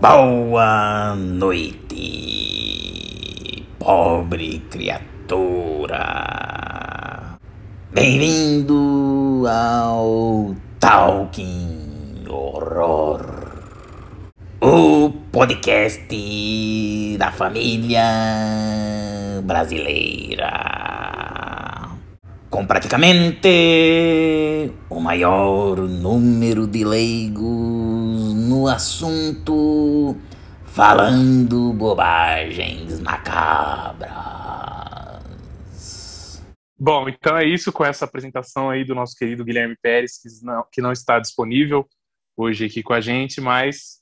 Boa 0.00 1.14
noite, 1.14 2.00
pobre 3.78 4.62
criatura. 4.70 5.98
Bem-vindo 7.92 9.44
ao 9.46 10.56
Talking 10.80 12.24
Horror, 12.26 13.20
o 14.62 15.10
podcast 15.30 16.08
da 17.18 17.30
família 17.30 18.02
brasileira. 19.44 20.50
Com 22.48 22.64
praticamente 22.64 24.72
o 24.88 24.98
maior 24.98 25.76
número 25.76 26.66
de 26.66 26.84
leigos 26.84 27.59
no 28.60 28.68
assunto, 28.68 30.14
falando 30.66 31.72
bobagens 31.72 33.00
macabras. 33.00 34.12
Bom, 36.78 37.08
então 37.08 37.38
é 37.38 37.46
isso 37.46 37.72
com 37.72 37.86
essa 37.86 38.04
apresentação 38.04 38.68
aí 38.68 38.84
do 38.84 38.94
nosso 38.94 39.16
querido 39.16 39.46
Guilherme 39.46 39.78
Pérez, 39.80 40.18
que 40.20 40.28
não, 40.44 40.66
que 40.70 40.82
não 40.82 40.92
está 40.92 41.18
disponível 41.18 41.88
hoje 42.36 42.66
aqui 42.66 42.82
com 42.82 42.92
a 42.92 43.00
gente, 43.00 43.40
mas 43.40 44.00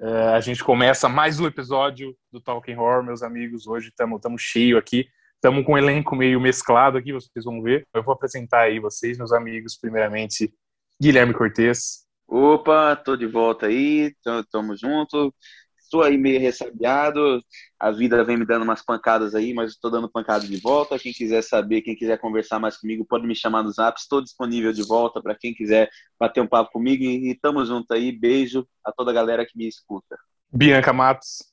uh, 0.00 0.30
a 0.36 0.40
gente 0.40 0.64
começa 0.64 1.06
mais 1.06 1.38
um 1.38 1.46
episódio 1.46 2.16
do 2.32 2.40
Talking 2.40 2.76
Horror, 2.76 3.04
meus 3.04 3.22
amigos. 3.22 3.66
Hoje 3.66 3.88
estamos 3.88 4.40
cheio 4.40 4.78
aqui, 4.78 5.06
estamos 5.34 5.66
com 5.66 5.72
um 5.74 5.78
elenco 5.78 6.16
meio 6.16 6.40
mesclado 6.40 6.96
aqui, 6.96 7.12
vocês 7.12 7.44
vão 7.44 7.60
ver. 7.60 7.86
Eu 7.92 8.02
vou 8.02 8.14
apresentar 8.14 8.62
aí 8.62 8.80
vocês, 8.80 9.18
meus 9.18 9.32
amigos, 9.32 9.76
primeiramente 9.76 10.50
Guilherme 10.98 11.34
Cortes. 11.34 12.10
Opa, 12.34 12.96
tô 12.96 13.14
de 13.14 13.26
volta 13.26 13.66
aí, 13.66 14.14
tamo 14.50 14.74
junto. 14.74 15.34
Estou 15.78 16.02
aí 16.02 16.16
meio 16.16 16.40
ressabiado, 16.40 17.44
a 17.78 17.90
vida 17.90 18.24
vem 18.24 18.38
me 18.38 18.46
dando 18.46 18.62
umas 18.62 18.82
pancadas 18.82 19.34
aí, 19.34 19.52
mas 19.52 19.72
estou 19.72 19.90
dando 19.90 20.10
pancada 20.10 20.46
de 20.46 20.56
volta. 20.56 20.98
Quem 20.98 21.12
quiser 21.12 21.42
saber, 21.42 21.82
quem 21.82 21.94
quiser 21.94 22.18
conversar 22.18 22.58
mais 22.58 22.78
comigo, 22.78 23.04
pode 23.04 23.26
me 23.26 23.34
chamar 23.34 23.62
no 23.62 23.70
zap. 23.70 24.00
Estou 24.00 24.22
disponível 24.22 24.72
de 24.72 24.82
volta 24.82 25.20
para 25.20 25.34
quem 25.34 25.52
quiser 25.52 25.90
bater 26.18 26.40
um 26.40 26.46
papo 26.46 26.72
comigo 26.72 27.04
e 27.04 27.34
tamo 27.34 27.66
junto 27.66 27.92
aí. 27.92 28.10
Beijo 28.10 28.66
a 28.82 28.90
toda 28.90 29.10
a 29.10 29.14
galera 29.14 29.44
que 29.44 29.54
me 29.54 29.68
escuta. 29.68 30.16
Bianca 30.50 30.90
Matos. 30.90 31.44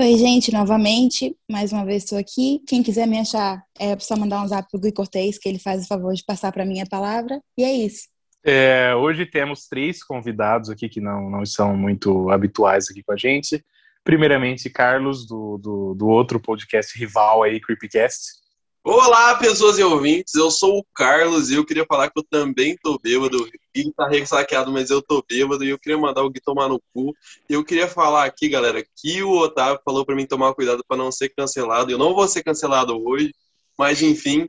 Oi, 0.00 0.18
gente, 0.18 0.52
novamente, 0.52 1.38
mais 1.48 1.70
uma 1.72 1.84
vez 1.84 2.02
estou 2.02 2.18
aqui. 2.18 2.60
Quem 2.66 2.82
quiser 2.82 3.06
me 3.06 3.20
achar, 3.20 3.62
é 3.78 3.96
só 4.00 4.16
mandar 4.16 4.42
um 4.42 4.48
zap 4.48 4.68
pro 4.68 4.80
Gui 4.80 4.90
Cortez, 4.90 5.38
que 5.38 5.48
ele 5.48 5.60
faz 5.60 5.84
o 5.84 5.86
favor 5.86 6.12
de 6.12 6.24
passar 6.24 6.50
para 6.50 6.66
mim 6.66 6.80
a 6.80 6.86
palavra. 6.86 7.40
E 7.56 7.62
é 7.62 7.72
isso. 7.72 8.15
É, 8.48 8.94
hoje 8.94 9.26
temos 9.26 9.66
três 9.66 10.04
convidados 10.04 10.70
aqui 10.70 10.88
que 10.88 11.00
não, 11.00 11.28
não 11.28 11.44
são 11.44 11.76
muito 11.76 12.30
habituais 12.30 12.88
aqui 12.88 13.02
com 13.02 13.10
a 13.10 13.16
gente. 13.16 13.60
Primeiramente, 14.04 14.70
Carlos, 14.70 15.26
do, 15.26 15.58
do, 15.58 15.94
do 15.94 16.06
outro 16.06 16.38
podcast 16.38 16.96
rival 16.96 17.42
aí, 17.42 17.60
Creepcast. 17.60 18.36
Olá, 18.84 19.34
pessoas 19.34 19.80
e 19.80 19.82
ouvintes. 19.82 20.32
Eu 20.36 20.48
sou 20.48 20.78
o 20.78 20.86
Carlos 20.94 21.50
e 21.50 21.54
eu 21.54 21.66
queria 21.66 21.84
falar 21.84 22.08
que 22.08 22.20
eu 22.20 22.22
também 22.22 22.78
tô 22.80 22.96
bêbado. 23.02 23.36
O 23.36 23.50
Gui 23.74 23.92
tá 23.96 24.06
ressaqueado, 24.06 24.70
mas 24.70 24.90
eu 24.90 25.02
tô 25.02 25.24
bêbado 25.28 25.64
e 25.64 25.70
eu 25.70 25.78
queria 25.80 25.98
mandar 25.98 26.22
o 26.22 26.30
Gui 26.30 26.40
tomar 26.40 26.68
no 26.68 26.80
cu. 26.94 27.12
E 27.50 27.54
eu 27.54 27.64
queria 27.64 27.88
falar 27.88 28.26
aqui, 28.26 28.48
galera, 28.48 28.80
que 28.94 29.24
o 29.24 29.38
Otávio 29.38 29.80
falou 29.84 30.06
para 30.06 30.14
mim 30.14 30.24
tomar 30.24 30.54
cuidado 30.54 30.84
para 30.86 30.96
não 30.96 31.10
ser 31.10 31.30
cancelado. 31.30 31.90
Eu 31.90 31.98
não 31.98 32.14
vou 32.14 32.28
ser 32.28 32.44
cancelado 32.44 32.96
hoje, 33.04 33.34
mas 33.76 34.00
enfim, 34.02 34.48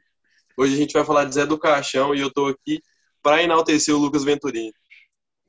hoje 0.56 0.76
a 0.76 0.78
gente 0.78 0.94
vai 0.94 1.04
falar 1.04 1.26
de 1.26 1.34
Zé 1.34 1.48
do 1.48 1.58
Caixão 1.58 2.14
e 2.14 2.20
eu 2.20 2.32
tô 2.32 2.46
aqui 2.46 2.80
para 3.22 3.44
enaltecer 3.44 3.96
o 3.96 3.98
Lucas 3.98 4.24
Venturini. 4.24 4.74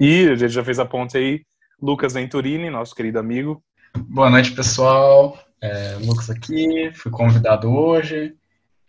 E 0.00 0.28
a 0.28 0.36
gente 0.36 0.52
já 0.52 0.64
fez 0.64 0.78
a 0.78 0.84
ponte 0.84 1.16
aí, 1.16 1.42
Lucas 1.80 2.12
Venturini, 2.12 2.70
nosso 2.70 2.94
querido 2.94 3.18
amigo. 3.18 3.62
Boa 3.96 4.30
noite, 4.30 4.52
pessoal. 4.52 5.38
É, 5.60 5.96
Lucas 6.00 6.30
aqui, 6.30 6.90
fui 6.94 7.10
convidado 7.10 7.70
hoje. 7.72 8.34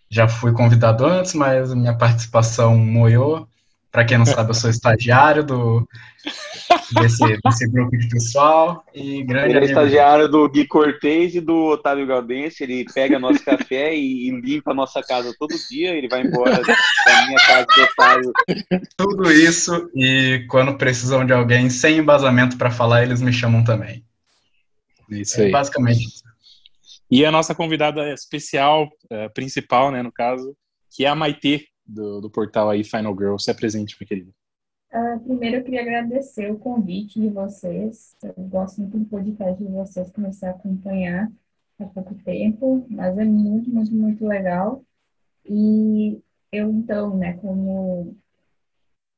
Já 0.09 0.27
fui 0.27 0.51
convidado 0.53 1.05
antes, 1.05 1.33
mas 1.33 1.73
minha 1.73 1.95
participação 1.95 2.77
moiou. 2.77 3.47
Para 3.91 4.05
quem 4.05 4.19
não 4.19 4.25
sabe, 4.25 4.51
eu 4.51 4.53
sou 4.53 4.69
estagiário 4.69 5.43
do, 5.43 5.87
desse, 7.01 7.39
desse 7.43 7.67
grupo 7.67 7.97
de 7.97 8.07
pessoal. 8.07 8.85
E 8.93 9.23
grande 9.23 9.55
ele 9.55 9.65
é 9.65 9.67
estagiário 9.67 10.29
do 10.29 10.47
Gui 10.47 10.67
Cortez 10.67 11.33
e 11.33 11.41
do 11.41 11.55
Otávio 11.65 12.05
Galdense. 12.05 12.63
Ele 12.63 12.85
pega 12.93 13.17
nosso 13.17 13.43
café 13.43 13.95
e, 13.95 14.27
e, 14.27 14.41
limpa 14.41 14.71
a 14.71 14.75
nossa 14.75 15.01
casa 15.01 15.33
todo 15.39 15.55
dia. 15.69 15.95
Ele 15.95 16.07
vai 16.07 16.21
embora 16.21 16.61
da 16.61 17.25
minha 17.25 17.39
casa 17.39 17.65
do 17.65 17.81
Otávio. 17.81 18.31
Tudo 18.95 19.31
isso, 19.31 19.89
e 19.95 20.45
quando 20.49 20.77
precisam 20.77 21.25
de 21.25 21.33
alguém 21.33 21.67
sem 21.69 21.97
embasamento 21.97 22.57
para 22.57 22.69
falar, 22.69 23.01
eles 23.01 23.21
me 23.21 23.33
chamam 23.33 23.63
também. 23.63 24.03
Isso 25.09 25.41
aí. 25.41 25.47
É 25.47 25.51
basicamente 25.51 26.05
isso. 26.05 26.23
E 27.09 27.25
a 27.25 27.31
nossa 27.31 27.55
convidada 27.55 28.13
especial, 28.13 28.87
uh, 29.11 29.33
principal, 29.33 29.91
né, 29.91 30.03
no 30.03 30.11
caso, 30.11 30.55
que 30.91 31.05
é 31.05 31.07
a 31.07 31.15
Maitê, 31.15 31.65
do, 31.89 32.21
do 32.21 32.29
portal 32.29 32.69
aí 32.69 32.83
Final 32.83 33.15
Girl. 33.17 33.37
Se 33.37 33.51
apresente, 33.51 33.95
minha 33.99 34.07
querida. 34.07 34.31
Uh, 34.91 35.19
primeiro, 35.19 35.57
eu 35.57 35.63
queria 35.63 35.81
agradecer 35.81 36.51
o 36.51 36.57
convite 36.57 37.19
de 37.19 37.29
vocês. 37.29 38.15
Eu 38.23 38.33
gosto 38.37 38.81
muito 38.81 38.97
do 38.97 39.05
podcast 39.05 39.63
de 39.63 39.69
vocês, 39.69 40.11
comecei 40.11 40.47
a 40.47 40.51
acompanhar 40.51 41.31
há 41.79 41.85
pouco 41.85 42.15
tempo, 42.15 42.85
mas 42.89 43.17
é 43.17 43.23
muito, 43.23 43.69
muito, 43.69 43.93
muito 43.93 44.25
legal. 44.25 44.83
E 45.45 46.21
eu, 46.51 46.71
então, 46.71 47.15
né, 47.15 47.33
como 47.33 48.15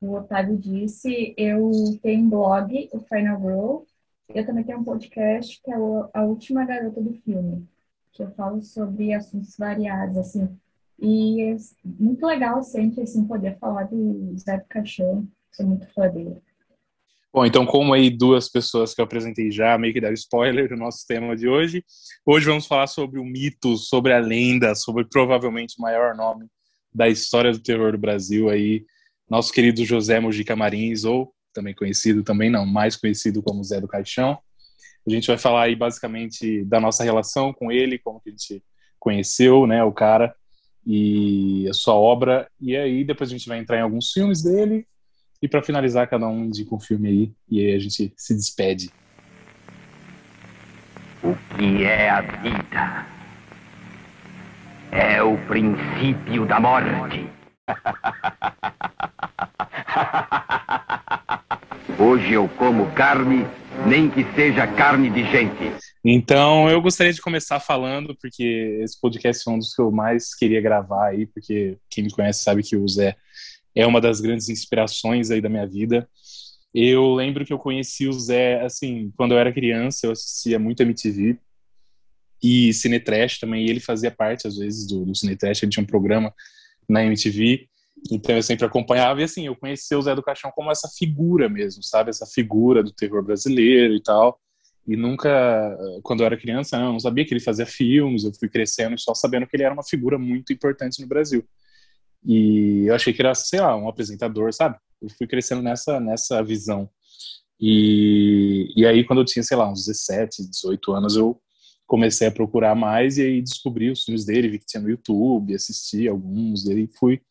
o 0.02 0.14
Otávio 0.14 0.58
disse, 0.58 1.34
eu 1.38 1.72
tenho 2.02 2.26
um 2.26 2.30
blog, 2.30 2.90
o 2.92 3.00
Final 3.00 3.40
Girl. 3.40 3.84
Eu 4.30 4.46
também 4.46 4.64
tenho 4.64 4.80
um 4.80 4.84
podcast 4.84 5.62
que 5.62 5.72
é 5.72 5.76
A 6.14 6.24
Última 6.24 6.66
Garota 6.66 7.02
do 7.02 7.14
Filme, 7.14 7.68
que 8.12 8.24
eu 8.24 8.32
falo 8.32 8.62
sobre 8.62 9.14
assuntos 9.14 9.58
variados, 9.58 10.18
assim, 10.18 10.50
e 11.02 11.42
é 11.42 11.56
muito 11.84 12.26
legal 12.26 12.62
sempre 12.62 13.02
assim, 13.02 13.26
poder 13.26 13.58
falar 13.58 13.86
do 13.86 14.38
Zé 14.38 14.58
do 14.58 14.66
Caixão. 14.70 15.28
Sou 15.52 15.66
muito 15.66 15.88
fã 15.94 16.08
dele. 16.08 16.38
Bom, 17.34 17.46
então, 17.46 17.66
como 17.66 17.94
aí 17.94 18.10
duas 18.10 18.50
pessoas 18.50 18.94
que 18.94 19.02
eu 19.02 19.06
apresentei 19.06 19.50
já, 19.52 19.78
meio 19.78 19.94
que 19.94 20.02
deram 20.02 20.14
spoiler 20.14 20.70
do 20.70 20.76
nosso 20.76 21.08
tema 21.08 21.36
de 21.36 21.48
hoje, 21.48 21.84
hoje 22.26 22.46
vamos 22.46 22.68
falar 22.68 22.88
sobre 22.88 23.20
o 23.20 23.26
mito, 23.26 23.78
sobre 23.78 24.14
a 24.14 24.20
lenda, 24.20 24.76
sobre 24.76 25.06
provavelmente 25.06 25.76
o 25.80 25.82
maior 25.82 26.14
nome 26.14 26.48
da 26.94 27.08
história 27.08 27.52
do 27.52 27.60
terror 27.60 27.94
do 27.94 27.98
Brasil 27.98 28.50
aí, 28.50 28.86
nosso 29.30 29.54
querido 29.54 29.84
José 29.86 30.20
Mujica 30.20 30.58
Marins, 30.58 31.06
ou 31.06 31.34
também 31.54 31.74
conhecido, 31.74 32.22
também 32.22 32.50
não, 32.50 32.66
mais 32.66 32.98
conhecido 32.98 33.42
como 33.42 33.64
Zé 33.64 33.80
do 33.80 33.88
Caixão. 33.88 34.38
A 35.08 35.10
gente 35.10 35.28
vai 35.28 35.38
falar 35.38 35.64
aí 35.64 35.76
basicamente 35.76 36.66
da 36.66 36.80
nossa 36.82 37.04
relação 37.04 37.54
com 37.54 37.72
ele, 37.72 37.98
como 37.98 38.20
que 38.20 38.30
a 38.30 38.32
gente 38.34 38.62
conheceu, 39.00 39.66
né, 39.66 39.84
o 39.84 39.92
cara, 39.92 40.36
e 40.86 41.68
a 41.70 41.74
sua 41.74 41.94
obra. 41.96 42.48
E 42.60 42.76
aí 42.76 43.04
depois 43.04 43.30
a 43.30 43.34
gente 43.34 43.48
vai 43.48 43.60
entrar 43.60 43.78
em 43.78 43.82
alguns 43.82 44.12
filmes 44.12 44.44
dele. 44.44 44.86
E 45.42 45.48
para 45.48 45.64
finalizar, 45.64 46.08
cada 46.08 46.28
um 46.28 46.46
indica 46.46 46.76
um 46.76 46.80
filme 46.80 47.10
aí. 47.10 47.32
E 47.50 47.60
aí 47.66 47.74
a 47.76 47.80
gente 47.80 48.14
se 48.16 48.36
despede. 48.36 48.92
O 51.24 51.36
que 51.56 51.84
é 51.84 52.10
a 52.10 52.22
vida? 52.22 53.08
É 54.92 55.22
o 55.24 55.38
princípio 55.48 56.46
da 56.46 56.60
morte. 56.60 57.28
Hoje 61.98 62.34
eu 62.34 62.50
como 62.58 62.92
carne, 62.92 63.46
nem 63.86 64.10
que 64.10 64.24
seja 64.34 64.66
carne 64.68 65.10
de 65.10 65.24
gente. 65.32 65.72
Então, 66.04 66.68
eu 66.68 66.82
gostaria 66.82 67.14
de 67.14 67.22
começar 67.22 67.60
falando, 67.60 68.16
porque 68.20 68.80
esse 68.82 69.00
podcast 69.00 69.48
é 69.48 69.52
um 69.52 69.60
dos 69.60 69.76
que 69.76 69.82
eu 69.82 69.92
mais 69.92 70.34
queria 70.34 70.60
gravar 70.60 71.10
aí, 71.10 71.28
porque 71.28 71.78
quem 71.92 72.04
me 72.04 72.12
conhece 72.12 72.42
sabe 72.42 72.64
que 72.64 72.76
o 72.76 72.88
Zé 72.88 73.16
é 73.76 73.86
uma 73.86 74.02
das 74.02 74.20
grandes 74.20 74.50
inspirações 74.50 75.30
aí 75.30 75.40
da 75.40 75.48
minha 75.48 75.68
vida. 75.68 76.10
Eu 76.74 77.14
lembro 77.14 77.46
que 77.46 77.54
eu 77.54 77.60
conheci 77.60 78.08
o 78.08 78.14
Zé, 78.14 78.62
assim, 78.62 79.12
quando 79.16 79.34
eu 79.34 79.38
era 79.38 79.54
criança, 79.54 80.08
eu 80.08 80.12
assistia 80.12 80.58
muito 80.58 80.82
MTV 80.82 81.38
e 82.42 82.74
Cinetrash 82.74 83.38
também, 83.38 83.68
e 83.68 83.70
ele 83.70 83.80
fazia 83.80 84.10
parte, 84.10 84.48
às 84.48 84.58
vezes, 84.58 84.88
do, 84.88 85.06
do 85.06 85.14
Cinetrash, 85.14 85.62
ele 85.62 85.72
tinha 85.72 85.84
um 85.84 85.88
programa 85.88 86.34
na 86.90 87.06
MTV, 87.06 87.68
então 88.12 88.36
eu 88.36 88.42
sempre 88.42 88.66
acompanhava, 88.66 89.22
e 89.22 89.24
assim, 89.24 89.46
eu 89.46 89.56
conheci 89.56 89.94
o 89.94 90.02
Zé 90.02 90.16
do 90.16 90.24
Caixão 90.24 90.52
como 90.56 90.72
essa 90.72 90.90
figura 90.98 91.48
mesmo, 91.48 91.84
sabe? 91.84 92.10
Essa 92.10 92.26
figura 92.26 92.82
do 92.82 92.92
terror 92.92 93.24
brasileiro 93.24 93.94
e 93.94 94.02
tal 94.02 94.42
e 94.88 94.96
nunca, 94.96 95.78
quando 96.04 96.22
eu 96.22 96.26
era 96.26 96.38
criança, 96.38 96.78
eu 96.78 96.92
não 96.92 97.00
sabia 97.00 97.26
que 97.26 97.34
ele 97.34 97.40
fazia 97.40 97.66
filmes, 97.66 98.24
eu 98.24 98.34
fui 98.34 98.50
crescendo 98.50 99.00
só 99.00 99.14
sabendo 99.14 99.46
que 99.48 99.56
ele 99.56 99.64
era 99.64 99.74
uma 99.74 99.84
figura 99.84 100.18
muito 100.18 100.52
importante 100.52 101.02
no 101.02 101.08
Brasil. 101.08 101.46
E 102.26 102.86
eu 102.88 102.96
achei 102.96 103.14
que 103.14 103.22
era, 103.22 103.34
sei 103.34 103.62
lá, 103.62 103.76
um 103.76 103.88
apresentador, 103.88 104.54
sabe? 104.54 104.78
Eu 105.02 105.10
fui 105.10 105.28
crescendo 105.28 105.62
nessa, 105.62 106.00
nessa 106.00 106.44
visão. 106.44 106.90
E, 107.60 108.72
e 108.76 108.86
aí, 108.86 109.04
quando 109.04 109.20
eu 109.20 109.26
tinha, 109.26 109.44
sei 109.44 109.56
lá, 109.56 109.72
uns 109.72 109.86
17, 109.86 110.50
18 110.50 110.92
anos, 110.94 111.16
eu 111.16 111.40
comecei 111.86 112.28
a 112.28 112.32
procurar 112.32 112.74
mais 112.74 113.18
e 113.18 113.24
aí 113.24 113.42
descobri 113.42 113.92
os 113.92 114.04
filmes 114.04 114.26
dele, 114.26 114.50
vi 114.50 114.60
que 114.60 114.66
tinha 114.66 114.82
no 114.82 114.90
YouTube, 114.90 115.54
assisti 115.54 116.08
alguns, 116.08 116.66
e 116.66 116.72
aí 116.72 116.90
fui 116.98 117.22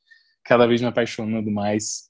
cada 0.44 0.66
vez 0.66 0.80
me 0.80 0.86
apaixonando 0.86 1.50
mais 1.50 2.09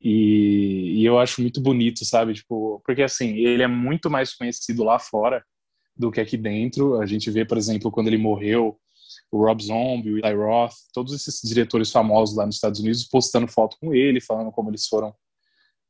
E, 0.00 1.00
e, 1.00 1.04
eu 1.04 1.18
acho 1.18 1.42
muito 1.42 1.60
bonito, 1.60 2.04
sabe? 2.04 2.34
Tipo, 2.34 2.80
porque 2.84 3.02
assim, 3.02 3.36
ele 3.36 3.62
é 3.62 3.66
muito 3.66 4.08
mais 4.08 4.34
conhecido 4.34 4.82
lá 4.82 4.98
fora 4.98 5.44
do 5.94 6.10
que 6.10 6.20
aqui 6.20 6.36
dentro. 6.36 7.00
A 7.00 7.06
gente 7.06 7.30
vê, 7.30 7.44
por 7.44 7.58
exemplo, 7.58 7.90
quando 7.90 8.06
ele 8.08 8.16
morreu, 8.16 8.78
o 9.30 9.44
Rob 9.44 9.62
Zombie, 9.62 10.12
o 10.12 10.18
Eli 10.18 10.34
Roth, 10.34 10.74
todos 10.92 11.12
esses 11.14 11.40
diretores 11.48 11.90
famosos 11.90 12.36
lá 12.36 12.46
nos 12.46 12.56
Estados 12.56 12.80
Unidos 12.80 13.04
postando 13.04 13.46
foto 13.46 13.76
com 13.80 13.94
ele, 13.94 14.20
falando 14.20 14.50
como 14.50 14.70
eles 14.70 14.86
foram, 14.86 15.14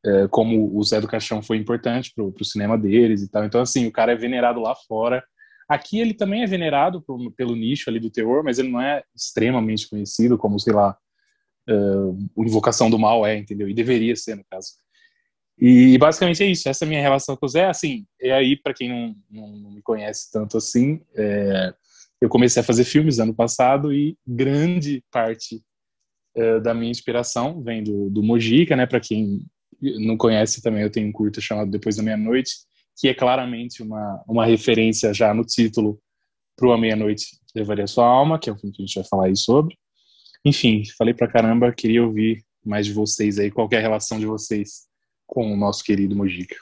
é, 0.04 0.28
como 0.28 0.76
o 0.76 0.82
Zé 0.82 1.00
do 1.00 1.08
Caixão 1.08 1.42
foi 1.42 1.56
importante 1.56 2.12
pro, 2.14 2.32
pro 2.32 2.44
cinema 2.44 2.76
deles 2.76 3.22
e 3.22 3.30
tal. 3.30 3.44
Então, 3.44 3.60
assim, 3.60 3.86
o 3.86 3.92
cara 3.92 4.12
é 4.12 4.16
venerado 4.16 4.60
lá 4.60 4.74
fora. 4.74 5.24
Aqui 5.68 6.00
ele 6.00 6.14
também 6.14 6.42
é 6.42 6.46
venerado 6.46 7.04
pelo 7.36 7.54
nicho 7.54 7.88
ali 7.88 8.00
do 8.00 8.10
terror, 8.10 8.42
mas 8.42 8.58
ele 8.58 8.68
não 8.68 8.80
é 8.80 9.04
extremamente 9.14 9.88
conhecido 9.88 10.36
como, 10.36 10.58
sei 10.58 10.72
lá, 10.72 10.98
uh, 11.70 12.28
Invocação 12.38 12.90
do 12.90 12.98
Mal 12.98 13.26
é, 13.26 13.36
entendeu? 13.36 13.68
E 13.68 13.74
deveria 13.74 14.16
ser, 14.16 14.36
no 14.36 14.44
caso. 14.50 14.72
E 15.58 15.98
basicamente 15.98 16.42
é 16.42 16.46
isso. 16.46 16.68
Essa 16.68 16.84
é 16.84 16.86
a 16.86 16.88
minha 16.88 17.02
relação 17.02 17.36
com 17.36 17.44
o 17.44 17.48
Zé. 17.48 17.66
Assim, 17.66 18.06
é 18.20 18.32
aí, 18.32 18.56
para 18.56 18.72
quem 18.72 18.88
não, 18.88 19.14
não, 19.30 19.56
não, 19.58 19.70
me 19.70 19.82
conhece 19.82 20.30
tanto 20.32 20.56
assim, 20.56 21.02
é, 21.14 21.74
eu 22.20 22.28
comecei 22.30 22.60
a 22.60 22.64
fazer 22.64 22.84
filmes 22.84 23.18
ano 23.18 23.34
passado 23.34 23.92
e 23.92 24.16
grande 24.26 25.04
parte 25.10 25.62
uh, 26.36 26.60
da 26.62 26.72
minha 26.72 26.90
inspiração 26.90 27.62
vem 27.62 27.82
do, 27.84 28.08
do 28.08 28.22
Mojica, 28.22 28.74
né? 28.74 28.86
Para 28.86 29.00
quem 29.00 29.44
não 29.98 30.16
conhece 30.16 30.62
também, 30.62 30.82
eu 30.82 30.90
tenho 30.90 31.08
um 31.08 31.12
curta 31.12 31.40
chamado 31.40 31.70
Depois 31.70 31.96
da 31.96 32.02
Meia-Noite, 32.02 32.52
que 32.98 33.08
é 33.08 33.14
claramente 33.14 33.82
uma, 33.82 34.22
uma 34.26 34.46
referência 34.46 35.12
já 35.12 35.32
no 35.32 35.44
título 35.44 36.00
para 36.56 36.74
A 36.74 36.78
Meia-Noite 36.78 37.38
Levaria 37.54 37.86
Sua 37.86 38.06
Alma, 38.06 38.38
que 38.38 38.48
é 38.48 38.52
o 38.52 38.56
filme 38.56 38.74
que 38.74 38.82
a 38.82 38.86
gente 38.86 38.94
vai 38.94 39.04
falar 39.04 39.26
aí 39.26 39.36
sobre. 39.36 39.76
Enfim, 40.44 40.82
falei 40.96 41.12
pra 41.12 41.28
caramba, 41.28 41.72
queria 41.72 42.02
ouvir 42.02 42.44
mais 42.64 42.86
de 42.86 42.92
vocês 42.92 43.38
aí, 43.38 43.50
qual 43.50 43.68
é 43.72 43.76
a 43.76 43.80
relação 43.80 44.18
de 44.18 44.26
vocês 44.26 44.88
com 45.26 45.52
o 45.52 45.56
nosso 45.56 45.84
querido 45.84 46.16
Mojica. 46.16 46.56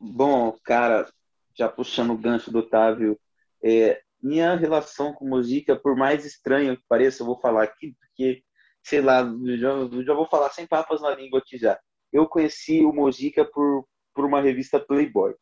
Bom, 0.00 0.56
cara, 0.64 1.08
já 1.56 1.68
puxando 1.68 2.10
o 2.10 2.18
gancho 2.18 2.50
do 2.50 2.58
Otávio, 2.58 3.18
é, 3.62 4.00
minha 4.20 4.56
relação 4.56 5.12
com 5.12 5.28
Mojica, 5.28 5.76
por 5.76 5.96
mais 5.96 6.24
estranha 6.24 6.76
que 6.76 6.82
pareça, 6.88 7.22
eu 7.22 7.26
vou 7.26 7.38
falar 7.38 7.62
aqui, 7.62 7.94
porque, 8.00 8.42
sei 8.82 9.00
lá, 9.00 9.22
já, 9.58 10.02
já 10.04 10.14
vou 10.14 10.26
falar 10.26 10.50
sem 10.50 10.66
papas 10.66 11.00
na 11.00 11.14
língua 11.14 11.38
aqui 11.38 11.58
já. 11.58 11.78
Eu 12.12 12.26
conheci 12.26 12.84
o 12.84 12.92
Mojica 12.92 13.44
por, 13.44 13.86
por 14.14 14.24
uma 14.24 14.40
revista 14.40 14.80
Playboy. 14.80 15.34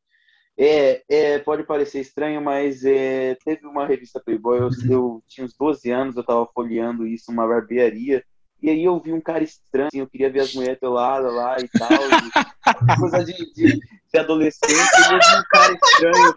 É, 0.62 1.02
é, 1.08 1.38
pode 1.38 1.62
parecer 1.64 2.00
estranho, 2.00 2.38
mas 2.42 2.84
é, 2.84 3.34
teve 3.42 3.66
uma 3.66 3.86
revista 3.86 4.20
Playboy, 4.20 4.58
eu, 4.58 4.68
eu, 4.90 5.24
tinha 5.26 5.42
uns 5.42 5.54
12 5.54 5.90
anos, 5.90 6.16
eu 6.16 6.22
tava 6.22 6.46
folheando 6.54 7.06
isso 7.06 7.30
numa 7.30 7.48
barbearia, 7.48 8.22
e 8.62 8.68
aí 8.68 8.84
eu 8.84 9.00
vi 9.00 9.10
um 9.10 9.22
cara 9.22 9.42
estranho, 9.42 9.88
assim, 9.88 10.00
eu 10.00 10.06
queria 10.06 10.30
ver 10.30 10.40
as 10.40 10.54
mulheres 10.54 10.78
peladas 10.78 11.32
lá 11.32 11.56
e 11.58 11.66
tal, 11.66 11.88
e, 11.90 13.00
coisa 13.00 13.24
de, 13.24 13.32
de, 13.54 13.80
de 13.80 14.18
adolescente, 14.18 14.74
e 14.74 15.14
eu 15.14 15.18
vi 15.18 15.38
um 15.38 15.44
cara 15.50 15.72
estranho, 15.72 16.34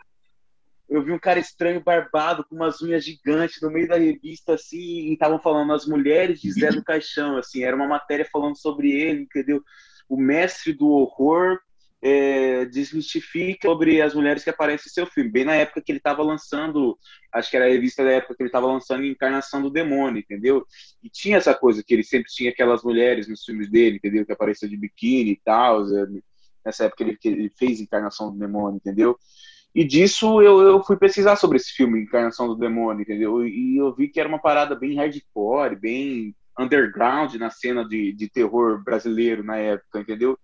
eu 0.88 1.04
vi 1.04 1.12
um 1.12 1.20
cara 1.20 1.40
estranho 1.40 1.84
barbado, 1.84 2.46
com 2.46 2.56
umas 2.56 2.82
unhas 2.82 3.04
gigantes 3.04 3.62
no 3.62 3.70
meio 3.70 3.90
da 3.90 3.98
revista, 3.98 4.54
assim, 4.54 4.78
e 4.78 5.14
estavam 5.14 5.38
falando 5.38 5.74
as 5.74 5.86
mulheres 5.86 6.40
de 6.40 6.50
Zé 6.50 6.70
do 6.70 6.82
Caixão, 6.82 7.36
assim, 7.36 7.66
era 7.66 7.76
uma 7.76 7.88
matéria 7.88 8.26
falando 8.32 8.58
sobre 8.58 8.90
ele, 8.90 9.24
entendeu? 9.24 9.62
O 10.08 10.16
mestre 10.16 10.72
do 10.72 10.88
horror 10.88 11.60
é, 12.06 12.66
desmistifica 12.66 13.66
sobre 13.66 14.02
as 14.02 14.14
mulheres 14.14 14.44
que 14.44 14.50
aparecem 14.50 14.90
em 14.90 14.94
seu 14.94 15.06
filme. 15.08 15.32
Bem 15.32 15.46
na 15.46 15.56
época 15.56 15.82
que 15.82 15.90
ele 15.90 16.00
estava 16.00 16.22
lançando, 16.22 17.00
acho 17.32 17.50
que 17.50 17.56
era 17.56 17.66
a 17.66 17.70
revista 17.70 18.04
da 18.04 18.12
época 18.12 18.36
que 18.36 18.44
ele 18.44 18.50
estava 18.50 18.68
lançando 18.68 19.06
Encarnação 19.06 19.62
do 19.62 19.70
Demônio, 19.70 20.20
entendeu? 20.20 20.68
E 21.02 21.10
tinha 21.10 21.38
essa 21.38 21.56
coisa 21.56 21.82
que 21.82 21.94
ele 21.94 22.04
sempre 22.04 22.30
tinha 22.30 22.50
aquelas 22.50 22.84
mulheres 22.84 23.30
nos 23.30 23.46
filmes 23.46 23.72
dele, 23.72 23.96
entendeu? 23.96 24.26
Que 24.26 24.34
apareciam 24.34 24.70
de 24.70 24.76
biquíni 24.76 25.32
e 25.32 25.42
tal. 25.46 25.82
É, 25.96 26.08
nessa 26.66 26.86
época 26.86 27.04
ele, 27.04 27.18
ele 27.24 27.50
fez 27.58 27.80
Encarnação 27.80 28.34
do 28.34 28.38
Demônio, 28.38 28.76
entendeu? 28.76 29.18
E 29.74 29.86
disso 29.86 30.42
eu, 30.42 30.62
eu 30.62 30.84
fui 30.84 30.98
pesquisar 30.98 31.38
sobre 31.38 31.56
esse 31.56 31.72
filme, 31.72 32.02
Encarnação 32.02 32.50
do 32.50 32.56
Demônio, 32.56 33.04
entendeu? 33.04 33.48
E 33.48 33.78
eu 33.78 33.96
vi 33.96 34.10
que 34.10 34.20
era 34.20 34.28
uma 34.28 34.40
parada 34.40 34.76
bem 34.76 34.96
hardcore, 34.98 35.78
bem 35.78 36.36
underground 36.60 37.34
na 37.36 37.50
cena 37.50 37.88
de, 37.88 38.12
de 38.12 38.30
terror 38.30 38.84
brasileiro 38.84 39.42
na 39.42 39.56
época, 39.56 40.02
entendeu? 40.02 40.38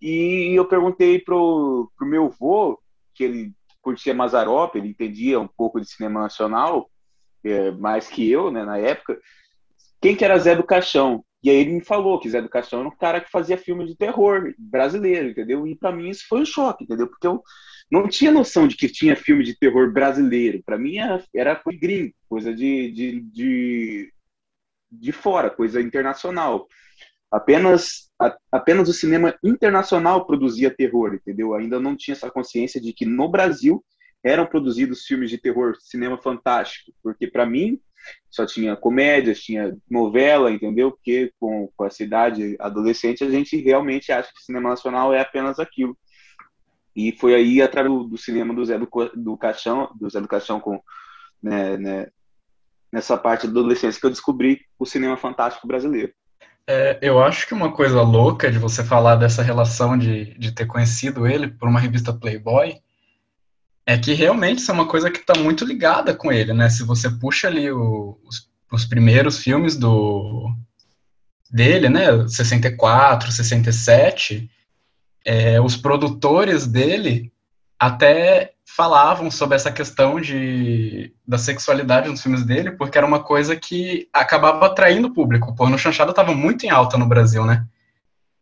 E 0.00 0.52
eu 0.54 0.66
perguntei 0.66 1.18
pro, 1.18 1.90
pro 1.96 2.06
meu 2.06 2.26
avô, 2.26 2.78
que 3.14 3.24
ele 3.24 3.52
curtia 3.80 4.14
Mazarop, 4.14 4.74
ele 4.74 4.88
entendia 4.88 5.38
um 5.38 5.48
pouco 5.48 5.80
de 5.80 5.88
cinema 5.88 6.22
nacional, 6.22 6.90
é, 7.44 7.70
mais 7.72 8.08
que 8.08 8.28
eu, 8.30 8.50
né, 8.50 8.64
na 8.64 8.78
época, 8.78 9.20
quem 10.00 10.16
que 10.16 10.24
era 10.24 10.38
Zé 10.38 10.56
do 10.56 10.64
Caixão. 10.64 11.24
E 11.42 11.50
aí 11.50 11.56
ele 11.56 11.72
me 11.72 11.84
falou 11.84 12.18
que 12.18 12.30
Zé 12.30 12.40
do 12.40 12.48
Caixão 12.48 12.80
era 12.80 12.88
um 12.88 12.96
cara 12.96 13.20
que 13.20 13.30
fazia 13.30 13.58
filme 13.58 13.86
de 13.86 13.94
terror 13.94 14.54
brasileiro, 14.58 15.28
entendeu? 15.28 15.66
E 15.66 15.74
para 15.76 15.92
mim 15.92 16.08
isso 16.08 16.24
foi 16.26 16.40
um 16.40 16.46
choque, 16.46 16.84
entendeu? 16.84 17.06
Porque 17.06 17.26
eu 17.26 17.42
não 17.90 18.08
tinha 18.08 18.32
noção 18.32 18.66
de 18.66 18.76
que 18.76 18.88
tinha 18.88 19.14
filme 19.14 19.44
de 19.44 19.54
terror 19.58 19.92
brasileiro. 19.92 20.62
Para 20.64 20.78
mim 20.78 20.96
era, 20.96 21.22
era 21.34 21.56
coisa 21.56 21.78
gringo, 21.78 22.14
coisa 22.28 22.54
de, 22.54 22.90
de, 22.92 23.20
de, 23.20 24.12
de 24.90 25.12
fora, 25.12 25.50
coisa 25.50 25.82
internacional. 25.82 26.66
Apenas, 27.34 28.12
a, 28.20 28.36
apenas 28.52 28.88
o 28.88 28.92
cinema 28.92 29.34
internacional 29.42 30.24
produzia 30.24 30.70
terror, 30.70 31.14
entendeu? 31.14 31.52
Ainda 31.52 31.80
não 31.80 31.96
tinha 31.96 32.14
essa 32.14 32.30
consciência 32.30 32.80
de 32.80 32.92
que 32.92 33.04
no 33.04 33.28
Brasil 33.28 33.84
eram 34.22 34.46
produzidos 34.46 35.04
filmes 35.04 35.30
de 35.30 35.36
terror, 35.36 35.74
cinema 35.80 36.16
fantástico, 36.16 36.92
porque 37.02 37.26
para 37.26 37.44
mim 37.44 37.80
só 38.30 38.46
tinha 38.46 38.76
comédias, 38.76 39.40
tinha 39.40 39.76
novela, 39.90 40.52
entendeu? 40.52 40.92
Porque 40.92 41.32
com, 41.40 41.68
com 41.76 41.84
a 41.84 41.90
cidade 41.90 42.54
adolescente 42.60 43.24
a 43.24 43.30
gente 43.30 43.56
realmente 43.56 44.12
acha 44.12 44.30
que 44.32 44.44
cinema 44.44 44.68
nacional 44.68 45.12
é 45.12 45.20
apenas 45.20 45.58
aquilo. 45.58 45.98
E 46.94 47.10
foi 47.18 47.34
aí 47.34 47.60
através 47.60 47.92
do, 47.92 48.04
do 48.04 48.16
cinema 48.16 48.54
do 48.54 48.64
Zé 48.64 48.78
do, 48.78 48.88
do 49.16 49.36
Caixão, 49.36 49.90
do 49.98 50.08
Zé 50.08 50.20
do 50.20 50.28
Caixão 50.28 50.60
com 50.60 50.80
né, 51.42 51.76
né, 51.76 52.08
nessa 52.92 53.18
parte 53.18 53.48
da 53.48 53.50
adolescência 53.50 54.00
que 54.00 54.06
eu 54.06 54.10
descobri 54.10 54.60
o 54.78 54.86
cinema 54.86 55.16
fantástico 55.16 55.66
brasileiro. 55.66 56.12
É, 56.66 56.98
eu 57.02 57.22
acho 57.22 57.46
que 57.46 57.52
uma 57.52 57.72
coisa 57.72 58.00
louca 58.00 58.50
de 58.50 58.58
você 58.58 58.82
falar 58.82 59.16
dessa 59.16 59.42
relação 59.42 59.98
de, 59.98 60.32
de 60.38 60.50
ter 60.50 60.66
conhecido 60.66 61.26
ele 61.26 61.48
por 61.48 61.68
uma 61.68 61.78
revista 61.78 62.12
Playboy 62.12 62.80
é 63.86 63.98
que 63.98 64.14
realmente 64.14 64.60
isso 64.60 64.70
é 64.70 64.74
uma 64.74 64.88
coisa 64.88 65.10
que 65.10 65.18
está 65.18 65.34
muito 65.34 65.64
ligada 65.64 66.14
com 66.14 66.32
ele, 66.32 66.54
né? 66.54 66.70
Se 66.70 66.82
você 66.82 67.10
puxa 67.10 67.48
ali 67.48 67.70
o, 67.70 68.18
os, 68.24 68.50
os, 68.72 68.86
primeiros 68.86 69.38
filmes 69.38 69.76
do 69.76 70.50
dele, 71.50 71.90
né? 71.90 72.26
64, 72.26 73.30
67, 73.30 74.50
é, 75.22 75.60
os 75.60 75.76
produtores 75.76 76.66
dele 76.66 77.30
até 77.78 78.53
falavam 78.66 79.30
sobre 79.30 79.56
essa 79.56 79.70
questão 79.70 80.20
de, 80.20 81.14
da 81.26 81.38
sexualidade 81.38 82.08
nos 82.08 82.22
filmes 82.22 82.44
dele, 82.44 82.72
porque 82.72 82.98
era 82.98 83.06
uma 83.06 83.22
coisa 83.22 83.54
que 83.54 84.08
acabava 84.12 84.66
atraindo 84.66 85.08
o 85.08 85.12
público. 85.12 85.50
O 85.50 85.54
porno 85.54 85.78
chanchado 85.78 86.10
estava 86.10 86.34
muito 86.34 86.64
em 86.64 86.70
alta 86.70 86.96
no 86.96 87.06
Brasil, 87.06 87.44
né? 87.44 87.66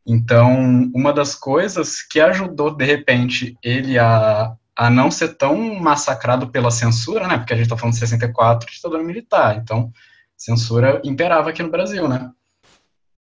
Então, 0.07 0.91
uma 0.95 1.13
das 1.13 1.35
coisas 1.35 2.03
que 2.03 2.21
ajudou, 2.21 2.71
de 2.75 2.85
repente, 2.85 3.57
ele 3.63 3.99
a, 3.99 4.55
a 4.77 4.91
não 4.91 5.11
ser 5.11 5.37
tão 5.37 5.75
massacrado 5.81 6.49
pela 6.49 6.71
censura, 6.71 7.29
né? 7.29 7.39
Porque 7.39 7.53
a 7.53 7.57
gente 7.57 7.67
está 7.67 7.77
falando 7.77 7.95
de 7.95 8.01
64, 8.01 8.71
ditadura 8.71 9.03
militar. 9.03 9.57
Então, 9.57 9.93
censura 10.37 11.01
imperava 11.05 11.51
aqui 11.51 11.63
no 11.63 11.71
Brasil, 11.71 12.09
né? 12.09 12.31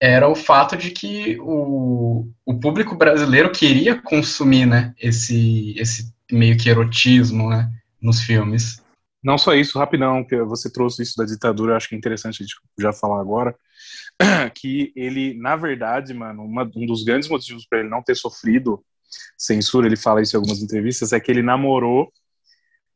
Era 0.00 0.28
o 0.28 0.34
fato 0.34 0.76
de 0.76 0.90
que 0.90 1.38
o, 1.40 2.26
o 2.46 2.58
público 2.58 2.96
brasileiro 2.96 3.50
queria 3.52 4.00
consumir, 4.00 4.64
né? 4.64 4.94
Esse, 4.98 5.74
esse 5.78 6.10
meio 6.32 6.56
que 6.56 6.68
erotismo, 6.68 7.48
né, 7.48 7.70
nos 8.00 8.20
filmes. 8.20 8.82
Não 9.22 9.36
só 9.36 9.54
isso, 9.54 9.78
rapidão, 9.78 10.24
que 10.24 10.42
você 10.42 10.72
trouxe 10.72 11.02
isso 11.02 11.16
da 11.16 11.24
ditadura, 11.24 11.76
acho 11.76 11.88
que 11.88 11.94
é 11.94 11.98
interessante 11.98 12.42
a 12.42 12.46
gente 12.46 12.56
já 12.78 12.92
falar 12.92 13.20
agora, 13.20 13.54
que 14.54 14.92
ele, 14.96 15.34
na 15.34 15.56
verdade, 15.56 16.14
mano, 16.14 16.42
uma, 16.42 16.62
um 16.74 16.86
dos 16.86 17.04
grandes 17.04 17.28
motivos 17.28 17.66
para 17.66 17.80
ele 17.80 17.88
não 17.88 18.02
ter 18.02 18.14
sofrido 18.14 18.82
censura, 19.36 19.86
ele 19.86 19.96
fala 19.96 20.22
isso 20.22 20.36
em 20.36 20.38
algumas 20.38 20.62
entrevistas, 20.62 21.12
é 21.12 21.20
que 21.20 21.30
ele 21.30 21.42
namorou, 21.42 22.10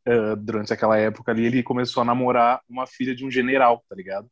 uh, 0.08 0.36
durante 0.36 0.72
aquela 0.72 0.96
época 0.96 1.32
ali, 1.32 1.44
ele 1.44 1.62
começou 1.62 2.00
a 2.02 2.04
namorar 2.04 2.60
uma 2.68 2.86
filha 2.86 3.14
de 3.14 3.24
um 3.26 3.30
general, 3.30 3.84
tá 3.88 3.94
ligado? 3.94 4.28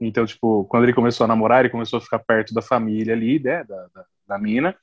Então, 0.00 0.24
tipo, 0.24 0.64
quando 0.64 0.84
ele 0.84 0.94
começou 0.94 1.24
a 1.24 1.28
namorar, 1.28 1.60
ele 1.60 1.70
começou 1.70 1.98
a 1.98 2.02
ficar 2.02 2.20
perto 2.20 2.54
da 2.54 2.62
família 2.62 3.14
ali, 3.14 3.38
né, 3.38 3.64
da, 3.64 3.86
da, 3.94 4.04
da 4.28 4.38
mina, 4.38 4.76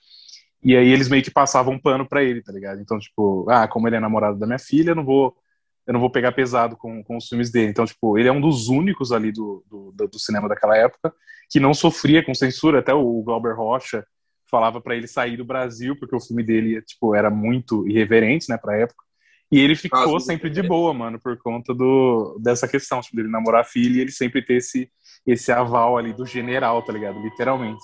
e 0.66 0.76
aí 0.76 0.90
eles 0.92 1.08
meio 1.08 1.22
que 1.22 1.30
passavam 1.30 1.76
um 1.76 1.80
pano 1.80 2.08
para 2.10 2.24
ele, 2.24 2.42
tá 2.42 2.52
ligado? 2.52 2.82
Então, 2.82 2.98
tipo, 2.98 3.46
ah, 3.48 3.68
como 3.68 3.88
ele 3.88 3.98
é 3.98 4.00
namorado 4.00 4.40
da 4.40 4.48
minha 4.48 4.58
filha, 4.58 4.90
eu 4.90 4.96
não 4.96 5.06
vou, 5.06 5.38
eu 5.86 5.94
não 5.94 6.00
vou 6.00 6.10
pegar 6.10 6.32
pesado 6.32 6.76
com, 6.76 7.04
com 7.04 7.18
os 7.18 7.28
filmes 7.28 7.52
dele. 7.52 7.70
Então, 7.70 7.86
tipo, 7.86 8.18
ele 8.18 8.28
é 8.28 8.32
um 8.32 8.42
dos 8.42 8.68
únicos 8.68 9.12
ali 9.12 9.32
do, 9.32 9.64
do, 9.70 10.08
do 10.08 10.20
cinema 10.20 10.50
daquela 10.50 10.76
época 10.76 11.14
que 11.52 11.60
não 11.60 11.72
sofria 11.72 12.26
com 12.26 12.34
censura. 12.34 12.80
Até 12.80 12.92
o 12.96 13.22
Glauber 13.22 13.56
Rocha 13.56 14.04
falava 14.50 14.82
para 14.82 14.96
ele 14.96 15.08
sair 15.08 15.38
do 15.38 15.46
Brasil, 15.46 15.96
porque 16.00 16.16
o 16.16 16.20
filme 16.20 16.42
dele, 16.42 16.82
tipo, 16.82 17.14
era 17.14 17.30
muito 17.30 17.88
irreverente, 17.88 18.50
né, 18.50 18.58
pra 18.58 18.76
época. 18.76 19.06
E 19.52 19.60
ele 19.60 19.76
ficou 19.76 20.14
Nossa, 20.14 20.26
sempre 20.26 20.50
de 20.50 20.64
boa, 20.64 20.96
mano, 20.96 21.20
por 21.20 21.38
conta 21.38 21.76
do, 21.76 22.40
dessa 22.42 22.68
questão, 22.68 23.02
tipo, 23.02 23.16
dele 23.16 23.30
namorar 23.30 23.62
a 23.62 23.66
filha 23.66 24.00
e 24.00 24.02
ele 24.02 24.12
sempre 24.12 24.42
ter 24.42 24.56
esse, 24.56 24.90
esse 25.28 25.52
aval 25.52 25.96
ali 25.96 26.12
do 26.12 26.26
general, 26.26 26.82
tá 26.82 26.92
ligado? 26.92 27.22
Literalmente. 27.22 27.84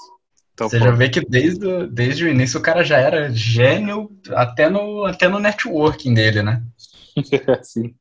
Então, 0.61 0.69
Você 0.69 0.77
pô, 0.77 0.85
já 0.85 0.91
vê 0.91 1.09
que 1.09 1.21
desde, 1.21 1.65
o- 1.65 1.87
desde 1.87 2.25
o 2.25 2.29
início 2.29 2.59
o 2.59 2.63
cara 2.63 2.83
já 2.83 2.97
era 2.97 3.31
gênio 3.31 4.11
até 4.29 4.69
no, 4.69 5.05
até 5.05 5.27
no 5.27 5.39
networking 5.39 6.13
dele, 6.13 6.43
né? 6.43 6.63
assim, 7.59 7.95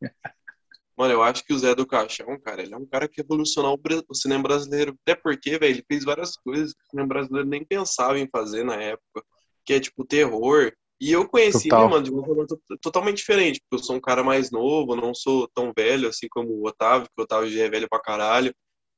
Mano, 0.95 1.15
eu 1.15 1.23
acho 1.23 1.43
que 1.43 1.55
o 1.55 1.59
Zé 1.59 1.75
do 1.75 1.87
Caixão, 1.87 2.39
cara, 2.39 2.61
ele 2.61 2.75
é 2.75 2.77
um 2.77 2.85
cara 2.85 3.09
que 3.09 3.23
revolucionou 3.23 3.81
o 4.07 4.15
cinema 4.15 4.43
brasileiro. 4.43 4.95
Até 5.03 5.15
porque, 5.15 5.59
velho, 5.59 5.77
ele 5.77 5.85
fez 5.89 6.05
várias 6.05 6.37
coisas 6.37 6.75
que 6.75 6.83
o 6.83 6.91
cinema 6.91 7.09
brasileiro 7.09 7.49
nem 7.49 7.65
pensava 7.65 8.19
em 8.19 8.29
fazer 8.31 8.63
na 8.63 8.75
época. 8.75 9.25
Que 9.65 9.73
é 9.73 9.81
tipo 9.81 10.05
terror. 10.05 10.71
E 11.01 11.11
eu 11.11 11.27
conheci 11.27 11.71
Total. 11.71 11.85
ele, 11.85 11.91
mano, 11.91 12.05
de 12.05 12.11
uma 12.11 12.23
forma 12.27 12.47
to- 12.47 12.61
totalmente 12.83 13.17
diferente. 13.17 13.59
Porque 13.63 13.83
eu 13.83 13.87
sou 13.87 13.97
um 13.97 14.01
cara 14.01 14.23
mais 14.23 14.51
novo, 14.51 14.95
não 14.95 15.15
sou 15.15 15.49
tão 15.55 15.73
velho 15.75 16.07
assim 16.07 16.27
como 16.31 16.51
o 16.51 16.69
Otávio, 16.69 17.09
que 17.09 17.19
o 17.19 17.25
Otávio 17.25 17.51
já 17.51 17.65
é 17.65 17.71
velho 17.71 17.89
pra 17.89 17.99
caralho. 17.99 18.55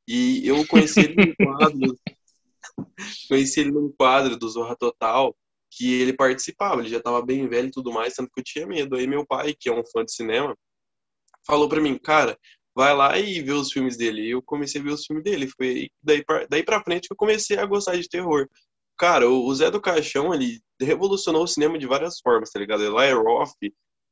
E 0.09 0.43
eu 0.45 0.67
conheci 0.67 1.05
ele 1.05 1.15
num 1.15 1.33
quadro. 1.37 1.97
Conheci 3.29 3.61
ele 3.61 3.71
num 3.73 3.93
quadro 3.93 4.37
do 4.37 4.49
Zorra 4.49 4.77
Total 4.77 5.37
que 5.71 5.93
ele 6.01 6.13
participava. 6.13 6.81
Ele 6.81 6.89
já 6.91 7.01
tava 7.01 7.23
bem 7.25 7.49
velho 7.49 7.69
e 7.69 7.71
tudo 7.71 7.93
mais, 7.93 8.15
tanto 8.15 8.31
que 8.33 8.41
eu 8.41 8.45
tinha 8.45 8.67
medo. 8.67 8.97
Aí 8.97 9.07
meu 9.07 9.27
pai, 9.27 9.55
que 9.59 9.69
é 9.69 9.73
um 9.73 9.83
fã 9.85 10.05
de 10.05 10.13
cinema, 10.13 10.57
falou 11.47 11.69
pra 11.69 11.81
mim, 11.81 11.97
cara, 11.99 12.39
vai 12.75 12.95
lá 12.95 13.19
e 13.19 13.41
vê 13.41 13.53
os 13.53 13.73
filmes 13.73 13.97
dele. 13.97 14.23
E 14.23 14.31
eu 14.31 14.43
comecei 14.43 14.81
a 14.81 14.85
ver 14.85 14.91
os 14.93 15.05
filmes 15.07 15.25
dele. 15.25 15.49
Foi 15.49 15.69
aí- 15.69 15.91
daí 16.03 16.25
pra, 16.25 16.47
daí 16.49 16.63
pra 16.63 16.83
frente 16.83 17.09
que 17.09 17.13
eu 17.13 17.17
comecei 17.17 17.57
a 17.59 17.67
gostar 17.67 17.97
de 17.97 18.09
terror. 18.09 18.49
Cara, 18.99 19.29
o 19.29 19.55
Zé 19.55 19.71
do 19.71 19.81
Caixão, 19.81 20.33
ele 20.35 20.61
revolucionou 20.81 21.43
o 21.45 21.49
cinema 21.49 21.79
de 21.79 21.87
várias 21.87 22.21
formas, 22.21 22.51
tá 22.51 22.59
ligado? 22.61 22.85
Eli 22.85 23.13
Roth, 23.15 23.51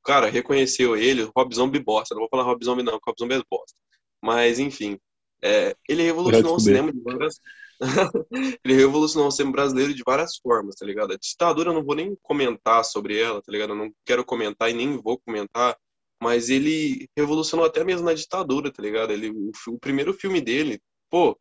cara, 0.05 0.29
reconheceu 0.31 0.97
ele, 0.97 1.31
Rob 1.37 1.55
Zombie 1.55 1.79
bosta. 1.79 2.15
Não 2.15 2.21
vou 2.23 2.29
falar 2.31 2.45
Rob 2.45 2.65
Zombie 2.65 2.83
não, 2.83 2.99
Rob 3.05 3.17
Zombie 3.19 3.35
é 3.35 3.43
bosta. 3.51 3.79
Mas, 4.23 4.59
enfim, 4.59 4.99
é, 5.43 5.77
ele 5.89 6.03
revolucionou 6.03 6.57
o 6.57 6.61
cinema 6.61 6.93
de 6.93 7.01
várias... 7.01 7.39
ele 8.65 8.75
revolucionou 8.75 9.29
o 9.29 9.33
cinema 9.33 9.53
brasileiro 9.53 9.95
de 9.95 10.03
várias 10.05 10.37
formas, 10.37 10.77
tá 10.77 10.85
ligado? 10.85 11.13
A 11.13 11.17
ditadura 11.17 11.71
eu 11.71 11.75
não 11.75 11.85
vou 11.85 11.95
nem 11.95 12.17
comentar 12.23 12.85
sobre 12.85 13.19
ela, 13.19 13.41
tá 13.41 13.51
ligado? 13.51 13.71
Eu 13.71 13.77
não 13.77 13.93
quero 14.05 14.25
comentar 14.25 14.71
e 14.71 14.75
nem 14.75 14.97
vou 14.97 15.19
comentar, 15.19 15.77
mas 16.23 16.51
ele 16.51 17.09
revolucionou 17.17 17.65
até 17.65 17.83
mesmo 17.83 18.05
na 18.05 18.15
ditadura, 18.15 18.71
tá 18.71 18.83
ligado? 18.83 19.13
Ele, 19.13 19.31
o, 19.31 19.51
o 19.69 19.79
primeiro 19.79 20.13
filme 20.13 20.41
dele, 20.41 20.81
pô, 21.11 21.31
o 21.31 21.37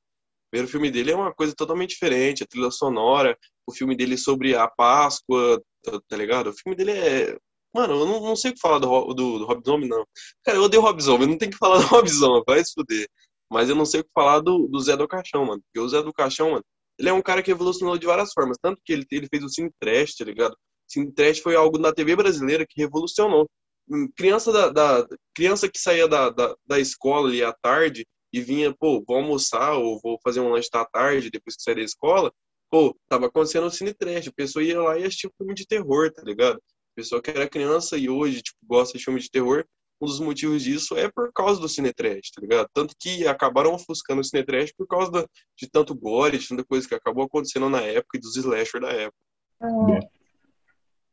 primeiro 0.51 0.71
filme 0.71 0.89
dele 0.89 1.11
é 1.11 1.15
uma 1.15 1.33
coisa 1.33 1.53
totalmente 1.53 1.91
diferente, 1.91 2.43
a 2.43 2.47
trilha 2.47 2.71
sonora, 2.71 3.37
o 3.67 3.73
filme 3.73 3.95
dele 3.95 4.17
sobre 4.17 4.55
a 4.55 4.67
Páscoa, 4.67 5.61
tá, 5.83 5.99
tá 6.07 6.17
ligado? 6.17 6.47
O 6.49 6.53
filme 6.53 6.75
dele 6.75 6.91
é. 6.91 7.37
Mano, 7.73 7.93
eu 7.93 8.05
não, 8.05 8.21
não 8.21 8.35
sei 8.35 8.49
o 8.49 8.53
que 8.55 8.59
falar 8.59 8.79
do, 8.79 9.13
do, 9.13 9.39
do 9.39 9.45
Rob 9.45 9.61
Zombie, 9.63 9.87
não. 9.87 10.03
Cara, 10.43 10.57
eu 10.57 10.63
odeio 10.63 10.81
Rob 10.81 10.99
Zombie, 11.01 11.27
não 11.27 11.37
tem 11.37 11.49
que 11.51 11.57
falar 11.57 11.77
do 11.79 11.85
Rob 11.85 12.09
Zombie, 12.09 12.43
vai 12.47 12.63
se 12.65 12.73
fuder. 12.73 13.07
Mas 13.49 13.69
eu 13.69 13.75
não 13.75 13.85
sei 13.85 14.01
o 14.01 14.03
que 14.03 14.09
falar 14.13 14.39
do, 14.41 14.67
do 14.67 14.79
Zé 14.79 14.95
do 14.97 15.07
Caixão, 15.07 15.45
mano. 15.45 15.61
Porque 15.63 15.79
o 15.85 15.89
Zé 15.89 16.01
do 16.03 16.13
Caixão, 16.13 16.51
mano, 16.51 16.63
ele 16.97 17.09
é 17.09 17.13
um 17.13 17.21
cara 17.21 17.41
que 17.41 17.51
evolucionou 17.51 17.97
de 17.97 18.05
várias 18.05 18.31
formas. 18.33 18.57
Tanto 18.61 18.81
que 18.85 18.93
ele, 18.93 19.05
ele 19.11 19.27
fez 19.27 19.43
o 19.43 19.49
Cine 19.49 19.71
Trash, 19.79 20.15
tá 20.15 20.25
ligado? 20.25 20.55
Cine 20.87 21.11
Trash 21.13 21.39
foi 21.39 21.55
algo 21.55 21.77
na 21.77 21.93
TV 21.93 22.15
brasileira 22.15 22.65
que 22.67 22.81
revolucionou. 22.81 23.49
Hum, 23.89 24.07
Criança, 24.15 24.51
da, 24.51 24.69
da- 24.69 25.07
criança 25.35 25.69
que 25.69 25.79
saía 25.79 26.07
da, 26.07 26.29
da, 26.29 26.55
da 26.65 26.79
escola 26.79 27.27
ali 27.29 27.43
à 27.43 27.53
tarde 27.53 28.05
e 28.31 28.41
vinha, 28.41 28.73
pô, 28.77 29.03
vou 29.07 29.17
almoçar 29.17 29.73
ou 29.77 29.99
vou 30.01 30.19
fazer 30.23 30.39
um 30.39 30.49
lanche 30.49 30.69
da 30.71 30.85
tarde 30.85 31.31
depois 31.31 31.55
que 31.55 31.63
sair 31.63 31.75
da 31.75 31.81
escola, 31.81 32.31
pô, 32.69 32.95
tava 33.07 33.25
acontecendo 33.27 33.65
o 33.67 33.71
Cine 33.71 33.93
Trash. 33.93 34.27
A 34.27 34.31
pessoa 34.33 34.63
ia 34.63 34.79
lá 34.81 34.97
e 34.99 35.03
assistia 35.03 35.29
filme 35.37 35.53
de 35.55 35.65
terror, 35.65 36.11
tá 36.11 36.21
ligado? 36.23 36.57
A 36.57 36.95
pessoa 36.95 37.21
que 37.21 37.31
era 37.31 37.49
criança 37.49 37.97
e 37.97 38.09
hoje, 38.09 38.41
tipo, 38.41 38.57
gosta 38.63 38.97
de 38.97 39.03
filme 39.03 39.19
de 39.19 39.29
terror, 39.31 39.65
um 40.01 40.05
dos 40.05 40.19
motivos 40.19 40.63
disso 40.63 40.97
é 40.97 41.09
por 41.09 41.31
causa 41.33 41.59
do 41.59 41.67
Cine 41.69 41.93
Trash, 41.93 42.31
tá 42.33 42.41
ligado? 42.41 42.67
Tanto 42.73 42.95
que 42.97 43.27
acabaram 43.27 43.73
ofuscando 43.73 44.21
o 44.21 44.23
Cine 44.23 44.43
Trash 44.43 44.71
por 44.77 44.87
causa 44.87 45.11
da- 45.11 45.25
de 45.57 45.69
tanto 45.69 45.93
gore, 45.95 46.37
de 46.37 46.47
tanta 46.47 46.63
coisa 46.63 46.87
que 46.87 46.95
acabou 46.95 47.23
acontecendo 47.25 47.69
na 47.69 47.81
época 47.81 48.17
e 48.17 48.21
dos 48.21 48.35
slasher 48.35 48.81
da 48.81 48.91
época. 48.91 49.17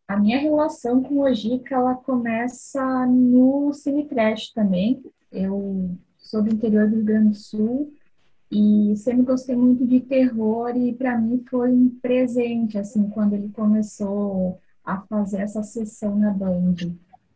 A 0.08 0.16
minha 0.16 0.38
relação 0.38 1.02
com 1.02 1.16
o 1.16 1.22
Ojica, 1.22 1.74
ela 1.74 1.94
começa 1.96 3.06
no 3.06 3.72
Cine 3.72 4.06
Trash 4.06 4.52
também. 4.52 5.02
Eu 5.32 5.96
sou 6.16 6.42
do 6.42 6.52
interior 6.54 6.88
do 6.88 6.96
Rio 6.96 7.04
Grande 7.04 7.30
do 7.30 7.34
Sul 7.34 7.92
e 8.48 8.94
sempre 8.96 9.24
gostei 9.24 9.56
muito 9.56 9.84
de 9.84 10.00
terror 10.00 10.76
e 10.76 10.94
para 10.94 11.18
mim 11.18 11.44
foi 11.50 11.72
um 11.72 11.90
presente, 12.00 12.78
assim, 12.78 13.08
quando 13.10 13.34
ele 13.34 13.48
começou 13.48 14.60
a 14.84 15.00
fazer 15.00 15.38
essa 15.38 15.64
sessão 15.64 16.16
na 16.16 16.30
Band. 16.30 16.76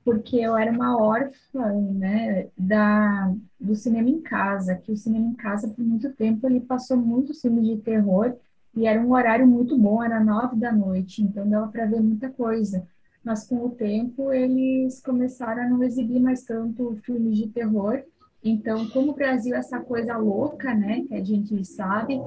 Porque 0.05 0.37
eu 0.37 0.57
era 0.57 0.73
uma 0.73 0.97
órfã, 0.97 1.73
né, 1.93 2.49
da, 2.57 3.33
do 3.59 3.75
cinema 3.75 4.09
em 4.09 4.21
casa, 4.21 4.75
que 4.75 4.91
o 4.91 4.97
cinema 4.97 5.27
em 5.27 5.35
casa, 5.35 5.69
por 5.69 5.85
muito 5.85 6.11
tempo, 6.13 6.47
ele 6.47 6.61
passou 6.61 6.97
muitos 6.97 7.41
filmes 7.41 7.67
de 7.67 7.77
terror 7.77 8.35
e 8.75 8.87
era 8.87 9.01
um 9.01 9.13
horário 9.13 9.47
muito 9.47 9.77
bom, 9.77 10.03
era 10.03 10.23
nove 10.23 10.57
da 10.57 10.73
noite, 10.73 11.23
então 11.23 11.49
dava 11.49 11.69
para 11.69 11.87
ver 11.87 12.01
muita 12.01 12.31
coisa. 12.31 12.87
Mas 13.23 13.47
com 13.47 13.67
o 13.67 13.71
tempo 13.71 14.33
eles 14.33 15.03
começaram 15.03 15.63
a 15.63 15.69
não 15.69 15.83
exibir 15.83 16.21
mais 16.21 16.45
tanto 16.45 16.97
filmes 17.05 17.37
de 17.37 17.49
terror. 17.49 18.03
Então, 18.43 18.89
como 18.89 19.11
o 19.11 19.15
Brasil 19.15 19.55
é 19.55 19.59
essa 19.59 19.81
coisa 19.81 20.17
louca, 20.17 20.75
né, 20.75 21.03
que 21.07 21.15
a 21.15 21.23
gente 21.23 21.63
sabe, 21.65 22.19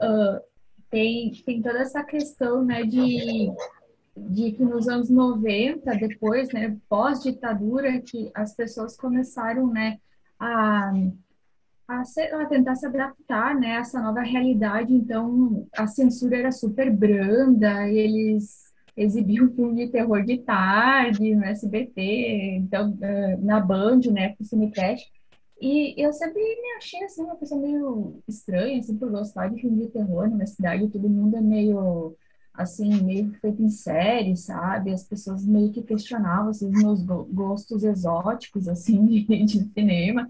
ah, 0.00 0.42
tem, 0.90 1.32
tem 1.46 1.62
toda 1.62 1.78
essa 1.78 2.04
questão, 2.04 2.62
né, 2.62 2.82
de, 2.82 3.50
de 4.16 4.52
que 4.52 4.64
nos 4.64 4.88
anos 4.88 5.08
90, 5.08 5.90
depois, 5.96 6.52
né, 6.52 6.76
pós-ditadura, 6.88 8.00
que 8.00 8.30
as 8.34 8.54
pessoas 8.54 8.96
começaram, 8.96 9.66
né, 9.66 9.98
a 10.38 10.92
a, 11.88 12.02
a 12.42 12.46
tentar 12.46 12.74
se 12.76 12.86
adaptar, 12.86 13.54
né, 13.54 13.76
a 13.76 13.80
essa 13.80 14.00
nova 14.00 14.20
realidade. 14.20 14.94
Então, 14.94 15.66
a 15.76 15.86
censura 15.86 16.38
era 16.38 16.52
super 16.52 16.90
branda, 16.90 17.88
eles 17.88 18.72
exibiam 18.96 19.50
filme 19.54 19.86
de 19.86 19.92
terror 19.92 20.24
de 20.24 20.38
tarde 20.38 21.34
no 21.34 21.44
SBT, 21.44 22.56
então, 22.58 22.96
na 23.40 23.60
Band, 23.60 24.00
né, 24.10 24.34
com 24.36 24.44
o. 24.44 25.10
E 25.60 25.94
eu 25.96 26.12
sempre 26.12 26.40
me 26.40 26.76
achei, 26.76 27.02
assim, 27.04 27.22
uma 27.22 27.36
pessoa 27.36 27.60
meio 27.60 28.20
estranha, 28.26 28.80
assim, 28.80 28.96
por 28.96 29.10
gostar 29.10 29.48
de 29.48 29.60
filme 29.60 29.86
de 29.86 29.92
terror 29.92 30.28
na 30.28 30.44
cidade. 30.44 30.88
Todo 30.88 31.08
mundo 31.08 31.36
é 31.36 31.40
meio, 31.40 32.16
assim, 32.54 33.02
meio 33.02 33.32
feito 33.40 33.62
em 33.62 33.68
série, 33.68 34.36
sabe? 34.36 34.92
As 34.92 35.04
pessoas 35.04 35.44
meio 35.46 35.72
que 35.72 35.82
questionavam, 35.82 36.50
assim, 36.50 36.68
os 36.68 36.74
meus 36.74 37.02
go- 37.02 37.24
gostos 37.30 37.84
exóticos, 37.84 38.68
assim, 38.68 39.04
de, 39.06 39.44
de 39.44 39.64
cinema. 39.72 40.28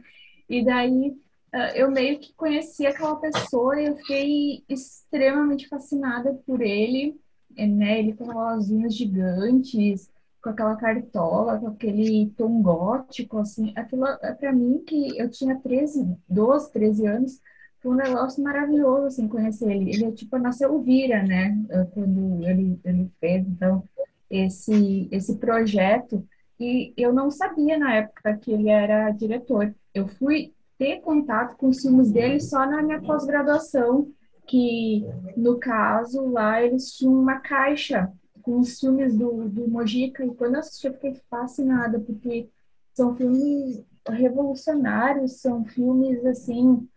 E 0.49 0.65
daí 0.65 1.17
ah, 1.53 1.77
eu 1.77 1.91
meio 1.91 2.19
que 2.21 2.33
conheci 2.35 2.87
aquela 2.87 3.17
pessoa 3.17 3.81
e 3.81 3.87
eu 3.87 3.97
fiquei 3.97 4.65
extremamente 4.69 5.69
fascinada 5.69 6.35
por 6.47 6.61
ele, 6.63 7.21
eh, 7.57 7.67
né? 7.67 7.99
Ele 7.99 8.15
com 8.15 8.25
aquelas 8.25 8.71
unhas 8.71 8.95
gigantes, 8.95 10.11
com 10.43 10.51
aquela 10.51 10.77
cartola, 10.77 11.59
com 11.59 11.69
aquele 11.69 12.31
tom 12.37 12.63
gótico, 12.63 13.39
assim. 13.39 13.73
Aquilo, 13.77 14.07
é 14.07 14.33
para 14.33 14.53
mim, 14.53 14.83
que 14.87 15.19
eu 15.19 15.31
tinha 15.31 15.59
13, 15.61 16.17
12, 16.29 16.73
13 16.73 17.07
anos, 17.07 17.41
foi 17.83 17.93
um 17.93 17.97
negócio 17.97 18.43
maravilhoso, 18.43 19.07
assim, 19.07 19.27
conhecer 19.27 19.71
ele. 19.71 19.91
Ele, 19.91 20.05
é 20.07 20.13
tipo, 20.13 20.39
nasceu 20.39 20.81
Vira, 20.81 21.23
né? 21.23 21.59
ah, 21.73 21.85
Quando 21.93 22.45
ele, 22.45 22.81
ele 22.85 23.11
fez, 23.19 23.47
então, 23.47 23.83
esse, 24.31 25.09
esse 25.11 25.37
projeto. 25.37 26.25
E 26.61 26.95
eu 26.97 27.13
não 27.13 27.31
sabia 27.31 27.77
na 27.77 27.95
época 27.97 28.37
que 28.37 28.53
ele 28.53 28.69
era 28.69 29.11
diretor. 29.11 29.75
Eu 29.93 30.07
fui 30.07 30.53
ter 30.79 31.01
contato 31.01 31.57
com 31.57 31.69
os 31.69 31.83
filmes 31.83 32.13
dele 32.13 32.41
só 32.41 32.65
na 32.65 32.83
minha 32.83 33.01
pós-graduação, 33.01 34.09
que 34.47 35.05
no 35.37 35.59
caso 35.59 36.29
lá 36.29 36.63
eles 36.63 36.93
tinham 36.93 37.15
uma 37.15 37.41
caixa 37.41 38.13
com 38.43 38.59
os 38.59 38.79
filmes 38.79 39.17
do, 39.17 39.49
do 39.49 39.69
Mojica, 39.69 40.25
e 40.25 40.35
quando 40.35 40.55
eu 40.55 40.61
assisti 40.61 40.87
eu 40.87 40.95
fiquei 40.95 41.15
fascinada, 41.31 42.01
porque 42.01 42.49
são 42.93 43.15
filmes 43.15 43.83
revolucionários, 44.09 45.41
são 45.41 45.65
filmes 45.65 46.25
assim 46.27 46.89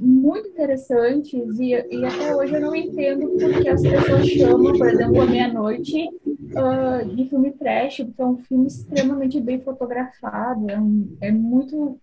muito 0.00 0.48
interessantes 0.48 1.58
e, 1.58 1.70
e 1.72 2.04
até 2.04 2.34
hoje 2.36 2.54
eu 2.54 2.60
não 2.60 2.74
entendo 2.74 3.28
porque 3.30 3.68
as 3.68 3.82
pessoas 3.82 4.26
chamam, 4.28 4.76
por 4.76 4.88
exemplo, 4.88 5.20
a 5.22 5.26
meia-noite 5.26 6.08
ah, 6.56 7.02
de 7.04 7.28
filme 7.28 7.50
trash, 7.52 7.98
porque 8.04 8.20
é 8.22 8.26
um 8.26 8.36
filme 8.38 8.66
extremamente 8.66 9.40
bem 9.40 9.60
fotografado, 9.60 10.70
é, 10.70 10.78
um- 10.78 11.16
é 11.20 11.30
muito 11.32 11.98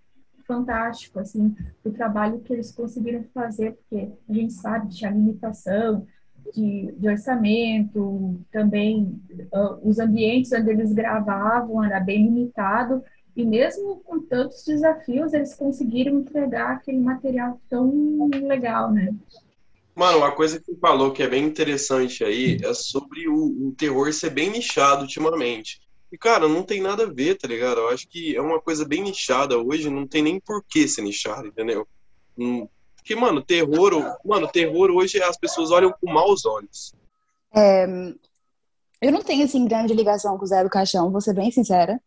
fantástico, 0.47 1.19
assim, 1.19 1.53
o 1.83 1.91
trabalho 1.91 2.39
que 2.39 2.53
eles 2.53 2.71
conseguiram 2.71 3.23
fazer, 3.33 3.73
porque 3.73 4.07
a 4.29 4.33
gente 4.33 4.53
sabe 4.53 4.87
que 4.87 4.95
tinha 4.95 5.11
limitação 5.11 6.05
de, 6.53 6.93
de 6.97 7.07
orçamento, 7.09 8.39
também 8.51 9.19
ah, 9.53 9.77
os 9.83 9.99
ambientes 9.99 10.51
onde 10.53 10.69
eles 10.71 10.93
gravavam 10.93 11.83
era 11.83 11.99
bem 11.99 12.23
limitado, 12.23 13.03
e 13.37 13.45
mesmo 13.45 13.97
com 13.97 14.19
tantos 14.19 14.63
desafios, 14.63 15.31
eles 15.31 15.53
conseguiram 15.53 16.19
entregar 16.19 16.71
aquele 16.71 16.97
material 16.97 17.61
tão 17.69 18.27
legal, 18.33 18.91
né? 18.91 19.13
Mano, 19.93 20.17
uma 20.17 20.31
coisa 20.31 20.59
que 20.59 20.65
você 20.65 20.79
falou 20.79 21.11
que 21.11 21.21
é 21.21 21.27
bem 21.27 21.45
interessante 21.45 22.23
aí 22.23 22.57
é 22.63 22.73
sobre 22.73 23.27
o, 23.27 23.67
o 23.67 23.75
terror 23.77 24.11
ser 24.11 24.31
bem 24.31 24.49
nichado 24.49 25.03
ultimamente. 25.03 25.79
E, 26.11 26.17
cara, 26.17 26.47
não 26.47 26.63
tem 26.63 26.81
nada 26.81 27.03
a 27.03 27.13
ver, 27.13 27.37
tá 27.37 27.47
ligado? 27.47 27.81
Eu 27.81 27.89
acho 27.89 28.07
que 28.07 28.35
é 28.35 28.41
uma 28.41 28.59
coisa 28.59 28.83
bem 28.83 29.03
nichada 29.03 29.55
hoje, 29.59 29.87
não 29.87 30.07
tem 30.07 30.23
nem 30.23 30.39
por 30.39 30.63
que 30.63 30.87
ser 30.87 31.03
nichado, 31.03 31.47
entendeu? 31.47 31.87
Hum, 32.35 32.67
Porque, 32.95 33.15
mano, 33.15 33.43
terror, 33.43 34.17
mano, 34.25 34.47
terror 34.47 34.89
hoje 34.89 35.21
as 35.21 35.37
pessoas 35.37 35.69
olham 35.69 35.93
com 36.01 36.11
maus 36.11 36.43
olhos. 36.43 36.91
É, 37.53 37.85
eu 38.99 39.11
não 39.11 39.21
tenho, 39.21 39.45
assim, 39.45 39.67
grande 39.67 39.93
ligação 39.93 40.39
com 40.39 40.43
o 40.43 40.47
Zé 40.47 40.63
do 40.63 40.71
Caixão, 40.71 41.11
vou 41.11 41.21
ser 41.21 41.33
bem 41.33 41.51
sincera. 41.51 42.01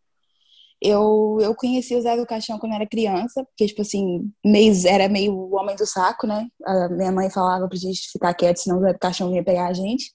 Eu, 0.83 1.39
eu 1.41 1.55
conheci 1.55 1.95
o 1.95 2.01
Zé 2.01 2.17
do 2.17 2.27
Caixão 2.27 2.59
quando 2.59 2.75
era 2.75 2.87
criança, 2.87 3.45
porque, 3.45 3.67
tipo 3.67 3.83
assim, 3.83 4.31
meio, 4.45 4.73
era 4.87 5.09
meio 5.09 5.35
o 5.35 5.55
homem 5.55 5.77
do 5.77 5.87
saco, 5.87 6.27
né? 6.27 6.49
A 6.65 6.89
minha 6.89 7.13
mãe 7.13 7.31
falava 7.31 7.69
pra 7.69 7.77
gente 7.77 8.11
ficar 8.11 8.33
quieto, 8.33 8.59
senão 8.59 8.79
o 8.79 8.81
Zé 8.81 8.93
do 8.93 8.99
Caixão 8.99 9.29
vinha 9.29 9.45
pegar 9.45 9.67
a 9.67 9.73
gente. 9.75 10.13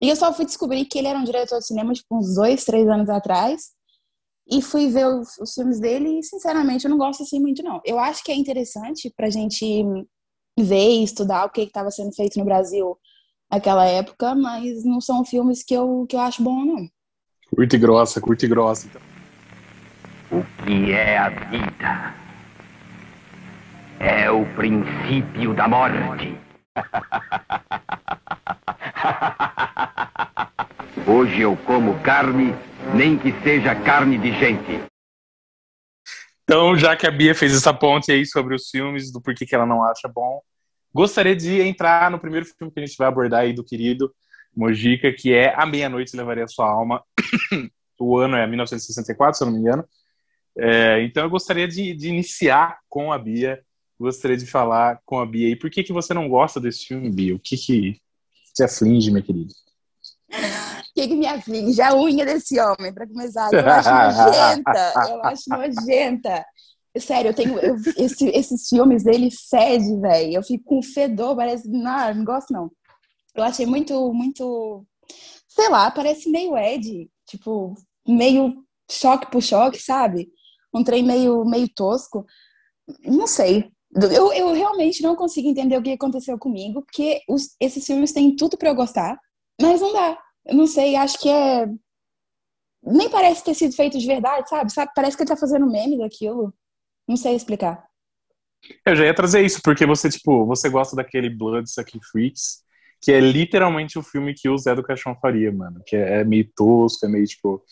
E 0.00 0.08
eu 0.08 0.16
só 0.16 0.32
fui 0.32 0.44
descobrir 0.44 0.84
que 0.86 0.98
ele 0.98 1.08
era 1.08 1.18
um 1.18 1.24
diretor 1.24 1.58
de 1.58 1.66
cinema, 1.66 1.92
tipo, 1.92 2.16
uns 2.16 2.34
dois, 2.34 2.64
três 2.64 2.88
anos 2.88 3.08
atrás. 3.10 3.70
E 4.48 4.62
fui 4.62 4.88
ver 4.88 5.06
os, 5.06 5.36
os 5.38 5.54
filmes 5.54 5.80
dele 5.80 6.18
e, 6.18 6.22
sinceramente, 6.22 6.84
eu 6.84 6.90
não 6.90 6.98
gosto 6.98 7.22
assim 7.22 7.40
muito, 7.40 7.62
não. 7.62 7.80
Eu 7.84 7.98
acho 7.98 8.22
que 8.24 8.32
é 8.32 8.34
interessante 8.34 9.12
pra 9.16 9.28
gente 9.28 9.84
ver 10.58 10.90
e 10.90 11.04
estudar 11.04 11.46
o 11.46 11.50
que 11.50 11.62
estava 11.62 11.90
sendo 11.90 12.12
feito 12.14 12.38
no 12.38 12.44
Brasil 12.44 12.96
naquela 13.50 13.84
época, 13.84 14.34
mas 14.34 14.84
não 14.84 15.00
são 15.00 15.24
filmes 15.24 15.62
que 15.64 15.74
eu, 15.74 16.06
que 16.08 16.16
eu 16.16 16.20
acho 16.20 16.42
bom, 16.42 16.64
não. 16.64 16.88
Curta 17.54 17.76
e 17.76 17.78
grossa, 17.78 18.20
curta 18.20 18.46
e 18.46 18.48
grossa. 18.48 18.88
O 20.32 20.44
que 20.64 20.92
é 20.92 21.18
a 21.18 21.28
vida? 21.28 22.14
É 23.98 24.30
o 24.30 24.46
princípio 24.54 25.52
da 25.54 25.66
morte. 25.66 26.38
Hoje 31.04 31.40
eu 31.40 31.56
como 31.66 32.00
carne, 32.00 32.54
nem 32.94 33.18
que 33.18 33.32
seja 33.42 33.74
carne 33.74 34.18
de 34.18 34.30
gente. 34.38 34.84
Então, 36.44 36.78
já 36.78 36.94
que 36.94 37.08
a 37.08 37.10
Bia 37.10 37.34
fez 37.34 37.52
essa 37.52 37.74
ponte 37.74 38.12
aí 38.12 38.24
sobre 38.24 38.54
os 38.54 38.70
filmes, 38.70 39.10
do 39.10 39.20
porquê 39.20 39.44
que 39.44 39.56
ela 39.56 39.66
não 39.66 39.82
acha 39.82 40.06
bom, 40.06 40.40
gostaria 40.94 41.34
de 41.34 41.60
entrar 41.60 42.08
no 42.08 42.20
primeiro 42.20 42.46
filme 42.46 42.72
que 42.72 42.78
a 42.78 42.86
gente 42.86 42.96
vai 42.96 43.08
abordar 43.08 43.40
aí 43.40 43.52
do 43.52 43.64
querido 43.64 44.14
Mojica, 44.56 45.12
que 45.12 45.34
é 45.34 45.52
A 45.56 45.66
Meia-Noite 45.66 46.16
Levaria 46.16 46.46
Sua 46.46 46.70
Alma. 46.70 47.02
o 47.98 48.16
ano 48.16 48.36
é 48.36 48.46
1964, 48.46 49.36
se 49.36 49.42
eu 49.42 49.46
não 49.46 49.54
me 49.54 49.60
engano. 49.60 49.84
É, 50.58 51.02
então, 51.02 51.24
eu 51.24 51.30
gostaria 51.30 51.68
de, 51.68 51.94
de, 51.94 52.08
iniciar 52.08 52.78
com 52.88 53.12
a 53.12 53.18
Bia. 53.18 53.62
Gostaria 53.98 54.36
de 54.36 54.46
falar 54.46 55.00
com 55.04 55.18
a 55.18 55.26
Bia. 55.26 55.48
E 55.48 55.56
por 55.56 55.70
que, 55.70 55.84
que 55.84 55.92
você 55.92 56.12
não 56.14 56.28
gosta 56.28 56.60
desse 56.60 56.86
filme, 56.86 57.10
Bia? 57.10 57.34
O 57.34 57.38
que, 57.38 57.56
que 57.56 58.00
te 58.54 58.62
aflige, 58.62 59.10
minha 59.10 59.22
querida? 59.22 59.52
O 60.30 60.94
que, 60.94 61.08
que 61.08 61.14
me 61.14 61.26
aflige? 61.26 61.80
A 61.80 61.94
unha 61.94 62.24
desse 62.24 62.58
homem, 62.58 62.92
para 62.92 63.06
começar. 63.06 63.52
Eu 63.52 63.68
acho 63.68 63.90
nojenta. 64.26 64.94
Eu 65.08 65.24
acho 65.24 65.42
nojenta. 65.48 66.46
Sério, 66.98 67.28
eu 67.30 67.34
tenho. 67.34 67.58
Eu, 67.58 67.76
esse, 67.96 68.28
esses 68.30 68.68
filmes 68.68 69.04
dele 69.04 69.30
fede, 69.30 69.96
velho. 70.00 70.34
Eu 70.34 70.42
fico 70.42 70.64
com 70.64 70.82
fedor, 70.82 71.36
parece. 71.36 71.68
Não, 71.68 72.14
não 72.14 72.24
gosto, 72.24 72.52
não. 72.52 72.70
Eu 73.34 73.44
achei 73.44 73.64
muito, 73.64 74.12
muito. 74.12 74.84
Sei 75.48 75.68
lá, 75.68 75.90
parece 75.90 76.28
meio 76.28 76.56
Ed. 76.56 77.08
Tipo, 77.26 77.74
meio 78.06 78.64
choque 78.90 79.30
por 79.30 79.42
choque, 79.42 79.78
sabe? 79.78 80.28
Um 80.72 80.84
trem 80.84 81.02
meio, 81.02 81.44
meio 81.44 81.68
tosco. 81.74 82.26
Não 83.04 83.26
sei. 83.26 83.70
Eu, 83.94 84.32
eu 84.32 84.52
realmente 84.52 85.02
não 85.02 85.16
consigo 85.16 85.48
entender 85.48 85.76
o 85.76 85.82
que 85.82 85.92
aconteceu 85.92 86.38
comigo, 86.38 86.82
porque 86.82 87.22
os, 87.28 87.56
esses 87.58 87.84
filmes 87.84 88.12
têm 88.12 88.36
tudo 88.36 88.56
para 88.56 88.68
eu 88.68 88.74
gostar, 88.74 89.18
mas 89.60 89.80
não 89.80 89.92
dá. 89.92 90.16
Eu 90.46 90.54
não 90.54 90.66
sei, 90.66 90.96
acho 90.96 91.18
que 91.18 91.28
é. 91.28 91.66
Nem 92.82 93.10
parece 93.10 93.44
ter 93.44 93.54
sido 93.54 93.74
feito 93.74 93.98
de 93.98 94.06
verdade, 94.06 94.48
sabe? 94.48 94.72
sabe? 94.72 94.92
Parece 94.94 95.16
que 95.16 95.22
ele 95.22 95.28
tá 95.28 95.36
fazendo 95.36 95.70
meme 95.70 95.98
daquilo. 95.98 96.54
Não 97.06 97.16
sei 97.16 97.34
explicar. 97.34 97.84
Eu 98.86 98.94
já 98.94 99.04
ia 99.04 99.14
trazer 99.14 99.44
isso, 99.44 99.60
porque 99.62 99.84
você, 99.84 100.08
tipo, 100.08 100.46
você 100.46 100.68
gosta 100.68 100.94
daquele 100.96 101.28
Blood 101.28 101.70
Sucking 101.70 102.00
Freaks, 102.10 102.62
que 103.02 103.12
é 103.12 103.20
literalmente 103.20 103.98
o 103.98 104.02
filme 104.02 104.34
que 104.34 104.48
o 104.48 104.56
Zé 104.56 104.74
do 104.74 104.82
Caixão 104.82 105.16
faria, 105.20 105.52
mano. 105.52 105.82
Que 105.84 105.96
é 105.96 106.24
meio 106.24 106.48
tosco, 106.54 107.04
é 107.04 107.08
meio, 107.08 107.26
tipo... 107.26 107.62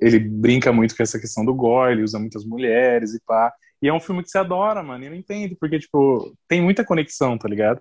Ele 0.00 0.18
brinca 0.18 0.72
muito 0.72 0.96
com 0.96 1.02
essa 1.02 1.18
questão 1.18 1.44
do 1.44 1.54
gore, 1.54 1.92
ele 1.92 2.02
usa 2.02 2.18
muitas 2.18 2.44
mulheres 2.44 3.14
e 3.14 3.20
pá. 3.24 3.52
E 3.80 3.88
é 3.88 3.92
um 3.92 4.00
filme 4.00 4.22
que 4.22 4.30
você 4.30 4.38
adora, 4.38 4.82
mano. 4.82 5.04
E 5.04 5.10
não 5.10 5.16
entende, 5.16 5.56
porque, 5.60 5.78
tipo, 5.78 6.32
tem 6.48 6.62
muita 6.62 6.84
conexão, 6.84 7.36
tá 7.36 7.48
ligado? 7.48 7.80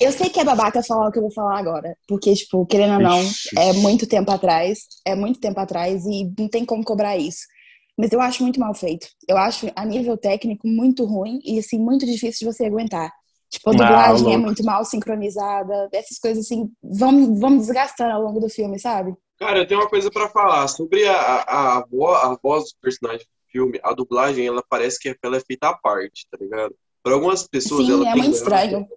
Eu 0.00 0.12
sei 0.12 0.30
que 0.30 0.40
é 0.40 0.44
babaca 0.44 0.82
falar 0.82 1.08
o 1.08 1.12
que 1.12 1.18
eu 1.18 1.22
vou 1.22 1.32
falar 1.32 1.58
agora. 1.58 1.96
Porque, 2.06 2.32
tipo, 2.34 2.64
querendo 2.66 2.94
ou 2.94 3.00
não, 3.00 3.20
Ixi. 3.20 3.48
é 3.58 3.72
muito 3.74 4.06
tempo 4.06 4.30
atrás. 4.30 4.86
É 5.04 5.14
muito 5.14 5.40
tempo 5.40 5.58
atrás 5.58 6.04
e 6.06 6.32
não 6.38 6.48
tem 6.48 6.64
como 6.64 6.84
cobrar 6.84 7.16
isso. 7.16 7.46
Mas 7.96 8.12
eu 8.12 8.20
acho 8.20 8.42
muito 8.42 8.58
mal 8.58 8.74
feito. 8.74 9.06
Eu 9.28 9.36
acho, 9.36 9.70
a 9.74 9.84
nível 9.84 10.16
técnico, 10.16 10.66
muito 10.66 11.04
ruim 11.04 11.40
e, 11.44 11.58
assim, 11.58 11.78
muito 11.78 12.06
difícil 12.06 12.48
de 12.48 12.54
você 12.56 12.66
aguentar. 12.66 13.12
Tipo, 13.50 13.70
a 13.70 13.72
dublagem 13.72 14.28
ah, 14.28 14.34
é 14.34 14.36
muito 14.36 14.64
mal 14.64 14.84
sincronizada. 14.84 15.88
Essas 15.92 16.18
coisas, 16.18 16.44
assim, 16.44 16.68
vão, 16.82 17.34
vão 17.36 17.56
desgastando 17.56 18.12
ao 18.12 18.22
longo 18.22 18.40
do 18.40 18.48
filme, 18.48 18.78
sabe? 18.80 19.14
Cara, 19.44 19.58
eu 19.58 19.66
tenho 19.66 19.80
uma 19.80 19.90
coisa 19.90 20.10
para 20.10 20.26
falar. 20.30 20.66
Sobre 20.68 21.06
a, 21.06 21.14
a, 21.14 21.76
a, 21.76 21.84
voz, 21.84 22.24
a 22.24 22.38
voz 22.42 22.64
do 22.64 22.80
personagem 22.80 23.26
do 23.26 23.52
filme, 23.52 23.78
a 23.84 23.92
dublagem, 23.92 24.46
ela 24.46 24.64
parece 24.66 24.98
que 24.98 25.14
ela 25.22 25.36
é 25.36 25.40
feita 25.40 25.68
à 25.68 25.76
parte, 25.76 26.26
tá 26.30 26.38
ligado? 26.40 26.74
Para 27.02 27.12
algumas 27.12 27.46
pessoas, 27.46 27.84
Sim, 27.84 27.92
ela 27.92 28.08
é 28.08 28.12
tem... 28.14 28.22
muito 28.22 28.36
estranho. 28.36 28.88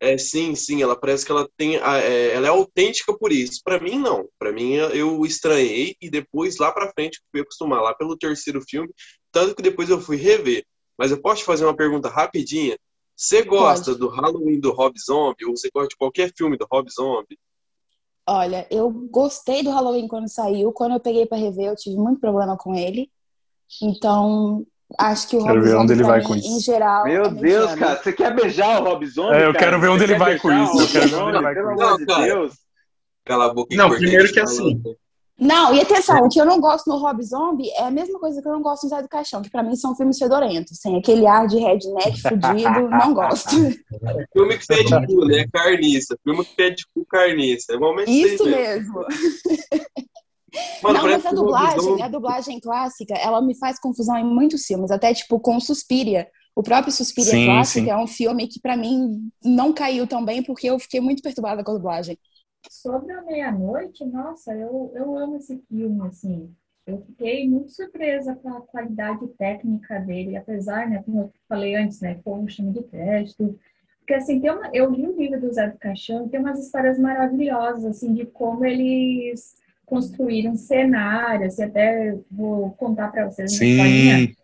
É, 0.00 0.18
sim, 0.18 0.56
sim, 0.56 0.82
ela 0.82 0.96
parece 0.96 1.24
que 1.24 1.30
ela 1.30 1.48
tem, 1.56 1.76
é, 1.76 2.34
ela 2.34 2.48
é 2.48 2.50
autêntica 2.50 3.16
por 3.16 3.30
isso. 3.30 3.60
Para 3.62 3.78
mim 3.78 4.00
não, 4.00 4.28
para 4.36 4.50
mim 4.50 4.72
eu 4.74 5.24
estranhei 5.24 5.94
e 6.00 6.10
depois 6.10 6.58
lá 6.58 6.72
para 6.72 6.90
frente 6.90 7.22
fui 7.30 7.40
acostumar 7.40 7.80
lá 7.80 7.94
pelo 7.94 8.18
terceiro 8.18 8.60
filme, 8.68 8.92
tanto 9.30 9.54
que 9.54 9.62
depois 9.62 9.88
eu 9.88 10.00
fui 10.00 10.16
rever. 10.16 10.66
Mas 10.98 11.12
eu 11.12 11.22
posso 11.22 11.42
te 11.42 11.44
fazer 11.44 11.64
uma 11.64 11.76
pergunta 11.76 12.08
rapidinha? 12.08 12.76
Você 13.14 13.42
gosta 13.42 13.92
Pode. 13.92 13.98
do 14.00 14.08
Halloween 14.08 14.58
do 14.58 14.72
Rob 14.72 14.92
Zombie 14.98 15.44
ou 15.44 15.56
você 15.56 15.70
gosta 15.72 15.90
de 15.90 15.96
qualquer 15.96 16.32
filme 16.36 16.56
do 16.56 16.66
Rob 16.68 16.90
Zombie? 16.90 17.38
Olha, 18.26 18.66
eu 18.70 18.90
gostei 18.90 19.62
do 19.62 19.70
Halloween 19.70 20.06
quando 20.06 20.28
saiu. 20.28 20.72
Quando 20.72 20.92
eu 20.92 21.00
peguei 21.00 21.26
para 21.26 21.38
rever, 21.38 21.66
eu 21.66 21.76
tive 21.76 21.96
muito 21.96 22.20
problema 22.20 22.56
com 22.56 22.74
ele. 22.74 23.10
Então, 23.82 24.64
Acho 24.98 25.28
que 25.28 25.36
o 25.36 25.42
quero 25.42 25.54
Rob 25.54 25.64
ver 25.64 25.76
onde 25.76 25.88
Zombie, 25.88 25.92
ele 25.94 26.02
vai 26.02 26.18
mim, 26.20 26.26
com 26.26 26.36
isso. 26.36 26.48
em 26.48 26.60
geral. 26.60 27.04
Meu 27.04 27.24
é 27.24 27.28
Deus, 27.30 27.40
mediano. 27.70 27.78
cara, 27.78 28.02
você 28.02 28.12
quer 28.12 28.34
beijar 28.34 28.80
o 28.80 28.84
Rob 28.84 29.06
Zombie? 29.06 29.34
É, 29.36 29.46
eu 29.46 29.52
cara? 29.52 29.58
quero 29.58 29.80
ver 29.80 29.88
onde 29.88 29.98
Você 30.06 30.12
ele 30.12 30.18
vai 30.18 30.38
com 30.38 30.48
beijar 30.48 30.64
isso, 30.64 30.82
eu 30.82 30.88
quero 30.88 31.08
ver 31.08 31.14
onde 31.16 31.36
ele 31.36 31.42
vai 31.42 31.54
com 31.54 31.60
Pelo 31.60 31.72
isso. 31.74 31.82
amor 31.84 31.98
de. 31.98 32.04
Deus. 32.26 32.54
Cala 33.24 33.46
a 33.46 33.54
boca 33.54 33.74
Não, 33.76 33.88
primeiro 33.88 34.32
que 34.32 34.40
assim, 34.40 34.82
Não, 35.42 35.74
e 35.74 35.80
atenção, 35.80 36.18
o 36.24 36.28
que 36.28 36.40
eu 36.40 36.44
não 36.46 36.60
gosto 36.60 36.88
no 36.88 36.98
Rob 36.98 37.20
Zombie 37.20 37.68
é 37.70 37.82
a 37.82 37.90
mesma 37.90 38.16
coisa 38.20 38.40
que 38.40 38.46
eu 38.46 38.52
não 38.52 38.62
gosto 38.62 38.84
no 38.84 38.90
Zé 38.90 39.02
do 39.02 39.08
Caixão, 39.08 39.42
que 39.42 39.50
pra 39.50 39.60
mim 39.60 39.74
são 39.74 39.96
filmes 39.96 40.16
fedorentos. 40.16 40.78
Sem 40.78 40.96
aquele 40.96 41.26
ar 41.26 41.48
de 41.48 41.58
redneck 41.58 42.22
fudido, 42.22 42.88
não 42.88 43.12
gosto. 43.12 43.50
Filme 44.32 44.56
que 44.56 44.66
pede 44.68 45.06
cu, 45.06 45.24
né? 45.24 45.44
Carniça. 45.52 46.16
Filme 46.22 46.44
que 46.44 46.54
pede 46.54 46.84
cu, 46.94 47.04
carniça. 47.06 47.72
É 47.72 48.10
Isso 48.10 48.44
mesmo. 48.44 49.04
Mano, 50.80 50.98
não, 50.98 51.02
mas 51.10 51.26
a 51.26 51.32
dublagem, 51.32 51.80
Zombie- 51.80 52.02
a 52.02 52.08
dublagem 52.08 52.60
clássica, 52.60 53.14
ela 53.14 53.42
me 53.42 53.58
faz 53.58 53.80
confusão 53.80 54.16
em 54.16 54.24
muitos 54.24 54.64
filmes, 54.64 54.92
até 54.92 55.12
tipo 55.12 55.40
com 55.40 55.58
Suspiria. 55.58 56.28
O 56.54 56.62
próprio 56.62 56.92
Suspiria 56.92 57.30
Sim, 57.30 57.46
clássico 57.46 57.86
sim. 57.86 57.90
é 57.90 57.96
um 57.96 58.06
filme 58.06 58.46
que 58.46 58.60
pra 58.60 58.76
mim 58.76 59.28
não 59.42 59.72
caiu 59.72 60.06
tão 60.06 60.22
bem 60.24 60.42
porque 60.42 60.68
eu 60.68 60.78
fiquei 60.78 61.00
muito 61.00 61.22
perturbada 61.22 61.64
com 61.64 61.70
a 61.72 61.74
dublagem. 61.74 62.16
Sobre 62.70 63.12
a 63.12 63.22
meia-noite, 63.22 64.04
nossa, 64.04 64.54
eu, 64.54 64.92
eu 64.94 65.16
amo 65.16 65.36
esse 65.36 65.58
filme, 65.68 66.06
assim. 66.06 66.54
Eu 66.86 67.02
fiquei 67.02 67.48
muito 67.48 67.70
surpresa 67.70 68.34
com 68.34 68.48
a 68.48 68.60
qualidade 68.60 69.26
técnica 69.38 70.00
dele, 70.00 70.36
apesar, 70.36 70.88
né, 70.88 71.02
como 71.04 71.20
eu 71.20 71.32
falei 71.48 71.74
antes, 71.76 72.00
né, 72.00 72.18
foi 72.24 72.34
um 72.34 72.48
filme 72.48 72.72
de 72.72 72.82
crédito. 72.82 73.58
Porque, 73.98 74.14
assim, 74.14 74.40
tem 74.40 74.50
uma, 74.50 74.68
eu 74.72 74.90
li 74.90 75.06
o 75.06 75.16
livro 75.16 75.40
do 75.40 75.52
Zé 75.52 75.68
do 75.68 75.78
Caixão 75.78 76.28
tem 76.28 76.40
umas 76.40 76.58
histórias 76.58 76.98
maravilhosas, 76.98 77.84
assim, 77.84 78.12
de 78.12 78.26
como 78.26 78.64
eles 78.64 79.54
construíram 79.86 80.56
cenários, 80.56 81.58
e 81.58 81.62
até 81.62 82.18
vou 82.30 82.70
contar 82.72 83.12
para 83.12 83.26
vocês 83.26 83.52
uma 83.52 83.64
historinha 83.64 84.34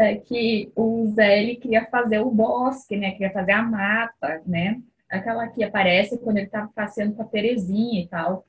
é 0.00 0.16
que 0.16 0.72
o 0.74 1.06
Zé 1.08 1.42
ele 1.42 1.56
queria 1.56 1.84
fazer 1.86 2.20
o 2.20 2.30
bosque, 2.30 2.96
né? 2.96 3.12
Queria 3.12 3.30
fazer 3.32 3.52
a 3.52 3.62
mata, 3.62 4.42
né? 4.46 4.80
Aquela 5.10 5.48
que 5.48 5.64
aparece 5.64 6.18
quando 6.18 6.38
ele 6.38 6.46
tá 6.46 6.70
passeando 6.74 7.14
com 7.14 7.22
a 7.22 7.26
Terezinha 7.26 8.02
e 8.02 8.08
tal. 8.08 8.46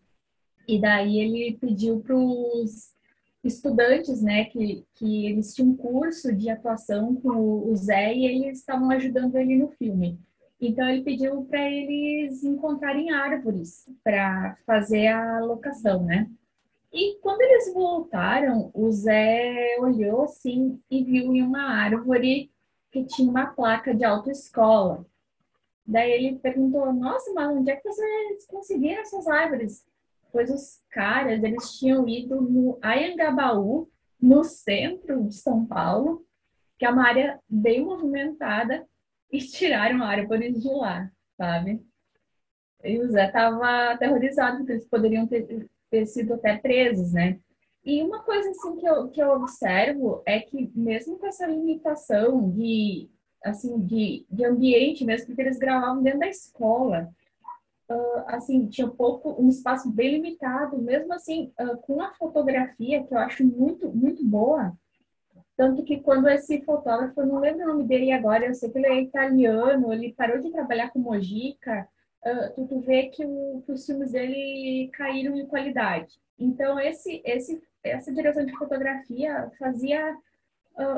E 0.68 0.80
daí 0.80 1.20
ele 1.20 1.58
pediu 1.60 2.00
para 2.00 2.16
os 2.16 2.94
estudantes, 3.44 4.22
né? 4.22 4.46
Que, 4.46 4.86
que 4.94 5.26
eles 5.26 5.54
tinham 5.54 5.72
um 5.72 5.76
curso 5.76 6.34
de 6.34 6.50
atuação 6.50 7.16
com 7.16 7.70
o 7.70 7.76
Zé 7.76 8.14
e 8.14 8.26
eles 8.26 8.60
estavam 8.60 8.92
ajudando 8.92 9.36
ele 9.36 9.58
no 9.58 9.70
filme. 9.70 10.20
Então 10.60 10.88
ele 10.88 11.02
pediu 11.02 11.44
para 11.46 11.68
eles 11.70 12.44
encontrarem 12.44 13.12
árvores 13.12 13.86
para 14.04 14.56
fazer 14.66 15.08
a 15.08 15.40
locação, 15.40 16.04
né? 16.04 16.30
E 16.94 17.18
quando 17.22 17.42
eles 17.42 17.74
voltaram, 17.74 18.70
o 18.74 18.92
Zé 18.92 19.78
olhou 19.80 20.24
assim 20.24 20.80
e 20.90 21.04
viu 21.04 21.34
em 21.34 21.42
uma 21.42 21.64
árvore 21.64 22.52
que 22.92 23.04
tinha 23.06 23.30
uma 23.30 23.48
placa 23.48 23.96
de 23.96 24.04
autoescola. 24.04 25.06
Daí 25.86 26.12
ele 26.12 26.40
perguntou: 26.40 26.92
Nossa, 26.94 27.32
mas 27.34 27.50
onde 27.50 27.72
é 27.72 27.76
que 27.76 27.88
vocês 27.88 28.46
conseguiram 28.48 29.02
essas 29.02 29.28
árvores? 29.28 29.86
Pois 30.32 30.50
os 30.50 30.82
caras, 30.90 31.44
eles 31.44 31.78
tinham 31.78 32.08
ido 32.08 32.40
no 32.42 32.80
Ayangabaú, 32.82 33.90
no 34.20 34.44
centro 34.44 35.24
de 35.26 35.36
São 35.36 35.66
Paulo, 35.66 36.26
que 36.78 36.86
é 36.86 36.90
uma 36.90 37.06
área 37.06 37.40
bem 37.50 37.84
movimentada, 37.84 38.88
e 39.32 39.40
tiraram 39.40 40.04
árvores 40.04 40.62
de 40.62 40.70
lá, 40.70 41.12
sabe? 41.38 41.82
E 42.84 43.00
o 43.00 43.10
Zé 43.10 43.28
estava 43.28 43.92
aterrorizado 43.92 44.58
porque 44.58 44.74
eles 44.74 44.88
poderiam 44.88 45.28
ter, 45.28 45.70
ter 45.90 46.06
sido 46.06 46.34
até 46.34 46.58
presos, 46.58 47.14
né? 47.14 47.40
E 47.84 48.04
uma 48.04 48.24
coisa 48.24 48.50
assim 48.52 48.78
que 48.78 48.86
eu, 48.86 49.10
que 49.10 49.22
eu 49.22 49.32
observo 49.32 50.22
é 50.26 50.40
que 50.40 50.72
mesmo 50.76 51.18
com 51.18 51.26
essa 51.26 51.48
limitação 51.48 52.50
de 52.52 53.10
assim 53.44 53.80
de, 53.80 54.26
de 54.30 54.46
ambiente 54.46 55.04
mesmo, 55.04 55.28
porque 55.28 55.42
eles 55.42 55.58
gravavam 55.58 56.04
dentro 56.04 56.20
da 56.20 56.28
escola, 56.28 57.10
uh, 57.90 58.24
assim 58.28 58.68
tinha 58.68 58.88
pouco 58.88 59.36
um 59.42 59.50
espaço 59.50 59.90
bem 59.92 60.16
limitado, 60.16 60.82
mesmo 60.82 61.14
assim 61.14 61.52
uh, 61.60 61.78
com 61.78 62.02
a 62.02 62.14
fotografia 62.14 63.04
que 63.04 63.14
eu 63.14 63.18
acho 63.18 63.46
muito 63.46 63.90
muito 63.90 64.24
boa, 64.26 64.74
tanto 65.58 65.84
que 65.84 66.00
quando 66.00 66.28
esse 66.30 66.62
fotógrafo, 66.62 67.24
não 67.26 67.40
lembro 67.40 67.66
o 67.66 67.68
nome 67.68 67.84
dele 67.84 68.12
agora, 68.12 68.46
eu 68.46 68.54
sei 68.54 68.70
que 68.70 68.78
ele 68.80 68.88
é 68.88 69.02
italiano, 69.02 69.94
ele 69.94 70.14
parou 70.14 70.40
de 70.40 70.52
trabalhar 70.52 70.90
com 70.90 71.00
Mojica, 71.00 71.88
uh, 72.26 72.54
tu, 72.56 72.68
tu 72.68 72.80
vê 72.80 73.08
que, 73.08 73.24
o, 73.26 73.62
que 73.66 73.72
os 73.72 73.86
filmes 73.86 74.12
dele 74.12 74.90
caíram 74.94 75.36
em 75.36 75.46
qualidade. 75.46 76.20
Então 76.40 76.80
esse 76.80 77.22
esse 77.26 77.62
essa 77.84 78.14
direção 78.14 78.46
de 78.46 78.56
fotografia 78.58 79.52
fazia 79.58 80.16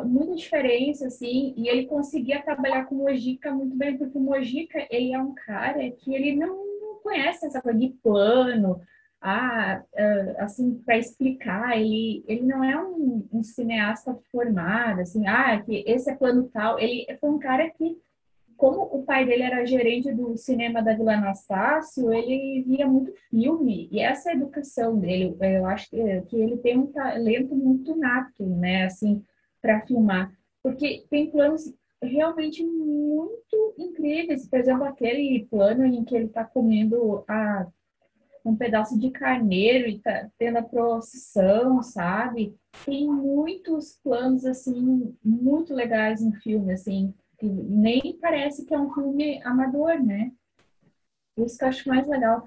muita 0.05 0.35
diferença, 0.35 1.07
assim, 1.07 1.53
e 1.57 1.67
ele 1.67 1.85
conseguia 1.85 2.41
trabalhar 2.41 2.85
com 2.85 2.95
o 2.95 2.99
Mojica 2.99 3.51
muito 3.51 3.75
bem, 3.75 3.97
porque 3.97 4.17
o 4.17 4.21
Mojica, 4.21 4.85
ele 4.89 5.13
é 5.13 5.19
um 5.19 5.33
cara 5.33 5.89
que 5.91 6.13
ele 6.13 6.35
não 6.35 6.57
conhece 7.01 7.45
essa 7.45 7.61
coisa 7.61 7.77
de 7.77 7.89
plano, 8.01 8.81
ah, 9.21 9.81
assim, 10.39 10.75
para 10.85 10.97
explicar, 10.97 11.77
ele, 11.79 12.23
ele 12.27 12.43
não 12.43 12.63
é 12.63 12.77
um, 12.77 13.27
um, 13.31 13.43
cineasta 13.43 14.17
formado, 14.31 15.01
assim, 15.01 15.25
ah, 15.27 15.61
que 15.61 15.83
esse 15.87 16.09
é 16.09 16.15
plano 16.15 16.49
tal, 16.51 16.77
ele 16.79 17.05
foi 17.19 17.29
um 17.29 17.39
cara 17.39 17.69
que 17.69 17.97
como 18.57 18.83
o 18.83 19.03
pai 19.03 19.25
dele 19.25 19.43
era 19.43 19.65
gerente 19.65 20.11
do 20.13 20.37
cinema 20.37 20.81
da 20.81 20.93
Vila 20.93 21.15
Anastácio, 21.15 22.13
ele 22.13 22.63
via 22.67 22.87
muito 22.87 23.13
filme, 23.29 23.89
e 23.91 23.99
essa 23.99 24.29
é 24.29 24.33
educação 24.33 24.97
dele, 24.97 25.35
eu 25.39 25.65
acho 25.65 25.89
que, 25.89 26.21
que 26.23 26.35
ele 26.35 26.57
tem 26.57 26.77
um 26.77 26.87
talento 26.87 27.55
muito 27.55 27.95
nato, 27.95 28.45
né, 28.45 28.85
assim, 28.85 29.23
para 29.63 29.81
filmar, 29.87 30.29
porque 30.61 31.05
tem 31.09 31.31
planos 31.31 31.73
realmente 32.01 32.63
muito 32.65 33.73
incríveis, 33.77 34.45
por 34.45 34.59
exemplo, 34.59 34.83
aquele 34.83 35.47
plano 35.49 35.85
em 35.85 36.03
que 36.03 36.13
ele 36.13 36.25
está 36.25 36.43
comendo 36.43 37.23
a, 37.29 37.65
um 38.43 38.57
pedaço 38.57 38.99
de 38.99 39.09
carneiro 39.09 39.87
e 39.87 39.99
tá 39.99 40.29
tendo 40.37 40.57
a 40.57 40.63
procissão, 40.63 41.81
sabe? 41.81 42.53
Tem 42.85 43.07
muitos 43.07 43.97
planos, 44.03 44.45
assim, 44.45 45.15
muito 45.23 45.73
legais 45.73 46.21
no 46.21 46.33
filme, 46.33 46.73
assim, 46.73 47.13
nem 47.41 48.17
parece 48.21 48.65
que 48.65 48.73
é 48.73 48.79
um 48.79 48.93
filme 48.93 49.41
amador, 49.43 49.97
né? 50.03 50.33
Isso 51.37 51.57
que 51.57 51.63
eu 51.63 51.69
acho 51.69 51.87
mais 51.87 52.05
legal. 52.05 52.43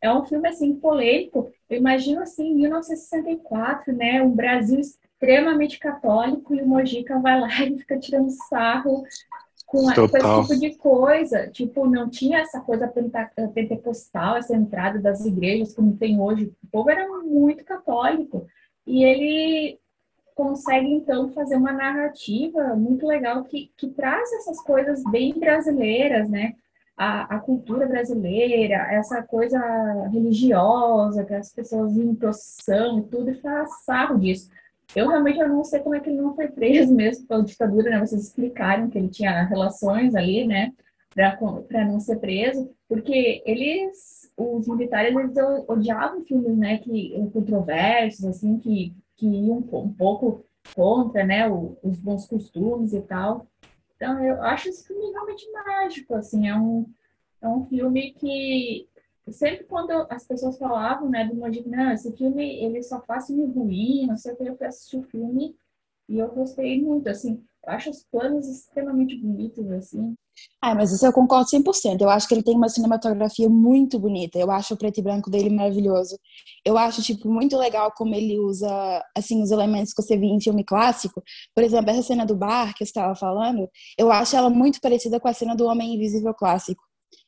É 0.00 0.12
um 0.12 0.24
filme, 0.24 0.48
assim, 0.48 0.74
polêmico. 0.74 1.50
Eu 1.68 1.78
imagino, 1.78 2.20
assim, 2.20 2.54
1964, 2.54 3.94
né? 3.94 4.22
Um 4.22 4.34
Brasil 4.34 4.80
extremamente 5.24 5.78
católico 5.78 6.54
e 6.54 6.60
o 6.60 6.66
Mojica 6.66 7.18
vai 7.18 7.40
lá 7.40 7.48
e 7.64 7.78
fica 7.78 7.98
tirando 7.98 8.30
sarro 8.30 9.02
com, 9.66 9.82
com 9.82 9.90
esse 9.90 10.42
tipo 10.42 10.60
de 10.60 10.74
coisa. 10.76 11.48
Tipo, 11.48 11.86
não 11.86 12.08
tinha 12.08 12.40
essa 12.40 12.60
coisa 12.60 12.86
pentecostal, 13.54 14.36
essa 14.36 14.54
entrada 14.54 15.00
das 15.00 15.24
igrejas 15.24 15.74
como 15.74 15.96
tem 15.96 16.20
hoje. 16.20 16.52
O 16.62 16.66
povo 16.70 16.90
era 16.90 17.08
muito 17.22 17.64
católico. 17.64 18.46
E 18.86 19.02
ele 19.02 19.78
consegue, 20.34 20.88
então, 20.88 21.32
fazer 21.32 21.56
uma 21.56 21.72
narrativa 21.72 22.74
muito 22.76 23.06
legal 23.06 23.44
que, 23.44 23.70
que 23.76 23.88
traz 23.88 24.30
essas 24.34 24.60
coisas 24.62 25.02
bem 25.10 25.32
brasileiras, 25.38 26.28
né? 26.28 26.54
A, 26.96 27.36
a, 27.36 27.40
cultura 27.40 27.88
brasileira, 27.88 28.76
essa 28.92 29.20
coisa 29.22 29.58
religiosa, 30.12 31.24
que 31.24 31.34
as 31.34 31.52
pessoas 31.52 31.96
em 31.96 32.14
procissão 32.14 33.00
e 33.00 33.02
tudo, 33.02 33.30
e 33.30 33.40
faz 33.40 33.82
sarro 33.84 34.18
disso. 34.18 34.48
Eu 34.94 35.08
realmente 35.08 35.38
eu 35.38 35.48
não 35.48 35.64
sei 35.64 35.80
como 35.80 35.94
é 35.94 36.00
que 36.00 36.08
ele 36.08 36.20
não 36.20 36.34
foi 36.34 36.48
preso 36.48 36.94
mesmo 36.94 37.26
pela 37.26 37.42
ditadura, 37.42 37.90
né? 37.90 38.00
Vocês 38.00 38.22
explicaram 38.22 38.88
que 38.88 38.98
ele 38.98 39.08
tinha 39.08 39.44
relações 39.44 40.14
ali, 40.14 40.46
né? 40.46 40.72
Para 41.14 41.84
não 41.84 42.00
ser 42.00 42.16
preso, 42.18 42.70
porque 42.88 43.42
eles, 43.46 44.32
os 44.36 44.66
militares, 44.66 45.14
eles 45.14 45.36
odiavam 45.68 46.24
filmes, 46.24 46.56
né? 46.56 46.78
Que 46.78 47.12
controversos, 47.32 48.24
assim, 48.24 48.58
que 48.58 48.94
que 49.16 49.26
iam 49.26 49.58
um 49.72 49.92
pouco 49.92 50.44
contra, 50.74 51.24
né, 51.24 51.48
o, 51.48 51.76
os 51.82 52.00
bons 52.00 52.26
costumes 52.26 52.92
e 52.92 53.00
tal. 53.02 53.46
Então, 53.96 54.22
eu 54.24 54.42
acho 54.42 54.68
esse 54.68 54.86
filme 54.86 55.10
realmente 55.12 55.50
mágico, 55.52 56.14
assim, 56.14 56.48
é 56.48 56.56
um, 56.56 56.86
é 57.40 57.48
um 57.48 57.64
filme 57.66 58.12
que 58.12 58.88
sempre 59.32 59.64
quando 59.64 59.90
as 60.10 60.26
pessoas 60.26 60.58
falavam, 60.58 61.08
né, 61.08 61.26
do 61.26 61.34
Mojica, 61.34 61.68
não, 61.68 61.92
esse 61.92 62.14
filme, 62.16 62.62
ele 62.62 62.82
só 62.82 63.00
faz 63.02 63.26
filme 63.26 63.46
ruim, 63.46 64.06
não 64.06 64.16
sei 64.16 64.32
o 64.32 64.36
que, 64.36 64.44
eu 64.44 64.56
fui 64.56 64.66
assistir 64.66 64.98
o 64.98 65.02
filme 65.04 65.56
e 66.08 66.18
eu 66.18 66.28
gostei 66.28 66.82
muito, 66.82 67.08
assim, 67.08 67.42
eu 67.66 67.72
acho 67.72 67.90
os 67.90 68.04
planos 68.04 68.46
extremamente 68.46 69.16
bonitos, 69.16 69.70
assim. 69.70 70.14
Ah, 70.60 70.74
mas 70.74 70.92
isso 70.92 71.06
eu 71.06 71.12
concordo 71.12 71.48
100%. 71.48 72.02
Eu 72.02 72.10
acho 72.10 72.26
que 72.26 72.34
ele 72.34 72.42
tem 72.42 72.56
uma 72.56 72.68
cinematografia 72.68 73.48
muito 73.48 73.98
bonita. 73.98 74.38
Eu 74.38 74.50
acho 74.50 74.74
o 74.74 74.76
preto 74.76 74.98
e 74.98 75.02
branco 75.02 75.30
dele 75.30 75.48
maravilhoso. 75.48 76.18
Eu 76.64 76.76
acho, 76.76 77.02
tipo, 77.02 77.28
muito 77.28 77.56
legal 77.56 77.92
como 77.96 78.14
ele 78.14 78.38
usa, 78.38 78.68
assim, 79.16 79.42
os 79.42 79.50
elementos 79.50 79.92
que 79.92 80.02
você 80.02 80.16
via 80.16 80.32
em 80.32 80.40
filme 80.40 80.64
clássico. 80.64 81.22
Por 81.54 81.62
exemplo, 81.62 81.90
essa 81.90 82.02
cena 82.02 82.26
do 82.26 82.34
bar 82.34 82.72
que 82.74 82.84
você 82.84 82.90
estava 82.90 83.14
falando, 83.14 83.68
eu 83.98 84.10
acho 84.10 84.36
ela 84.36 84.50
muito 84.50 84.80
parecida 84.80 85.20
com 85.20 85.28
a 85.28 85.32
cena 85.32 85.54
do 85.54 85.66
Homem 85.66 85.94
Invisível 85.94 86.34
clássico. 86.34 86.82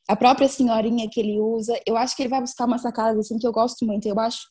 A 0.07 0.15
própria 0.15 0.47
senhorinha 0.47 1.09
que 1.09 1.19
ele 1.19 1.39
usa, 1.39 1.79
eu 1.85 1.97
acho 1.97 2.15
que 2.15 2.21
ele 2.21 2.29
vai 2.29 2.39
buscar 2.39 2.65
uma 2.65 2.77
sacada, 2.77 3.19
assim, 3.19 3.37
que 3.37 3.45
eu 3.45 3.51
gosto 3.51 3.85
muito. 3.85 4.07
Eu 4.07 4.19
acho 4.19 4.47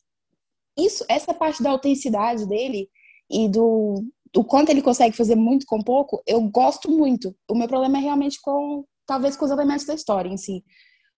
isso, 0.78 1.04
essa 1.08 1.32
parte 1.32 1.62
da 1.62 1.70
autenticidade 1.70 2.46
dele 2.46 2.88
e 3.30 3.48
do, 3.48 4.04
o 4.36 4.44
quanto 4.44 4.70
ele 4.70 4.82
consegue 4.82 5.16
fazer 5.16 5.34
muito 5.34 5.64
com 5.66 5.82
pouco, 5.82 6.22
eu 6.26 6.40
gosto 6.42 6.90
muito. 6.90 7.34
O 7.50 7.54
meu 7.54 7.66
problema 7.66 7.98
é 7.98 8.00
realmente 8.00 8.38
com, 8.40 8.84
talvez, 9.06 9.36
com 9.36 9.46
os 9.46 9.50
elementos 9.50 9.86
da 9.86 9.94
história 9.94 10.28
em 10.28 10.36
si. 10.36 10.62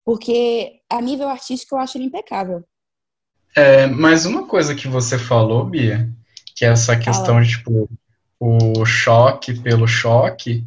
Porque, 0.04 0.80
a 0.88 1.00
nível 1.00 1.28
artístico, 1.28 1.74
eu 1.74 1.80
acho 1.80 1.98
ele 1.98 2.06
impecável. 2.06 2.64
É, 3.56 3.86
mas 3.86 4.24
uma 4.24 4.46
coisa 4.46 4.74
que 4.74 4.86
você 4.86 5.18
falou, 5.18 5.64
Bia, 5.64 6.08
que 6.54 6.64
é 6.64 6.68
essa 6.68 6.96
questão 6.96 7.34
Fala. 7.34 7.42
de, 7.42 7.50
tipo, 7.50 7.90
o 8.38 8.84
choque 8.86 9.60
pelo 9.60 9.86
choque, 9.86 10.64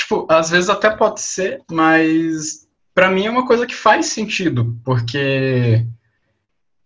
tipo, 0.00 0.26
às 0.28 0.50
vezes 0.50 0.68
até 0.68 0.90
pode 0.90 1.20
ser, 1.20 1.62
mas 1.70 2.66
para 2.94 3.10
mim 3.10 3.26
é 3.26 3.30
uma 3.30 3.46
coisa 3.46 3.66
que 3.66 3.74
faz 3.74 4.06
sentido, 4.06 4.76
porque 4.84 5.86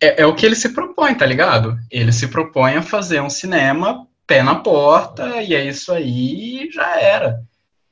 é, 0.00 0.22
é, 0.22 0.26
o 0.26 0.34
que 0.34 0.44
ele 0.44 0.56
se 0.56 0.70
propõe, 0.70 1.14
tá 1.14 1.24
ligado? 1.24 1.78
Ele 1.90 2.12
se 2.12 2.28
propõe 2.28 2.74
a 2.74 2.82
fazer 2.82 3.22
um 3.22 3.30
cinema 3.30 4.06
pé 4.26 4.42
na 4.42 4.54
porta 4.54 5.42
e 5.42 5.54
é 5.54 5.64
isso 5.64 5.92
aí 5.92 6.68
já 6.72 7.00
era. 7.00 7.40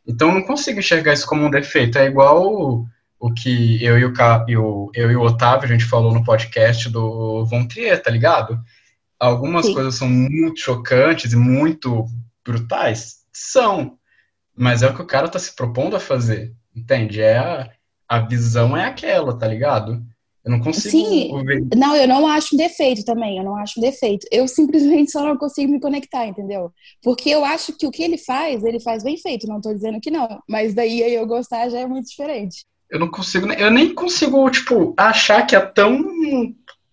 Então 0.06 0.28
eu 0.28 0.35
não 0.35 0.42
consigo 0.42 0.78
enxergar 0.78 1.12
isso 1.12 1.26
como 1.26 1.46
um 1.46 1.50
defeito. 1.50 1.98
É 1.98 2.06
igual 2.06 2.42
o, 2.42 2.87
o 3.18 3.32
que 3.32 3.82
eu 3.82 3.98
e 3.98 4.04
o, 4.04 4.12
eu, 4.48 4.90
eu 4.94 5.11
e 5.11 5.16
o 5.16 5.22
Otávio 5.22 5.64
a 5.64 5.72
gente 5.72 5.85
falou 5.85 6.12
no 6.12 6.24
podcast 6.24 6.88
do 6.90 7.44
Von 7.46 7.66
Trier, 7.66 8.02
tá 8.02 8.11
ligado? 8.11 8.58
Algumas 9.18 9.66
Sim. 9.66 9.74
coisas 9.74 9.94
são 9.94 10.08
muito 10.08 10.61
chocantes 10.61 11.32
e 11.32 11.37
muito 11.37 12.06
brutais. 12.44 13.18
São. 13.32 13.96
Mas 14.56 14.82
é 14.82 14.86
o 14.88 14.94
que 14.94 15.02
o 15.02 15.06
cara 15.06 15.28
tá 15.28 15.38
se 15.38 15.54
propondo 15.54 15.96
a 15.96 16.00
fazer. 16.00 16.54
Entende? 16.74 17.20
É 17.20 17.38
a, 17.38 17.70
a 18.08 18.20
visão 18.20 18.76
é 18.76 18.84
aquela, 18.84 19.36
tá 19.36 19.46
ligado? 19.46 20.02
Eu 20.44 20.50
não 20.50 20.60
consigo 20.60 20.90
Sim, 20.90 21.44
ver. 21.44 21.64
Não, 21.76 21.94
eu 21.94 22.08
não 22.08 22.26
acho 22.26 22.54
um 22.54 22.58
defeito 22.58 23.04
também, 23.04 23.38
eu 23.38 23.44
não 23.44 23.56
acho 23.56 23.78
um 23.78 23.82
defeito. 23.82 24.26
Eu 24.30 24.48
simplesmente 24.48 25.12
só 25.12 25.24
não 25.24 25.36
consigo 25.36 25.70
me 25.70 25.80
conectar, 25.80 26.26
entendeu? 26.26 26.72
Porque 27.00 27.30
eu 27.30 27.44
acho 27.44 27.72
que 27.76 27.86
o 27.86 27.90
que 27.90 28.02
ele 28.02 28.18
faz, 28.18 28.64
ele 28.64 28.80
faz 28.80 29.04
bem 29.04 29.16
feito, 29.16 29.46
não 29.46 29.60
tô 29.60 29.72
dizendo 29.72 30.00
que 30.00 30.10
não. 30.10 30.42
Mas 30.48 30.74
daí 30.74 31.00
eu 31.14 31.26
gostar 31.26 31.68
já 31.68 31.78
é 31.78 31.86
muito 31.86 32.08
diferente. 32.08 32.64
Eu 32.90 32.98
não 32.98 33.08
consigo, 33.08 33.50
eu 33.52 33.70
nem 33.70 33.94
consigo, 33.94 34.50
tipo, 34.50 34.92
achar 34.98 35.46
que 35.46 35.54
é 35.54 35.60
tão 35.60 36.04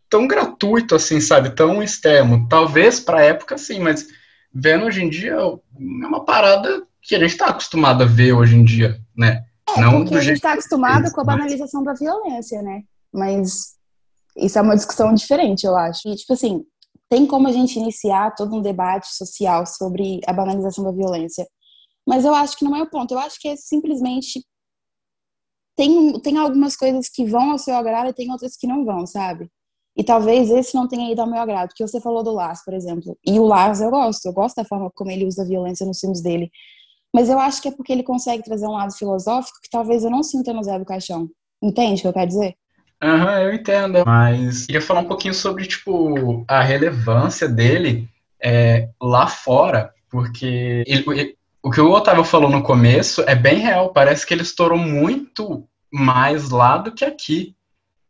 tão 0.10 0.28
gratuito 0.28 0.96
assim, 0.96 1.22
sabe? 1.22 1.52
Tão 1.52 1.82
extremo. 1.84 2.48
Talvez 2.50 3.00
pra 3.00 3.24
época 3.24 3.58
sim, 3.58 3.80
mas 3.80 4.08
vendo 4.54 4.86
hoje 4.86 5.04
em 5.04 5.10
dia 5.10 5.34
é 5.34 5.60
uma 5.78 6.26
parada 6.26 6.84
que 7.10 7.16
a 7.16 7.20
gente 7.20 7.38
tá 7.38 7.48
acostumado 7.48 8.04
a 8.04 8.06
ver 8.06 8.34
hoje 8.34 8.56
em 8.56 8.64
dia, 8.64 9.02
né? 9.18 9.44
É, 9.76 9.82
não 9.82 10.04
porque 10.04 10.16
a 10.16 10.22
gente 10.22 10.40
tá 10.40 10.54
acostumado 10.54 11.12
com 11.12 11.22
a 11.22 11.24
banalização 11.24 11.84
da 11.84 11.94
violência, 11.94 12.62
né? 12.62 12.84
Mas 13.12 13.76
isso 14.38 14.60
é 14.60 14.62
uma 14.62 14.76
discussão 14.76 15.14
diferente, 15.14 15.66
eu 15.66 15.76
acho. 15.76 16.08
E, 16.08 16.16
tipo 16.16 16.34
assim, 16.34 16.64
tem 17.10 17.26
como 17.26 17.48
a 17.48 17.52
gente 17.52 17.80
iniciar 17.80 18.36
todo 18.36 18.56
um 18.56 18.62
debate 18.62 19.08
social 19.16 19.66
sobre 19.66 20.22
a 20.28 20.32
banalização 20.32 20.84
da 20.84 20.92
violência. 20.92 21.48
Mas 22.08 22.26
eu 22.26 22.34
acho 22.36 22.56
que 22.56 22.64
não 22.64 22.76
é 22.76 22.84
o 22.84 22.90
ponto. 22.90 23.12
Eu 23.12 23.20
acho 23.20 23.40
que 23.40 23.48
é 23.48 23.56
simplesmente. 23.56 24.46
Tem, 25.76 26.20
tem 26.20 26.38
algumas 26.38 26.76
coisas 26.76 27.10
que 27.10 27.26
vão 27.26 27.52
ao 27.52 27.58
seu 27.58 27.76
agrado 27.76 28.10
e 28.10 28.14
tem 28.14 28.32
outras 28.32 28.56
que 28.56 28.68
não 28.68 28.86
vão, 28.86 29.08
sabe? 29.08 29.50
E 29.98 30.04
talvez 30.04 30.52
esse 30.52 30.76
não 30.76 30.88
tenha 30.88 31.12
ido 31.12 31.22
ao 31.22 31.30
meu 31.30 31.42
agrado, 31.42 31.70
porque 31.70 31.86
você 31.86 32.00
falou 32.00 32.24
do 32.24 32.32
Lars, 32.32 32.64
por 32.64 32.74
exemplo. 32.74 33.18
E 33.26 33.40
o 33.40 33.46
Lars 33.46 33.82
eu 33.82 33.90
gosto, 33.90 34.26
eu 34.26 34.34
gosto 34.34 34.58
da 34.58 34.66
forma 34.66 34.92
como 34.94 35.10
ele 35.10 35.26
usa 35.26 35.42
a 35.42 35.46
violência 35.46 35.86
nos 35.86 36.00
filmes 36.00 36.22
dele. 36.22 36.52
Mas 37.14 37.30
eu 37.30 37.40
acho 37.40 37.62
que 37.62 37.68
é 37.68 37.72
porque 37.72 37.92
ele 37.92 38.04
consegue 38.04 38.44
trazer 38.44 38.68
um 38.68 38.74
lado 38.74 38.94
filosófico 38.94 39.60
que 39.62 39.70
talvez 39.70 40.04
eu 40.04 40.12
não 40.12 40.24
sinta 40.24 40.54
no 40.54 40.64
Zé 40.64 40.78
do 40.78 40.86
Caixão. 40.86 41.30
Entende 41.62 42.00
o 42.00 42.02
que 42.04 42.08
eu 42.08 42.14
quero 42.14 42.28
dizer? 42.28 42.56
Aham, 43.02 43.26
uhum, 43.26 43.38
eu 43.40 43.54
entendo. 43.54 44.04
Mas 44.06 44.66
queria 44.66 44.82
falar 44.82 45.02
um 45.02 45.08
pouquinho 45.08 45.34
sobre, 45.34 45.66
tipo, 45.66 46.44
a 46.48 46.62
relevância 46.62 47.48
dele 47.48 48.08
é, 48.42 48.90
lá 49.02 49.28
fora. 49.28 49.94
Porque 50.10 50.84
ele, 50.86 51.04
ele, 51.08 51.38
o 51.64 51.72
que 51.72 51.82
o 51.82 51.92
Otávio 51.92 52.24
falou 52.24 52.50
no 52.50 52.64
começo 52.64 53.22
é 53.22 53.36
bem 53.36 53.60
real. 53.60 53.92
Parece 53.94 54.26
que 54.26 54.34
ele 54.34 54.44
estourou 54.44 54.78
muito 54.78 55.68
mais 55.92 56.50
lá 56.50 56.78
do 56.78 56.92
que 56.92 57.06
aqui. 57.06 57.56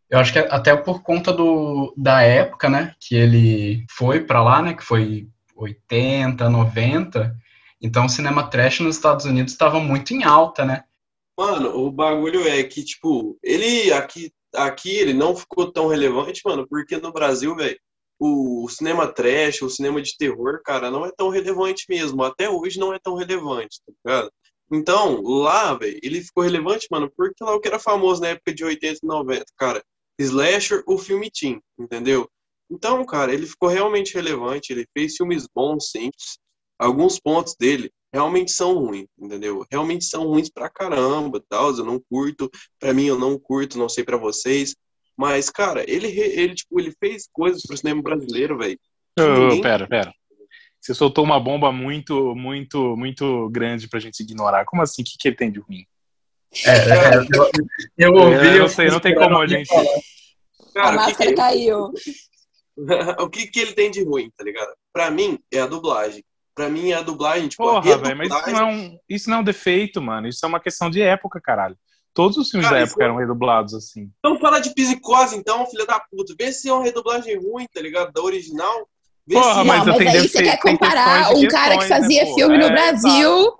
Eu 0.09 0.19
acho 0.19 0.33
que 0.33 0.39
até 0.39 0.75
por 0.75 1.03
conta 1.03 1.31
do, 1.31 1.93
da 1.95 2.21
época, 2.23 2.67
né, 2.67 2.95
que 2.99 3.15
ele 3.15 3.85
foi 3.89 4.21
para 4.21 4.41
lá, 4.41 4.61
né, 4.61 4.73
que 4.73 4.83
foi 4.83 5.27
80, 5.55 6.49
90. 6.49 7.35
Então 7.81 8.05
o 8.05 8.09
cinema 8.09 8.49
trash 8.49 8.79
nos 8.79 8.95
Estados 8.95 9.25
Unidos 9.25 9.53
estava 9.53 9.79
muito 9.79 10.13
em 10.13 10.23
alta, 10.23 10.65
né? 10.65 10.83
Mano, 11.37 11.75
o 11.77 11.89
bagulho 11.91 12.45
é 12.47 12.61
que, 12.63 12.83
tipo, 12.83 13.39
ele 13.41 13.93
aqui, 13.93 14.31
aqui 14.53 14.89
ele 14.89 15.13
não 15.13 15.35
ficou 15.35 15.71
tão 15.71 15.87
relevante, 15.87 16.41
mano, 16.43 16.67
porque 16.67 16.97
no 16.97 17.13
Brasil, 17.13 17.55
velho, 17.55 17.79
o 18.19 18.67
cinema 18.67 19.07
trash, 19.07 19.61
o 19.61 19.69
cinema 19.69 20.01
de 20.01 20.17
terror, 20.17 20.61
cara, 20.63 20.91
não 20.91 21.05
é 21.05 21.11
tão 21.15 21.29
relevante 21.29 21.85
mesmo. 21.87 22.21
Até 22.23 22.49
hoje 22.49 22.77
não 22.77 22.93
é 22.93 22.99
tão 22.99 23.15
relevante, 23.15 23.79
tá 23.85 23.93
ligado? 24.05 24.31
Então, 24.71 25.21
lá, 25.21 25.73
velho, 25.73 25.97
ele 26.03 26.21
ficou 26.21 26.43
relevante, 26.43 26.87
mano, 26.91 27.09
porque 27.15 27.41
lá 27.43 27.55
o 27.55 27.61
que 27.61 27.69
era 27.69 27.79
famoso 27.79 28.21
na 28.21 28.29
época 28.29 28.53
de 28.53 28.65
80 28.65 28.99
e 29.01 29.07
90, 29.07 29.45
cara. 29.57 29.81
Slasher, 30.19 30.83
o 30.85 30.97
filme 30.97 31.31
Teen, 31.31 31.61
entendeu? 31.79 32.29
Então, 32.69 33.03
cara, 33.05 33.33
ele 33.33 33.47
ficou 33.47 33.69
realmente 33.69 34.13
relevante, 34.13 34.73
ele 34.73 34.85
fez 34.93 35.15
filmes 35.15 35.47
bons, 35.47 35.89
sim. 35.91 36.11
Alguns 36.79 37.19
pontos 37.19 37.55
dele 37.59 37.91
realmente 38.11 38.51
são 38.51 38.73
ruins, 38.73 39.07
entendeu? 39.19 39.65
Realmente 39.69 40.05
são 40.05 40.25
ruins 40.25 40.49
pra 40.49 40.69
caramba, 40.69 41.43
tal, 41.47 41.75
eu 41.75 41.85
não 41.85 42.01
curto, 42.09 42.49
pra 42.79 42.93
mim 42.93 43.05
eu 43.05 43.19
não 43.19 43.37
curto, 43.37 43.77
não 43.77 43.89
sei 43.89 44.03
pra 44.03 44.17
vocês, 44.17 44.75
mas, 45.19 45.49
cara, 45.49 45.83
ele, 45.85 46.07
ele, 46.07 46.55
tipo, 46.55 46.79
ele 46.79 46.93
fez 46.97 47.27
coisas 47.33 47.61
pro 47.61 47.75
cinema 47.75 48.01
brasileiro, 48.01 48.57
velho. 48.57 48.79
Oh, 49.19 49.23
ninguém... 49.23 49.61
Pera, 49.61 49.85
pera. 49.85 50.13
Você 50.79 50.93
soltou 50.93 51.25
uma 51.25 51.37
bomba 51.37 51.73
muito, 51.73 52.33
muito, 52.35 52.95
muito 52.95 53.49
grande 53.49 53.89
pra 53.89 53.99
gente 53.99 54.21
ignorar. 54.21 54.63
Como 54.63 54.81
assim? 54.81 55.01
O 55.01 55.05
que, 55.05 55.17
que 55.19 55.27
ele 55.27 55.35
tem 55.35 55.51
de 55.51 55.59
ruim? 55.59 55.85
É, 56.65 56.71
é, 56.71 57.17
eu, 57.17 57.51
eu 57.97 58.13
ouvi. 58.13 58.47
Eu 58.47 58.59
não 58.59 58.67
sei, 58.69 58.87
não 58.87 58.99
tem 59.01 59.13
como 59.13 59.37
a 59.37 59.45
gente. 59.45 59.67
Cara, 60.73 60.89
a 60.89 60.91
máscara 60.93 61.29
que 61.29 61.35
que 61.35 61.41
caiu. 61.41 61.91
o 63.19 63.29
que, 63.29 63.47
que 63.47 63.59
ele 63.59 63.73
tem 63.73 63.91
de 63.91 64.03
ruim, 64.03 64.31
tá 64.37 64.43
ligado? 64.43 64.73
Pra 64.93 65.11
mim, 65.11 65.37
é 65.51 65.59
a 65.59 65.67
dublagem. 65.67 66.23
Pra 66.59 66.67
mim, 66.67 66.91
é 66.91 66.95
a 66.95 67.01
dublagem, 67.01 67.47
tipo, 67.47 67.63
Porra, 67.63 67.97
velho, 67.97 68.17
mas 68.17 68.27
isso 68.27 68.51
não, 68.51 68.59
é 68.59 68.65
um, 68.65 68.99
isso 69.07 69.29
não 69.29 69.37
é 69.37 69.39
um 69.39 69.43
defeito, 69.45 70.01
mano. 70.01 70.27
Isso 70.27 70.45
é 70.45 70.47
uma 70.49 70.59
questão 70.59 70.89
de 70.89 71.01
época, 71.01 71.39
caralho. 71.39 71.77
Todos 72.13 72.35
os 72.35 72.49
filmes 72.49 72.67
Cara, 72.67 72.81
da 72.81 72.85
época 72.85 73.01
eram 73.01 73.15
redublados 73.15 73.73
assim. 73.73 74.11
Então 74.19 74.37
fala 74.37 74.59
de 74.59 74.73
psicose, 74.73 75.37
então, 75.37 75.65
filha 75.67 75.85
da 75.85 76.01
puta. 76.01 76.35
Vê 76.37 76.51
se 76.51 76.67
é 76.67 76.73
uma 76.73 76.83
redublagem 76.83 77.37
ruim, 77.37 77.65
tá 77.73 77.79
ligado? 77.79 78.11
Da 78.11 78.21
original. 78.21 78.89
Vê 79.25 79.35
Porra, 79.35 79.61
se... 79.61 79.67
mas, 79.67 79.85
não, 79.85 79.97
mas 79.97 80.07
aí 80.15 80.27
você 80.27 80.43
quer 80.43 80.59
comparar 80.59 81.31
um 81.33 81.47
cara 81.47 81.77
que 81.77 81.87
fazia 81.87 82.25
né, 82.25 82.33
filme 82.33 82.57
no 82.57 82.65
é, 82.65 82.71
Brasil. 82.71 83.51
Tá. 83.51 83.57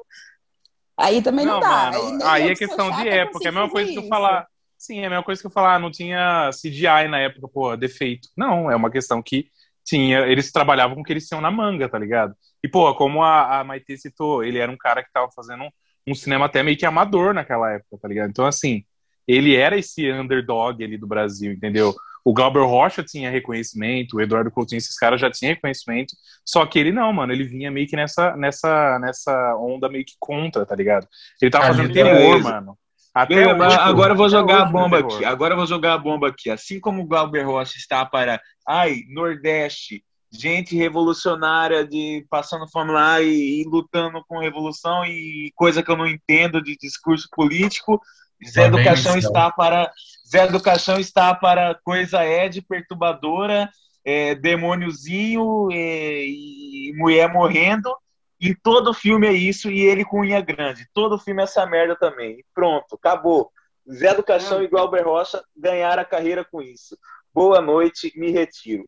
Aí 0.97 1.21
também 1.21 1.45
não, 1.45 1.53
não 1.53 1.59
dá. 1.61 1.91
Mano, 1.93 2.25
aí, 2.25 2.43
aí 2.43 2.49
é 2.49 2.55
questão 2.57 2.91
de 2.91 3.07
época. 3.07 3.45
É 3.45 3.47
a 3.47 3.51
mesma 3.53 3.69
coisa 3.69 3.89
que 3.93 3.97
eu 3.97 4.07
falar. 4.09 4.45
Sim, 4.77 4.99
é 4.99 5.05
a 5.05 5.09
mesma 5.09 5.23
coisa 5.23 5.39
que 5.39 5.47
eu 5.47 5.51
falar, 5.51 5.79
não 5.79 5.89
tinha 5.89 6.49
CGI 6.49 7.07
na 7.09 7.19
época, 7.19 7.47
pô, 7.47 7.77
defeito. 7.77 8.27
Não, 8.35 8.69
é 8.69 8.75
uma 8.75 8.91
questão 8.91 9.21
que 9.21 9.47
tinha, 9.89 10.19
eles 10.27 10.51
trabalhavam 10.51 10.95
com 10.95 11.01
o 11.01 11.03
que 11.03 11.13
eles 11.13 11.27
tinham 11.27 11.41
na 11.41 11.49
manga, 11.49 11.89
tá 11.89 11.97
ligado? 11.97 12.35
E, 12.63 12.67
pô, 12.67 12.93
como 12.93 13.23
a, 13.23 13.59
a 13.59 13.63
Maite 13.63 13.97
citou, 13.97 14.43
ele 14.43 14.59
era 14.59 14.71
um 14.71 14.77
cara 14.77 15.03
que 15.03 15.11
tava 15.11 15.29
fazendo 15.31 15.63
um, 15.63 15.69
um 16.07 16.15
cinema 16.15 16.45
até 16.45 16.61
meio 16.61 16.77
que 16.77 16.85
amador 16.85 17.33
naquela 17.33 17.71
época, 17.71 17.97
tá 18.01 18.07
ligado? 18.07 18.29
Então, 18.29 18.45
assim, 18.45 18.83
ele 19.27 19.55
era 19.55 19.77
esse 19.77 20.11
underdog 20.11 20.83
ali 20.83 20.97
do 20.97 21.07
Brasil, 21.07 21.51
entendeu? 21.51 21.95
O 22.23 22.33
Glauber 22.33 22.63
Rocha 22.63 23.03
tinha 23.03 23.31
reconhecimento, 23.31 24.17
o 24.17 24.21
Eduardo 24.21 24.51
Coutinho, 24.51 24.77
esses 24.77 24.97
caras 24.97 25.19
já 25.19 25.31
tinham 25.31 25.53
reconhecimento, 25.53 26.13
só 26.45 26.65
que 26.65 26.77
ele 26.77 26.91
não, 26.91 27.11
mano, 27.11 27.33
ele 27.33 27.43
vinha 27.43 27.71
meio 27.71 27.87
que 27.87 27.95
nessa, 27.95 28.35
nessa, 28.35 28.99
nessa 28.99 29.55
onda 29.55 29.89
meio 29.89 30.05
que 30.05 30.13
contra, 30.19 30.65
tá 30.65 30.75
ligado? 30.75 31.07
Ele 31.41 31.49
tava 31.49 31.67
fazendo 31.67 31.93
terror, 31.93 32.41
mano. 32.43 32.77
Até 33.13 33.53
hoje, 33.53 33.75
agora 33.79 34.13
eu 34.13 34.17
vou 34.17 34.29
jogar 34.29 34.61
a 34.61 34.65
bomba 34.65 34.99
aqui. 34.99 35.25
Agora 35.25 35.53
eu 35.53 35.57
vou 35.57 35.67
jogar 35.67 35.93
a 35.93 35.97
bomba 35.97 36.27
aqui. 36.27 36.49
Assim 36.49 36.79
como 36.79 37.01
o 37.01 37.07
Glauber 37.07 37.43
Rocha 37.43 37.77
está 37.77 38.05
para, 38.05 38.39
ai, 38.67 39.01
Nordeste, 39.09 40.03
gente 40.31 40.75
revolucionária 40.75 41.85
de 41.85 42.25
passando 42.29 42.69
fome 42.69 42.91
lá 42.91 43.19
e, 43.21 43.61
e, 43.61 43.63
lutando 43.65 44.23
com 44.27 44.39
revolução 44.39 45.03
e 45.05 45.51
coisa 45.55 45.81
que 45.81 45.91
eu 45.91 45.97
não 45.97 46.07
entendo 46.07 46.61
de 46.61 46.77
discurso 46.77 47.27
político. 47.31 47.99
Zé 48.47 48.69
do 48.69 48.81
Caixão 48.81 49.17
está 49.17 49.51
para 49.51 49.91
Zé 50.29 50.47
do 50.47 50.61
Caixão 50.61 50.99
está 50.99 51.33
para 51.33 51.75
coisa 51.83 52.25
Ed 52.25 52.61
perturbadora, 52.61 53.69
é, 54.05 54.35
demôniozinho 54.35 55.69
é, 55.71 56.25
e 56.25 56.93
mulher 56.95 57.31
morrendo. 57.33 57.93
E 58.39 58.55
todo 58.55 58.93
filme 58.93 59.27
é 59.27 59.33
isso 59.33 59.69
e 59.69 59.81
ele 59.81 60.05
com 60.05 60.21
unha 60.21 60.39
grande. 60.39 60.87
Todo 60.93 61.19
filme 61.19 61.41
é 61.41 61.43
essa 61.43 61.65
merda 61.65 61.95
também. 61.95 62.39
E 62.39 62.45
pronto, 62.53 62.95
acabou. 62.95 63.51
Zé 63.91 64.13
do 64.13 64.23
Caixão 64.23 64.63
e 64.63 64.67
Glauber 64.67 65.03
Rocha 65.03 65.43
ganharam 65.57 66.01
a 66.01 66.05
carreira 66.05 66.45
com 66.45 66.61
isso. 66.61 66.97
Boa 67.33 67.59
noite, 67.59 68.13
me 68.15 68.31
retiro. 68.31 68.87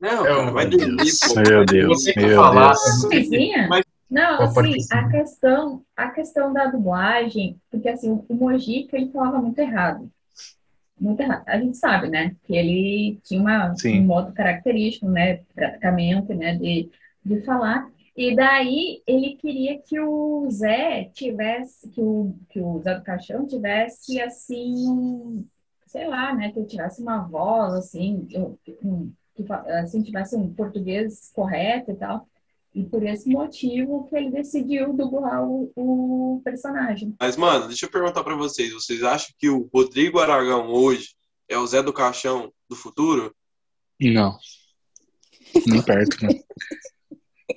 Não, 0.00 0.22
cara, 0.22 0.50
vai 0.50 0.66
dormir, 0.66 1.10
pô. 1.26 1.40
Meu 1.40 1.64
Deus, 1.64 2.04
meu 2.16 2.36
falar, 2.36 2.74
Deus. 3.10 3.68
Mas, 3.68 3.84
não, 4.10 4.42
assim, 4.42 4.76
a 4.92 5.08
questão, 5.08 5.82
a 5.96 6.08
questão 6.10 6.52
da 6.52 6.66
dublagem, 6.66 7.60
porque 7.70 7.88
assim, 7.88 8.24
o 8.28 8.34
Mojica, 8.34 8.96
ele 8.96 9.10
falava 9.10 9.38
muito 9.38 9.58
errado. 9.58 10.10
Muito 10.98 11.20
errado. 11.20 11.42
A 11.46 11.58
gente 11.58 11.76
sabe, 11.76 12.08
né, 12.08 12.34
que 12.44 12.56
ele 12.56 13.20
tinha 13.24 13.40
uma, 13.40 13.74
um 13.84 14.02
modo 14.02 14.32
característico, 14.32 15.08
né, 15.08 15.40
praticamente, 15.54 16.34
né, 16.34 16.54
de, 16.54 16.90
de 17.24 17.40
falar. 17.42 17.88
E 18.18 18.34
daí 18.34 19.00
ele 19.06 19.36
queria 19.36 19.80
que 19.80 20.00
o 20.00 20.44
Zé 20.50 21.04
tivesse, 21.14 21.88
que 21.88 22.00
o, 22.00 22.34
que 22.50 22.60
o 22.60 22.80
Zé 22.80 22.96
do 22.96 23.04
Caixão 23.04 23.46
tivesse, 23.46 24.20
assim, 24.20 25.48
sei 25.86 26.08
lá, 26.08 26.34
né, 26.34 26.50
que 26.50 26.58
ele 26.58 26.66
tivesse 26.66 27.00
uma 27.00 27.20
voz, 27.28 27.74
assim, 27.74 28.26
que 28.26 29.46
assim, 29.80 30.02
tivesse 30.02 30.34
um 30.34 30.52
português 30.52 31.30
correto 31.32 31.92
e 31.92 31.94
tal. 31.94 32.28
E 32.74 32.82
por 32.82 33.04
esse 33.04 33.28
motivo 33.28 34.08
que 34.08 34.16
ele 34.16 34.32
decidiu 34.32 34.92
dublar 34.92 35.48
o, 35.48 35.70
o 35.76 36.42
personagem. 36.42 37.14
Mas, 37.20 37.36
mano, 37.36 37.68
deixa 37.68 37.86
eu 37.86 37.90
perguntar 37.90 38.24
para 38.24 38.34
vocês. 38.34 38.72
Vocês 38.72 39.00
acham 39.04 39.32
que 39.38 39.48
o 39.48 39.70
Rodrigo 39.72 40.18
Aragão 40.18 40.66
hoje 40.66 41.14
é 41.48 41.56
o 41.56 41.64
Zé 41.68 41.84
do 41.84 41.92
Caixão 41.92 42.52
do 42.68 42.74
futuro? 42.74 43.32
Não. 44.00 44.36
Nem 45.68 45.80
perto, 45.84 46.26
né? 46.26 46.30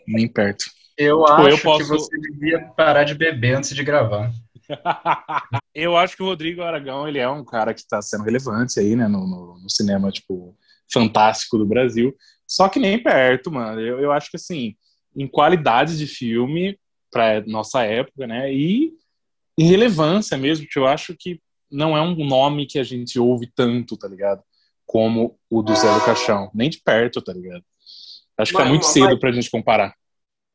Nem 0.07 0.27
perto. 0.27 0.65
Eu 0.97 1.23
tipo, 1.23 1.31
acho 1.31 1.49
eu 1.49 1.57
posso... 1.59 1.79
que 1.79 1.89
você 1.89 2.17
devia 2.19 2.61
parar 2.77 3.03
de 3.03 3.15
beber 3.15 3.55
antes 3.55 3.73
de 3.75 3.83
gravar. 3.83 4.31
eu 5.73 5.97
acho 5.97 6.15
que 6.15 6.23
o 6.23 6.27
Rodrigo 6.27 6.61
Aragão 6.61 7.07
ele 7.07 7.19
é 7.19 7.29
um 7.29 7.43
cara 7.43 7.73
que 7.73 7.81
está 7.81 8.01
sendo 8.01 8.23
relevante 8.23 8.79
aí, 8.79 8.95
né, 8.95 9.07
no, 9.07 9.27
no, 9.27 9.59
no 9.59 9.69
cinema, 9.69 10.11
tipo, 10.11 10.55
fantástico 10.91 11.57
do 11.57 11.65
Brasil. 11.65 12.15
Só 12.47 12.69
que 12.69 12.79
nem 12.79 13.01
perto, 13.01 13.51
mano. 13.51 13.79
Eu, 13.79 13.99
eu 13.99 14.11
acho 14.11 14.29
que, 14.29 14.37
assim, 14.37 14.75
em 15.15 15.27
qualidade 15.27 15.97
de 15.97 16.05
filme, 16.05 16.77
para 17.11 17.41
nossa 17.45 17.83
época, 17.83 18.25
né? 18.27 18.53
E 18.53 18.93
em 19.57 19.65
relevância 19.65 20.37
mesmo, 20.37 20.67
que 20.69 20.79
eu 20.79 20.87
acho 20.87 21.15
que 21.17 21.41
não 21.69 21.95
é 21.95 22.01
um 22.01 22.15
nome 22.25 22.65
que 22.65 22.79
a 22.79 22.83
gente 22.83 23.19
ouve 23.19 23.49
tanto, 23.53 23.97
tá 23.97 24.07
ligado? 24.07 24.41
Como 24.85 25.37
o 25.49 25.61
do 25.61 25.75
Zé 25.75 25.93
do 25.93 26.05
Caixão. 26.05 26.49
Nem 26.53 26.69
de 26.69 26.81
perto, 26.81 27.21
tá 27.21 27.33
ligado? 27.33 27.63
Acho 28.41 28.51
que 28.51 28.57
tá 28.57 28.63
mas, 28.63 28.67
é 28.67 28.71
muito 28.71 28.85
cedo 28.85 29.05
mas, 29.05 29.19
pra 29.19 29.31
gente 29.31 29.49
comparar. 29.49 29.95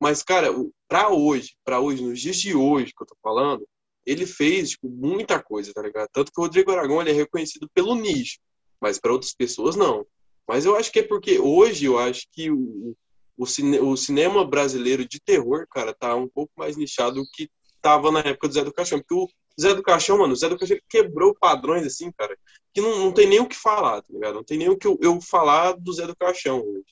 Mas, 0.01 0.22
cara, 0.22 0.49
pra 0.88 1.09
hoje, 1.09 1.57
para 1.64 1.81
hoje, 1.81 2.03
nos 2.03 2.20
dias 2.20 2.37
de 2.37 2.55
hoje 2.55 2.92
que 2.94 3.03
eu 3.03 3.07
tô 3.07 3.16
falando, 3.22 3.66
ele 4.05 4.27
fez, 4.27 4.70
tipo, 4.70 4.88
muita 4.88 5.42
coisa, 5.42 5.72
tá 5.75 5.83
ligado? 5.83 6.09
Tanto 6.12 6.31
que 6.31 6.40
o 6.40 6.44
Rodrigo 6.44 6.70
Aragão 6.70 7.01
ele 7.01 7.11
é 7.11 7.14
reconhecido 7.14 7.68
pelo 7.75 7.94
nicho, 7.94 8.38
mas 8.81 8.99
para 8.99 9.12
outras 9.12 9.35
pessoas 9.35 9.75
não. 9.75 10.07
Mas 10.46 10.64
eu 10.64 10.77
acho 10.77 10.92
que 10.92 11.01
é 11.01 11.03
porque 11.03 11.38
hoje 11.38 11.87
eu 11.87 11.99
acho 11.99 12.27
que 12.31 12.51
o, 12.51 12.94
o, 13.37 13.46
cine, 13.46 13.81
o 13.81 13.96
cinema 13.96 14.44
brasileiro 14.44 15.07
de 15.07 15.18
terror, 15.20 15.66
cara, 15.68 15.92
tá 15.92 16.14
um 16.14 16.29
pouco 16.29 16.53
mais 16.57 16.77
nichado 16.77 17.16
do 17.16 17.29
que 17.33 17.51
tava 17.83 18.12
na 18.12 18.20
época 18.20 18.46
do 18.46 18.55
Zé 18.55 18.64
do 18.64 18.72
Caixão. 18.72 19.01
Porque 19.01 19.14
o 19.14 19.29
Zé 19.61 19.75
do 19.75 19.83
Caixão, 19.83 20.18
mano, 20.18 20.35
o 20.35 20.37
Zé 20.37 20.49
do 20.49 20.57
Caixão 20.57 20.79
quebrou 20.88 21.35
padrões, 21.35 21.85
assim, 21.85 22.12
cara, 22.12 22.37
que 22.72 22.81
não, 22.81 22.99
não 22.99 23.12
tem 23.12 23.27
nem 23.27 23.40
o 23.40 23.49
que 23.49 23.57
falar, 23.57 24.03
tá 24.03 24.12
ligado? 24.12 24.35
Não 24.35 24.44
tem 24.44 24.57
nem 24.57 24.68
o 24.68 24.77
que 24.77 24.87
eu, 24.87 24.96
eu 25.03 25.20
falar 25.20 25.72
do 25.72 25.92
Zé 25.92 26.07
do 26.07 26.14
Caixão 26.14 26.61
hoje. 26.61 26.85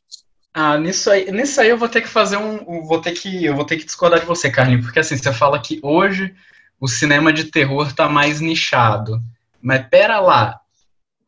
Ah, 0.57 0.79
nisso 0.79 1.11
aí, 1.11 1.33
nisso 1.33 1.61
aí 1.61 1.69
eu 1.69 1.77
vou 1.77 1.89
ter 1.89 2.01
que 2.01 2.09
fazer 2.09 2.37
um. 2.37 2.83
Vou 2.87 3.01
ter 3.01 3.11
que, 3.13 3.45
eu 3.45 3.57
vou 3.57 3.65
ter 3.65 3.77
que 3.77 3.85
discordar 3.85 4.21
de 4.21 4.27
você, 4.27 4.49
Carlinhos, 4.49 4.85
porque 4.85 5.01
assim, 5.01 5.17
você 5.17 5.33
fala 5.33 5.61
que 5.61 5.81
hoje 5.83 6.33
o 6.81 6.87
cinema 6.87 7.33
de 7.33 7.45
terror 7.47 7.93
tá 7.93 8.09
mais 8.09 8.41
nichado. 8.41 9.21
Mas 9.61 9.87
pera 9.89 10.21
lá, 10.21 10.61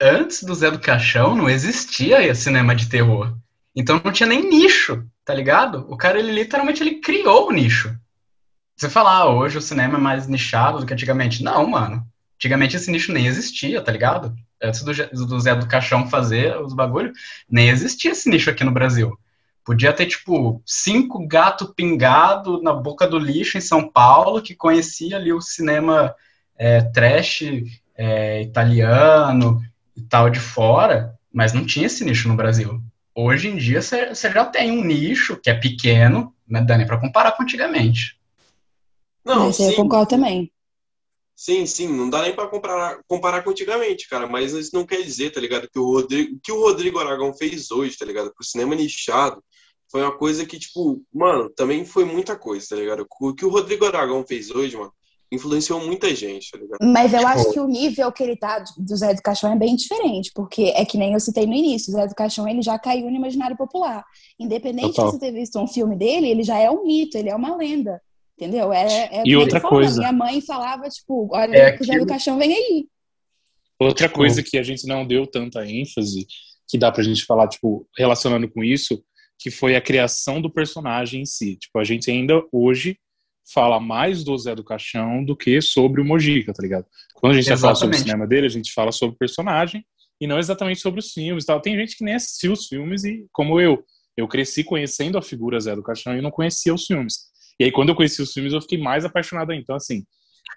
antes 0.00 0.44
do 0.44 0.54
Zé 0.54 0.70
do 0.70 0.78
Caixão 0.78 1.34
não 1.34 1.48
existia 1.48 2.32
cinema 2.34 2.74
de 2.74 2.88
terror. 2.88 3.36
Então 3.74 4.00
não 4.04 4.12
tinha 4.12 4.28
nem 4.28 4.48
nicho, 4.48 5.04
tá 5.24 5.34
ligado? 5.34 5.84
O 5.88 5.96
cara, 5.96 6.18
ele 6.20 6.32
literalmente 6.32 6.82
ele 6.82 7.00
criou 7.00 7.48
o 7.48 7.52
nicho. 7.52 7.98
Você 8.76 8.88
fala, 8.88 9.10
ah, 9.10 9.28
hoje 9.28 9.58
o 9.58 9.62
cinema 9.62 9.98
é 9.98 10.00
mais 10.00 10.28
nichado 10.28 10.78
do 10.78 10.86
que 10.86 10.92
antigamente. 10.92 11.42
Não, 11.42 11.66
mano. 11.66 12.06
Antigamente 12.36 12.76
esse 12.76 12.90
nicho 12.90 13.12
nem 13.12 13.26
existia, 13.26 13.82
tá 13.82 13.90
ligado? 13.90 14.36
Antes 14.62 14.82
do, 14.82 15.26
do 15.26 15.40
Zé 15.40 15.54
do 15.54 15.68
Caixão 15.68 16.08
fazer 16.08 16.58
os 16.60 16.74
bagulho, 16.74 17.12
nem 17.48 17.68
existia 17.68 18.12
esse 18.12 18.28
nicho 18.28 18.50
aqui 18.50 18.64
no 18.64 18.72
Brasil. 18.72 19.18
Podia 19.64 19.92
ter, 19.92 20.06
tipo, 20.06 20.62
cinco 20.64 21.26
gato 21.26 21.74
pingado 21.74 22.62
na 22.62 22.72
boca 22.72 23.06
do 23.06 23.18
lixo 23.18 23.58
em 23.58 23.60
São 23.60 23.90
Paulo 23.90 24.40
que 24.40 24.54
conhecia 24.54 25.16
ali 25.16 25.32
o 25.32 25.40
cinema 25.40 26.14
é, 26.56 26.80
trash 26.82 27.42
é, 27.96 28.42
italiano 28.42 29.60
e 29.96 30.02
tal 30.02 30.30
de 30.30 30.38
fora, 30.38 31.18
mas 31.32 31.52
não 31.52 31.66
tinha 31.66 31.86
esse 31.86 32.04
nicho 32.04 32.28
no 32.28 32.36
Brasil. 32.36 32.80
Hoje 33.14 33.48
em 33.48 33.56
dia 33.56 33.82
você 33.82 34.14
já 34.14 34.44
tem 34.44 34.70
um 34.70 34.84
nicho 34.84 35.36
que 35.36 35.50
é 35.50 35.54
pequeno, 35.54 36.32
né, 36.46 36.60
Dani, 36.60 36.86
para 36.86 37.00
comparar 37.00 37.32
com 37.32 37.42
antigamente. 37.42 38.16
Não, 39.24 39.46
Mas 39.46 39.56
sim. 39.56 39.70
eu 39.70 39.74
concordo 39.74 40.10
também. 40.10 40.52
Sim, 41.36 41.66
sim, 41.66 41.86
não 41.86 42.08
dá 42.08 42.22
nem 42.22 42.34
para 42.34 42.48
comparar, 42.48 42.98
comparar 43.06 43.44
com 43.44 43.50
antigamente, 43.50 44.08
cara, 44.08 44.26
mas 44.26 44.54
isso 44.54 44.74
não 44.74 44.86
quer 44.86 45.02
dizer, 45.02 45.30
tá 45.30 45.38
ligado, 45.38 45.68
que 45.70 45.78
o 45.78 45.84
Rodrigo, 45.84 46.40
que 46.42 46.50
o 46.50 46.60
Rodrigo 46.62 46.98
Aragão 46.98 47.34
fez 47.34 47.70
hoje, 47.70 47.98
tá 47.98 48.06
ligado, 48.06 48.32
pro 48.34 48.42
cinema 48.42 48.74
nichado, 48.74 49.44
foi 49.92 50.00
uma 50.00 50.16
coisa 50.16 50.46
que, 50.46 50.58
tipo, 50.58 51.02
mano, 51.12 51.50
também 51.50 51.84
foi 51.84 52.06
muita 52.06 52.36
coisa, 52.36 52.66
tá 52.70 52.76
ligado? 52.76 53.06
O 53.20 53.34
que 53.34 53.44
o 53.44 53.50
Rodrigo 53.50 53.84
Aragão 53.84 54.24
fez 54.26 54.50
hoje, 54.50 54.78
mano, 54.78 54.92
influenciou 55.30 55.80
muita 55.80 56.14
gente, 56.14 56.50
tá 56.50 56.58
ligado? 56.58 56.78
Mas 56.82 57.12
eu 57.12 57.18
tipo... 57.18 57.30
acho 57.30 57.52
que 57.52 57.60
o 57.60 57.66
nível 57.66 58.10
que 58.12 58.22
ele 58.22 58.36
tá 58.36 58.64
do 58.78 58.96
Zé 58.96 59.12
do 59.12 59.22
Caixão 59.22 59.52
é 59.52 59.56
bem 59.56 59.76
diferente, 59.76 60.30
porque 60.34 60.72
é 60.74 60.84
que 60.84 60.96
nem 60.96 61.12
eu 61.12 61.20
citei 61.20 61.46
no 61.46 61.52
início, 61.52 61.92
o 61.92 61.96
Zé 61.96 62.06
do 62.06 62.14
Caixão 62.14 62.48
ele 62.48 62.62
já 62.62 62.78
caiu 62.78 63.10
no 63.10 63.16
imaginário 63.16 63.56
popular. 63.56 64.04
Independente 64.38 64.94
Total. 64.94 65.06
de 65.06 65.12
você 65.12 65.18
ter 65.18 65.32
visto 65.32 65.58
um 65.58 65.66
filme 65.66 65.96
dele, 65.96 66.28
ele 66.28 66.42
já 66.42 66.58
é 66.58 66.70
um 66.70 66.84
mito, 66.84 67.18
ele 67.18 67.28
é 67.28 67.36
uma 67.36 67.54
lenda. 67.56 68.00
Entendeu? 68.38 68.72
É, 68.72 68.86
é 68.86 69.22
e 69.24 69.34
outra 69.34 69.60
coisa. 69.60 69.98
Minha 69.98 70.12
mãe 70.12 70.40
falava, 70.42 70.88
tipo, 70.88 71.28
olha, 71.32 71.56
é 71.56 71.78
o 71.80 71.84
Zé 71.84 71.98
do 71.98 72.06
Caixão 72.06 72.38
vem 72.38 72.52
aí. 72.52 72.86
Outra 73.78 74.08
coisa 74.08 74.42
que 74.42 74.58
a 74.58 74.62
gente 74.62 74.86
não 74.86 75.06
deu 75.06 75.26
tanta 75.26 75.66
ênfase, 75.66 76.26
que 76.68 76.76
dá 76.76 76.92
pra 76.92 77.02
gente 77.02 77.24
falar, 77.24 77.48
tipo, 77.48 77.88
relacionando 77.96 78.48
com 78.48 78.62
isso, 78.62 79.02
que 79.38 79.50
foi 79.50 79.74
a 79.74 79.80
criação 79.80 80.40
do 80.40 80.50
personagem 80.50 81.22
em 81.22 81.26
si. 81.26 81.56
Tipo, 81.56 81.78
a 81.78 81.84
gente 81.84 82.10
ainda 82.10 82.42
hoje 82.52 82.98
fala 83.52 83.78
mais 83.78 84.24
do 84.24 84.36
Zé 84.36 84.54
do 84.54 84.64
Caixão 84.64 85.24
do 85.24 85.36
que 85.36 85.60
sobre 85.60 86.00
o 86.00 86.04
Mojica, 86.04 86.52
tá 86.52 86.62
ligado? 86.62 86.86
Quando 87.14 87.32
a 87.32 87.36
gente 87.36 87.48
vai 87.48 87.56
falar 87.56 87.74
sobre 87.74 87.96
o 87.96 87.98
cinema 87.98 88.26
dele, 88.26 88.46
a 88.46 88.50
gente 88.50 88.72
fala 88.72 88.90
sobre 88.92 89.14
o 89.14 89.18
personagem 89.18 89.84
e 90.20 90.26
não 90.26 90.38
exatamente 90.38 90.80
sobre 90.80 91.00
os 91.00 91.12
filmes 91.12 91.44
tal. 91.44 91.60
Tem 91.60 91.76
gente 91.76 91.96
que 91.96 92.04
nem 92.04 92.14
assistiu 92.14 92.52
os 92.52 92.66
filmes 92.66 93.04
e, 93.04 93.26
como 93.32 93.60
eu, 93.60 93.84
eu 94.16 94.26
cresci 94.26 94.64
conhecendo 94.64 95.16
a 95.16 95.22
figura 95.22 95.60
Zé 95.60 95.76
do 95.76 95.82
Caixão 95.82 96.16
e 96.16 96.22
não 96.22 96.30
conhecia 96.30 96.74
os 96.74 96.86
filmes. 96.86 97.26
E 97.58 97.64
aí, 97.64 97.72
quando 97.72 97.90
eu 97.90 97.94
conheci 97.94 98.20
os 98.20 98.32
filmes, 98.32 98.52
eu 98.52 98.60
fiquei 98.60 98.78
mais 98.78 99.04
apaixonado 99.04 99.50
ainda. 99.50 99.62
Então, 99.62 99.76
assim, 99.76 100.04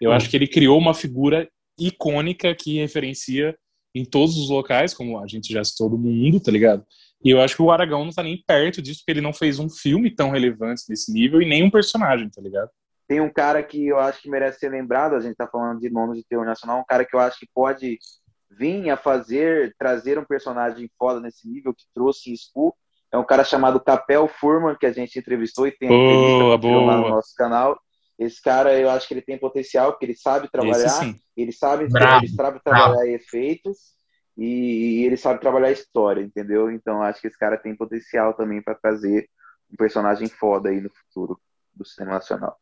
eu 0.01 0.11
hum. 0.11 0.13
acho 0.13 0.29
que 0.29 0.35
ele 0.35 0.47
criou 0.47 0.77
uma 0.77 0.93
figura 0.93 1.49
icônica 1.77 2.53
que 2.55 2.77
referencia 2.77 3.55
em 3.95 4.05
todos 4.05 4.37
os 4.37 4.49
locais, 4.49 4.93
como 4.93 5.19
a 5.19 5.27
gente 5.27 5.51
já 5.51 5.63
citou 5.63 5.89
do 5.89 5.97
mundo, 5.97 6.39
tá 6.39 6.51
ligado? 6.51 6.85
E 7.23 7.29
eu 7.29 7.41
acho 7.41 7.55
que 7.55 7.61
o 7.61 7.71
Aragão 7.71 8.05
não 8.05 8.11
tá 8.11 8.23
nem 8.23 8.41
perto 8.45 8.81
disso, 8.81 8.99
porque 8.99 9.11
ele 9.11 9.21
não 9.21 9.33
fez 9.33 9.59
um 9.59 9.69
filme 9.69 10.13
tão 10.13 10.29
relevante 10.29 10.83
nesse 10.87 11.11
nível 11.11 11.41
e 11.41 11.47
nem 11.47 11.63
um 11.63 11.71
personagem, 11.71 12.29
tá 12.29 12.41
ligado? 12.41 12.69
Tem 13.07 13.19
um 13.19 13.31
cara 13.31 13.63
que 13.63 13.87
eu 13.87 13.99
acho 13.99 14.21
que 14.21 14.29
merece 14.29 14.59
ser 14.59 14.69
lembrado, 14.69 15.15
a 15.15 15.19
gente 15.19 15.35
tá 15.35 15.47
falando 15.47 15.79
de 15.79 15.89
nomes 15.89 16.17
de 16.17 16.23
teor 16.23 16.45
nacional, 16.45 16.79
um 16.79 16.85
cara 16.85 17.03
que 17.03 17.15
eu 17.15 17.19
acho 17.19 17.39
que 17.39 17.47
pode 17.53 17.97
vir 18.51 18.89
a 18.89 18.95
fazer, 18.95 19.75
trazer 19.77 20.17
um 20.17 20.23
personagem 20.23 20.89
foda 20.97 21.19
nesse 21.19 21.47
nível, 21.47 21.73
que 21.73 21.85
trouxe 21.93 22.33
School, 22.37 22.75
é 23.11 23.17
um 23.17 23.25
cara 23.25 23.43
chamado 23.43 23.79
Capel 23.79 24.27
Furman, 24.27 24.75
que 24.79 24.85
a 24.85 24.91
gente 24.91 25.17
entrevistou 25.17 25.67
e 25.67 25.71
tem 25.71 25.89
boa, 25.89 26.57
boa. 26.57 26.85
lá 26.85 26.97
no 26.97 27.09
nosso 27.09 27.33
canal. 27.35 27.79
Esse 28.17 28.41
cara, 28.41 28.77
eu 28.77 28.89
acho 28.89 29.07
que 29.07 29.13
ele 29.13 29.21
tem 29.21 29.37
potencial, 29.37 29.91
porque 29.91 30.05
ele 30.05 30.15
sabe 30.15 30.49
trabalhar, 30.51 31.15
ele 31.35 31.51
sabe, 31.53 31.85
ele 31.85 32.27
sabe 32.27 32.59
trabalhar 32.63 32.95
Bravo. 32.95 33.05
efeitos 33.05 33.77
e, 34.37 35.01
e, 35.01 35.05
ele 35.05 35.15
sabe 35.17 35.39
trabalhar 35.39 35.71
história, 35.71 36.21
entendeu? 36.21 36.69
Então 36.69 37.01
acho 37.01 37.21
que 37.21 37.27
esse 37.27 37.37
cara 37.37 37.57
tem 37.57 37.75
potencial 37.75 38.33
também 38.33 38.61
para 38.61 38.75
trazer 38.75 39.27
um 39.71 39.75
personagem 39.77 40.27
foda 40.27 40.69
aí 40.69 40.81
no 40.81 40.89
futuro 40.89 41.39
do 41.73 41.85
cinema 41.85 42.15
nacional. 42.15 42.57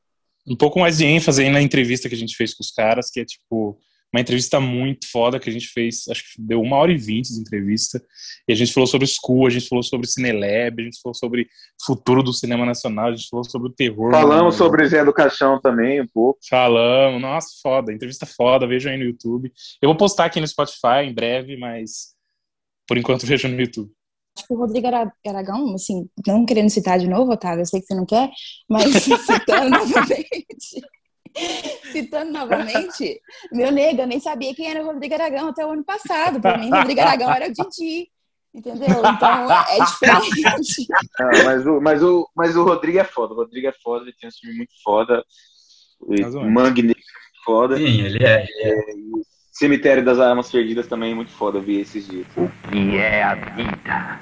Um 0.47 0.55
pouco 0.55 0.79
mais 0.79 0.99
de 0.99 1.05
ênfase 1.05 1.43
aí 1.43 1.49
na 1.49 1.61
entrevista 1.61 2.07
que 2.07 2.15
a 2.15 2.17
gente 2.17 2.35
fez 2.35 2.53
com 2.53 2.63
os 2.63 2.71
caras, 2.71 3.09
que 3.09 3.19
é 3.19 3.25
tipo 3.25 3.79
uma 4.13 4.21
entrevista 4.21 4.59
muito 4.59 5.09
foda 5.11 5.39
que 5.39 5.49
a 5.49 5.53
gente 5.53 5.67
fez, 5.67 6.07
acho 6.09 6.23
que 6.23 6.41
deu 6.41 6.61
uma 6.61 6.77
hora 6.77 6.91
e 6.91 6.97
vinte 6.97 7.33
de 7.33 7.39
entrevista, 7.39 8.01
e 8.47 8.53
a 8.53 8.55
gente 8.55 8.73
falou 8.73 8.87
sobre 8.87 9.05
o 9.05 9.07
School, 9.07 9.47
a 9.47 9.49
gente 9.49 9.67
falou 9.67 9.83
sobre 9.83 10.07
Cinelab, 10.07 10.81
a 10.81 10.83
gente 10.83 11.01
falou 11.01 11.13
sobre 11.13 11.47
futuro 11.85 12.23
do 12.23 12.33
cinema 12.33 12.65
nacional, 12.65 13.07
a 13.07 13.15
gente 13.15 13.27
falou 13.29 13.43
sobre 13.43 13.69
o 13.69 13.73
terror. 13.73 14.11
Falamos 14.11 14.55
sobre 14.55 14.87
Zé 14.87 15.03
do 15.03 15.13
Caixão 15.13 15.59
também, 15.59 16.01
um 16.01 16.07
pouco. 16.07 16.39
Falamos, 16.49 17.21
nossa, 17.21 17.49
foda, 17.61 17.91
entrevista 17.91 18.25
foda, 18.25 18.65
vejam 18.65 18.91
aí 18.91 18.97
no 18.97 19.05
YouTube. 19.05 19.51
Eu 19.81 19.89
vou 19.89 19.97
postar 19.97 20.25
aqui 20.25 20.39
no 20.39 20.47
Spotify 20.47 21.03
em 21.03 21.13
breve, 21.13 21.57
mas 21.57 22.15
por 22.87 22.97
enquanto 22.97 23.25
vejam 23.27 23.51
no 23.51 23.59
YouTube 23.59 23.91
acho 24.37 24.47
que 24.47 24.53
o 24.53 24.57
Rodrigo 24.57 24.87
Aragão, 25.25 25.73
assim, 25.73 26.07
não 26.25 26.45
querendo 26.45 26.69
citar 26.69 26.99
de 26.99 27.07
novo, 27.07 27.31
Otávio, 27.31 27.61
eu 27.61 27.65
sei 27.65 27.81
que 27.81 27.87
você 27.87 27.95
não 27.95 28.05
quer, 28.05 28.29
mas 28.69 28.85
citando 29.25 29.69
novamente, 29.69 30.81
Citando 31.91 32.31
novamente, 32.31 33.21
meu 33.51 33.71
nego, 33.71 34.01
eu 34.01 34.07
nem 34.07 34.19
sabia 34.19 34.53
quem 34.53 34.69
era 34.69 34.81
o 34.81 34.85
Rodrigo 34.85 35.13
Aragão 35.13 35.49
até 35.49 35.65
o 35.65 35.71
ano 35.71 35.83
passado. 35.83 36.41
Para 36.41 36.57
mim, 36.57 36.69
Rodrigo 36.69 37.01
Aragão 37.01 37.31
era 37.31 37.47
o 37.47 37.53
Didi. 37.53 38.09
Entendeu? 38.53 38.87
Então 38.89 39.51
é 39.51 39.77
diferente. 39.85 40.87
Não, 41.19 41.45
mas, 41.45 41.65
o, 41.65 41.81
mas, 41.81 42.03
o, 42.03 42.29
mas 42.35 42.55
o 42.55 42.63
Rodrigo 42.63 42.99
é 42.99 43.03
foda. 43.03 43.33
O 43.33 43.37
Rodrigo 43.37 43.67
é 43.67 43.73
foda, 43.83 44.03
ele 44.03 44.15
tem 44.19 44.29
um 44.29 44.31
filme 44.31 44.57
muito 44.57 44.73
foda. 44.83 45.23
Mangue 46.49 46.81
Negro 46.81 47.01
é 47.01 47.45
foda. 47.45 47.77
Sim, 47.77 48.01
ele 48.01 48.23
é. 48.23 48.45
Ele 48.49 49.21
é. 49.23 49.37
Cemitério 49.51 50.05
das 50.05 50.19
Armas 50.19 50.51
Perdidas 50.51 50.85
também 50.85 51.13
é 51.13 51.15
muito 51.15 51.31
foda, 51.31 51.57
eu 51.57 51.63
vi 51.63 51.79
esses 51.79 52.07
dias. 52.07 52.27
O 52.37 52.47
que 52.69 52.95
é 52.97 53.23
a 53.23 53.33
vida? 53.33 54.19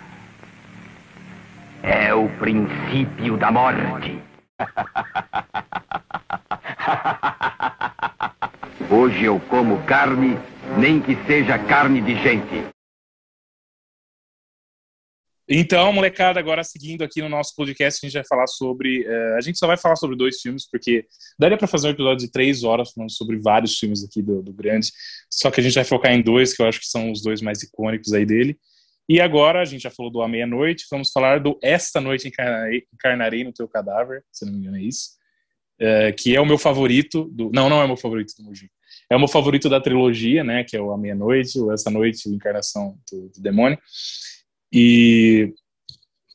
É 1.84 2.14
o 2.14 2.30
princípio 2.40 3.38
da 3.38 3.52
morte. 3.52 4.18
Hoje 8.90 9.26
eu 9.26 9.40
como 9.42 9.86
carne, 9.86 10.40
nem 10.78 11.02
que 11.02 11.16
seja 11.26 11.60
carne 11.60 12.02
de 12.02 12.16
gente. 12.22 12.74
Então, 15.48 15.94
molecada, 15.94 16.40
agora 16.40 16.64
seguindo 16.64 17.04
aqui 17.04 17.22
no 17.22 17.30
nosso 17.30 17.54
podcast, 17.56 18.04
a 18.04 18.08
gente 18.08 18.16
vai 18.16 18.26
falar 18.28 18.48
sobre. 18.48 19.08
Uh, 19.08 19.36
a 19.38 19.42
gente 19.42 19.60
só 19.60 19.68
vai 19.68 19.78
falar 19.78 19.96
sobre 19.96 20.16
dois 20.16 20.42
filmes, 20.42 20.68
porque 20.68 21.06
daria 21.38 21.56
para 21.56 21.68
fazer 21.68 21.88
um 21.88 21.92
episódio 21.92 22.26
de 22.26 22.32
três 22.32 22.64
horas 22.64 22.92
falando 22.92 23.12
sobre 23.12 23.38
vários 23.38 23.78
filmes 23.78 24.04
aqui 24.04 24.24
do, 24.24 24.42
do 24.42 24.52
Grande. 24.52 24.92
Só 25.30 25.52
que 25.52 25.60
a 25.60 25.64
gente 25.64 25.76
vai 25.76 25.84
focar 25.84 26.14
em 26.14 26.24
dois, 26.24 26.56
que 26.56 26.64
eu 26.64 26.68
acho 26.68 26.80
que 26.80 26.88
são 26.88 27.12
os 27.12 27.22
dois 27.22 27.44
mais 27.44 27.62
icônicos 27.62 28.12
aí 28.12 28.26
dele. 28.26 28.58
E 29.08 29.22
agora, 29.22 29.62
a 29.62 29.66
gente 29.66 29.84
já 29.84 29.92
falou 29.92 30.12
do 30.12 30.22
A 30.22 30.28
Meia-Noite, 30.28 30.86
vamos 30.90 31.12
falar 31.12 31.40
do 31.40 31.60
Esta 31.62 32.02
Noite 32.02 32.28
Encarnarei, 32.28 32.84
Encarnarei 32.94 33.44
no 33.44 33.54
Teu 33.54 33.68
Cadáver, 33.68 34.24
se 34.32 34.46
não 34.46 34.54
me 34.54 34.60
engano 34.60 34.78
é 34.78 34.82
isso. 34.82 35.10
Uh, 35.80 36.16
que 36.18 36.36
é 36.36 36.42
o 36.42 36.46
meu 36.46 36.58
favorito. 36.58 37.26
Do... 37.32 37.52
Não, 37.54 37.70
não 37.70 37.82
é 37.82 37.84
o 37.84 37.88
meu 37.88 37.98
favorito 37.98 38.34
do 38.38 38.44
Mugi. 38.44 38.70
É 39.12 39.16
o 39.16 39.20
meu 39.20 39.28
favorito 39.28 39.70
da 39.70 39.80
trilogia, 39.80 40.44
né? 40.44 40.64
Que 40.64 40.78
é 40.78 40.82
o 40.82 40.92
A 40.92 40.98
Meia-Noite, 40.98 41.60
o 41.60 41.72
Esta 41.72 41.92
Noite, 41.92 42.30
o 42.30 42.34
Encarnação 42.34 42.98
do, 43.12 43.30
do, 43.30 43.42
Demônio. 43.42 43.78
E 44.74 45.54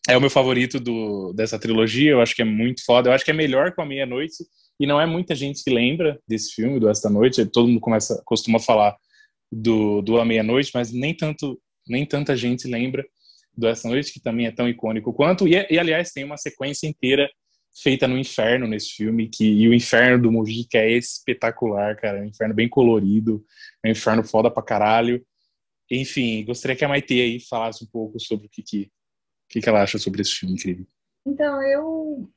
é 0.09 0.17
o 0.17 0.21
meu 0.21 0.31
favorito 0.31 0.79
do, 0.79 1.33
dessa 1.33 1.59
trilogia. 1.59 2.13
Eu 2.13 2.21
acho 2.21 2.37
que 2.37 2.43
é 2.43 2.45
muito 2.45 2.85
foda. 2.85 3.09
Eu 3.09 3.15
acho 3.15 3.25
que 3.25 3.31
é 3.31 3.35
melhor 3.35 3.73
que 3.73 3.81
a 3.81 3.85
Meia-Noite. 3.85 4.45
E 4.79 4.87
não 4.87 5.01
é 5.01 5.07
muita 5.07 5.35
gente 5.35 5.65
que 5.65 5.71
lembra 5.71 6.21
desse 6.29 6.55
filme, 6.55 6.79
do 6.79 6.89
Esta 6.89 7.11
Noite. 7.11 7.45
Todo 7.47 7.69
mundo 7.69 7.81
começa, 7.81 8.23
costuma 8.25 8.59
falar 8.59 8.97
do, 9.51 10.01
do 10.03 10.21
A 10.21 10.25
Meia-Noite, 10.25 10.71
mas 10.75 10.93
nem 10.93 11.17
tanto 11.17 11.59
nem 11.91 12.07
tanta 12.07 12.37
gente 12.37 12.69
lembra 12.69 13.05
do 13.57 13.67
Essa 13.67 13.89
Noite, 13.89 14.13
que 14.13 14.21
também 14.21 14.47
é 14.47 14.53
tão 14.53 14.69
icônico 14.69 15.13
quanto. 15.13 15.47
E, 15.47 15.67
e 15.71 15.79
aliás, 15.79 16.13
tem 16.13 16.25
uma 16.25 16.37
sequência 16.37 16.87
inteira 16.87 17.29
feita 17.83 18.09
no 18.09 18.19
inferno 18.19 18.67
nesse 18.67 18.93
filme, 18.93 19.29
que, 19.29 19.45
e 19.45 19.69
o 19.69 19.75
inferno 19.75 20.23
do 20.23 20.33
Mujica 20.33 20.79
é 20.79 20.91
espetacular, 20.93 21.97
cara. 21.97 22.19
É 22.19 22.23
um 22.23 22.27
inferno 22.27 22.55
bem 22.55 22.69
colorido, 22.69 23.45
é 23.85 23.89
um 23.89 23.93
inferno 23.93 24.25
foda 24.25 24.51
pra 24.51 24.63
caralho. 24.63 25.25
Enfim, 25.91 26.45
gostaria 26.45 26.77
que 26.77 26.85
a 26.85 26.89
Maite 26.89 27.21
aí 27.21 27.41
falasse 27.41 27.85
um 27.85 27.89
pouco 27.89 28.19
sobre 28.21 28.47
o 28.47 28.51
que, 28.51 28.63
que, 28.63 28.91
que, 29.49 29.61
que 29.61 29.69
ela 29.69 29.83
acha 29.83 29.99
sobre 29.99 30.23
esse 30.23 30.33
filme 30.33 30.55
incrível. 30.55 30.87
Então, 31.27 31.63
eu, 31.63 32.31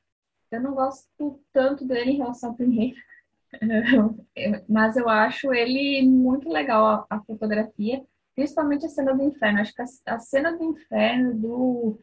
eu 0.50 0.60
não 0.60 0.74
gosto 0.74 1.40
tanto 1.52 1.86
dele 1.86 2.12
em 2.12 2.16
relação 2.16 2.50
ao 2.50 2.56
primeiro, 2.56 2.96
mas 4.68 4.96
eu 4.96 5.08
acho 5.08 5.52
ele 5.54 6.06
muito 6.06 6.48
legal, 6.48 6.84
a, 6.84 7.16
a 7.16 7.22
fotografia, 7.22 8.02
principalmente 8.34 8.86
a 8.86 8.88
cena 8.88 9.14
do 9.14 9.22
inferno. 9.22 9.60
Acho 9.60 9.74
que 9.74 9.82
a, 10.06 10.18
cena 10.18 10.56
do 10.56 10.64
inferno 10.64 11.34
do 11.34 11.98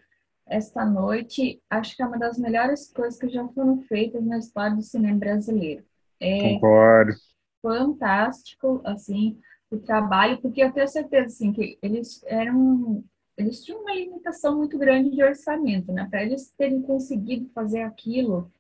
esta 0.48 0.84
noite, 0.84 1.62
acho 1.70 1.96
que 1.96 2.02
é 2.02 2.06
uma 2.06 2.18
das 2.18 2.38
melhores 2.38 2.92
coisas 2.92 3.18
que 3.18 3.30
já 3.30 3.48
foram 3.50 3.82
feitas 3.84 4.24
na 4.26 4.38
história 4.38 4.76
do 4.76 4.82
cinema 4.82 5.18
brasileiro. 5.18 5.86
É 6.20 6.56
Concordo. 6.56 7.14
Fantástico, 7.62 8.82
assim, 8.84 9.40
o 9.70 9.78
trabalho, 9.78 10.42
porque 10.42 10.62
eu 10.62 10.72
tenho 10.72 10.88
certeza, 10.88 11.28
assim, 11.28 11.54
que 11.54 11.78
eles 11.82 12.22
eram, 12.26 13.04
eles 13.38 13.64
tinham 13.64 13.82
uma 13.82 13.94
limitação 13.94 14.58
muito 14.58 14.78
grande 14.78 15.12
de 15.12 15.24
orçamento, 15.24 15.94
né? 15.94 16.08
Para 16.10 16.24
eles 16.24 16.52
terem 16.58 16.82
conseguido 16.82 17.50
fazer 17.54 17.84
aquilo, 17.84 18.52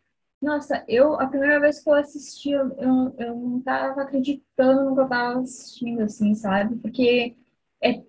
Nossa, 0.41 0.83
eu, 0.87 1.19
a 1.19 1.27
primeira 1.27 1.59
vez 1.59 1.83
que 1.83 1.89
eu 1.89 1.93
assisti, 1.93 2.51
eu, 2.51 2.71
eu, 2.77 3.15
eu 3.19 3.35
não 3.35 3.61
tava 3.61 4.01
acreditando 4.01 4.85
no 4.85 4.95
que 4.95 5.01
eu 5.01 5.07
tava 5.09 5.39
assistindo, 5.39 6.01
assim, 6.01 6.33
sabe? 6.33 6.77
Porque 6.77 7.35
é, 7.81 8.01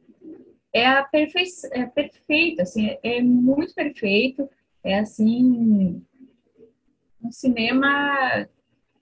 é, 0.73 0.87
a 0.87 1.03
perfe... 1.03 1.45
é 1.73 1.87
perfeito, 1.87 2.62
assim, 2.62 2.87
é, 2.89 3.01
é 3.03 3.23
muito 3.23 3.75
perfeito. 3.75 4.49
É, 4.85 4.99
assim, 4.99 6.03
um 7.23 7.31
cinema 7.31 8.49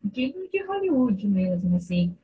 digno 0.02 0.48
de 0.50 0.62
Hollywood 0.62 1.26
mesmo, 1.26 1.76
assim. 1.76 2.14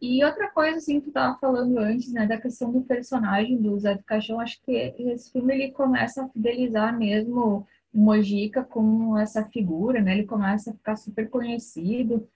E 0.00 0.22
outra 0.24 0.50
coisa, 0.50 0.78
assim, 0.78 1.00
que 1.00 1.06
tu 1.06 1.12
tava 1.12 1.38
falando 1.38 1.78
antes, 1.78 2.12
né, 2.12 2.26
da 2.26 2.40
questão 2.40 2.70
do 2.70 2.82
personagem 2.82 3.60
do 3.60 3.78
Zé 3.78 3.94
do 3.94 4.04
Caixão, 4.04 4.40
acho 4.40 4.60
que 4.62 4.72
esse 4.98 5.32
filme, 5.32 5.54
ele 5.54 5.72
começa 5.72 6.24
a 6.24 6.28
fidelizar 6.28 6.96
mesmo 6.96 7.66
o 7.92 7.98
Mojica 7.98 8.62
com 8.62 9.16
essa 9.16 9.44
figura, 9.46 10.02
né, 10.02 10.12
ele 10.12 10.26
começa 10.26 10.70
a 10.70 10.74
ficar 10.74 10.96
super 10.96 11.30
conhecido, 11.30 12.28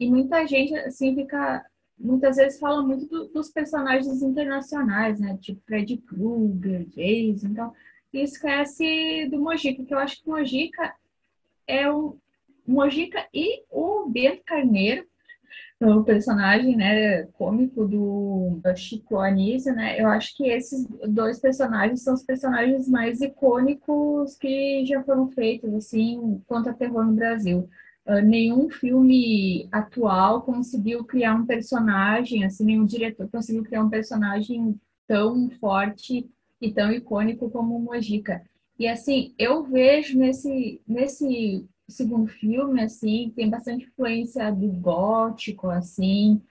e 0.00 0.08
muita 0.08 0.46
gente, 0.46 0.74
assim, 0.74 1.14
fica, 1.14 1.64
muitas 1.98 2.36
vezes 2.36 2.58
fala 2.58 2.82
muito 2.82 3.06
do, 3.06 3.28
dos 3.28 3.50
personagens 3.50 4.22
internacionais, 4.22 5.20
né, 5.20 5.38
tipo 5.40 5.60
Fred 5.66 5.96
Krueger, 5.98 6.86
Jason, 6.86 7.48
então, 7.48 7.72
e 8.12 8.22
esquece 8.22 9.28
do 9.30 9.40
Mojica, 9.40 9.84
que 9.84 9.94
eu 9.94 9.98
acho 9.98 10.22
que 10.22 10.28
o 10.28 10.32
Mojica 10.32 10.94
é 11.66 11.90
um, 11.90 12.18
Mojica 12.66 13.26
e 13.32 13.64
o 13.70 14.08
Bento 14.08 14.42
Carneiro, 14.44 15.06
o 15.80 16.04
personagem, 16.04 16.76
né, 16.76 17.24
cômico 17.32 17.84
do 17.84 18.60
Chico 18.76 19.18
Anísio, 19.18 19.74
né, 19.74 20.00
eu 20.00 20.06
acho 20.06 20.36
que 20.36 20.46
esses 20.48 20.86
dois 21.08 21.40
personagens 21.40 22.02
são 22.02 22.14
os 22.14 22.22
personagens 22.22 22.88
mais 22.88 23.20
icônicos 23.20 24.36
que 24.36 24.84
já 24.86 25.02
foram 25.02 25.28
feitos, 25.30 25.72
assim, 25.74 26.40
quanto 26.46 26.68
a 26.68 26.72
terror 26.72 27.04
no 27.04 27.14
Brasil. 27.14 27.68
Uh, 28.04 28.20
nenhum 28.20 28.68
filme 28.68 29.68
atual 29.70 30.42
conseguiu 30.42 31.04
criar 31.04 31.36
um 31.36 31.46
personagem, 31.46 32.44
assim, 32.44 32.64
nenhum 32.64 32.84
diretor 32.84 33.28
conseguiu 33.28 33.62
criar 33.62 33.84
um 33.84 33.90
personagem 33.90 34.80
tão 35.06 35.48
forte 35.60 36.28
e 36.60 36.72
tão 36.72 36.90
icônico 36.92 37.48
como 37.50 37.76
o 37.76 37.80
Mojica. 37.80 38.42
E, 38.78 38.88
assim, 38.88 39.34
eu 39.38 39.62
vejo 39.62 40.18
nesse, 40.18 40.80
nesse 40.86 41.64
segundo 41.88 42.26
filme, 42.26 42.82
assim, 42.82 43.32
tem 43.36 43.48
bastante 43.48 43.84
influência 43.84 44.50
do 44.50 44.68
gótico, 44.68 45.68
assim. 45.70 46.42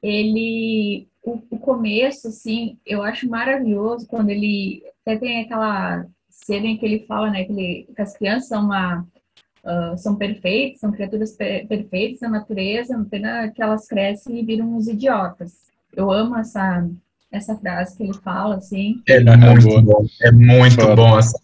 Ele, 0.00 1.08
o, 1.24 1.40
o 1.50 1.58
começo, 1.58 2.28
assim, 2.28 2.78
eu 2.86 3.02
acho 3.02 3.28
maravilhoso 3.28 4.06
quando 4.06 4.30
ele 4.30 4.84
até 5.00 5.16
tem 5.16 5.42
aquela 5.42 6.06
cena 6.28 6.66
em 6.66 6.76
que 6.76 6.84
ele 6.84 7.06
fala, 7.06 7.30
né, 7.30 7.44
que, 7.44 7.52
ele, 7.52 7.88
que 7.94 8.02
as 8.02 8.16
crianças 8.16 8.48
são 8.48 8.64
uma 8.64 9.06
Uh, 9.64 9.96
são 9.96 10.16
perfeitas, 10.16 10.80
são 10.80 10.90
criaturas 10.90 11.36
per 11.36 11.68
perfeitas 11.68 12.20
na 12.20 12.28
natureza, 12.28 12.96
não 12.96 13.04
pena 13.04 13.48
que 13.48 13.62
elas 13.62 13.86
crescem 13.86 14.40
e 14.40 14.44
viram 14.44 14.76
uns 14.76 14.88
idiotas. 14.88 15.52
Eu 15.94 16.10
amo 16.10 16.36
essa, 16.36 16.88
essa 17.30 17.56
frase 17.56 17.96
que 17.96 18.02
ele 18.02 18.14
fala, 18.14 18.56
assim. 18.56 19.00
É 19.08 19.20
muito 19.20 19.82
bom, 19.82 20.04
é 20.20 20.32
muito 20.32 20.96
bom 20.96 21.18
essa, 21.18 21.40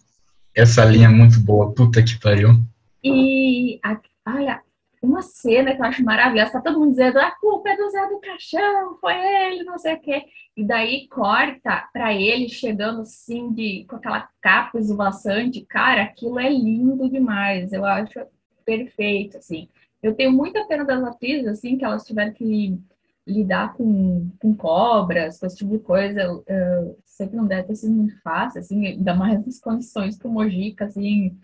essa 0.53 0.83
linha 0.83 1.07
é 1.07 1.11
muito 1.11 1.39
boa, 1.39 1.73
puta 1.73 2.03
que 2.03 2.19
pariu. 2.19 2.59
E, 3.01 3.79
a, 3.81 3.97
olha, 4.27 4.61
uma 5.01 5.21
cena 5.21 5.73
que 5.73 5.81
eu 5.81 5.85
acho 5.85 6.03
maravilhosa, 6.03 6.51
tá 6.51 6.61
todo 6.61 6.79
mundo 6.79 6.91
dizendo, 6.91 7.19
a 7.19 7.31
culpa 7.31 7.69
é 7.69 7.77
do 7.77 7.89
Zé 7.89 8.07
do 8.07 8.19
Caixão, 8.19 8.97
foi 8.99 9.13
ele, 9.15 9.63
não 9.63 9.77
sei 9.77 9.95
o 9.95 9.99
quê. 10.01 10.25
E 10.57 10.63
daí 10.63 11.07
corta 11.07 11.87
para 11.93 12.13
ele 12.13 12.49
chegando 12.49 13.01
assim, 13.01 13.51
de, 13.53 13.85
com 13.89 13.95
aquela 13.95 14.27
capa 14.41 14.77
esvoaçante. 14.77 15.65
Cara, 15.65 16.03
aquilo 16.03 16.39
é 16.39 16.49
lindo 16.49 17.09
demais, 17.09 17.71
eu 17.71 17.85
acho 17.85 18.19
perfeito, 18.65 19.37
assim. 19.37 19.69
Eu 20.03 20.13
tenho 20.15 20.31
muita 20.31 20.65
pena 20.65 20.85
das 20.85 21.03
atrizes, 21.03 21.47
assim, 21.47 21.77
que 21.77 21.85
elas 21.85 22.05
tiveram 22.05 22.33
que 22.33 22.77
lidar 23.25 23.73
com, 23.73 24.29
com 24.39 24.55
cobras, 24.55 25.39
com 25.39 25.45
esse 25.45 25.57
tipo 25.57 25.77
de 25.77 25.83
coisa. 25.83 26.21
Eu, 26.21 26.43
eu 26.47 26.99
sei 27.05 27.27
que 27.27 27.35
não 27.35 27.45
deve 27.45 27.67
ter 27.67 27.75
sido 27.75 27.93
muito 27.93 28.19
fácil, 28.21 28.59
assim, 28.59 28.85
ainda 28.85 29.13
mais 29.13 29.45
nas 29.45 29.59
condições 29.59 30.17
que 30.17 30.27
o 30.27 30.31
Mojica, 30.31 30.85
assim, 30.85 31.37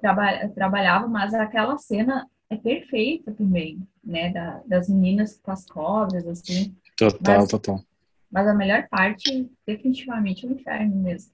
traba 0.00 0.48
trabalhava, 0.54 1.08
mas 1.08 1.34
aquela 1.34 1.78
cena 1.78 2.26
é 2.52 2.56
perfeita 2.56 3.32
também, 3.32 3.80
né? 4.04 4.30
Da, 4.30 4.62
das 4.66 4.88
meninas 4.88 5.40
com 5.42 5.50
as 5.50 5.64
cobras, 5.66 6.26
assim. 6.26 6.76
Total, 6.96 7.40
mas, 7.40 7.48
total. 7.48 7.84
Mas 8.30 8.46
a 8.46 8.54
melhor 8.54 8.86
parte, 8.88 9.50
definitivamente, 9.66 10.44
é 10.44 10.48
o 10.48 10.52
inferno 10.52 10.96
mesmo. 10.96 11.32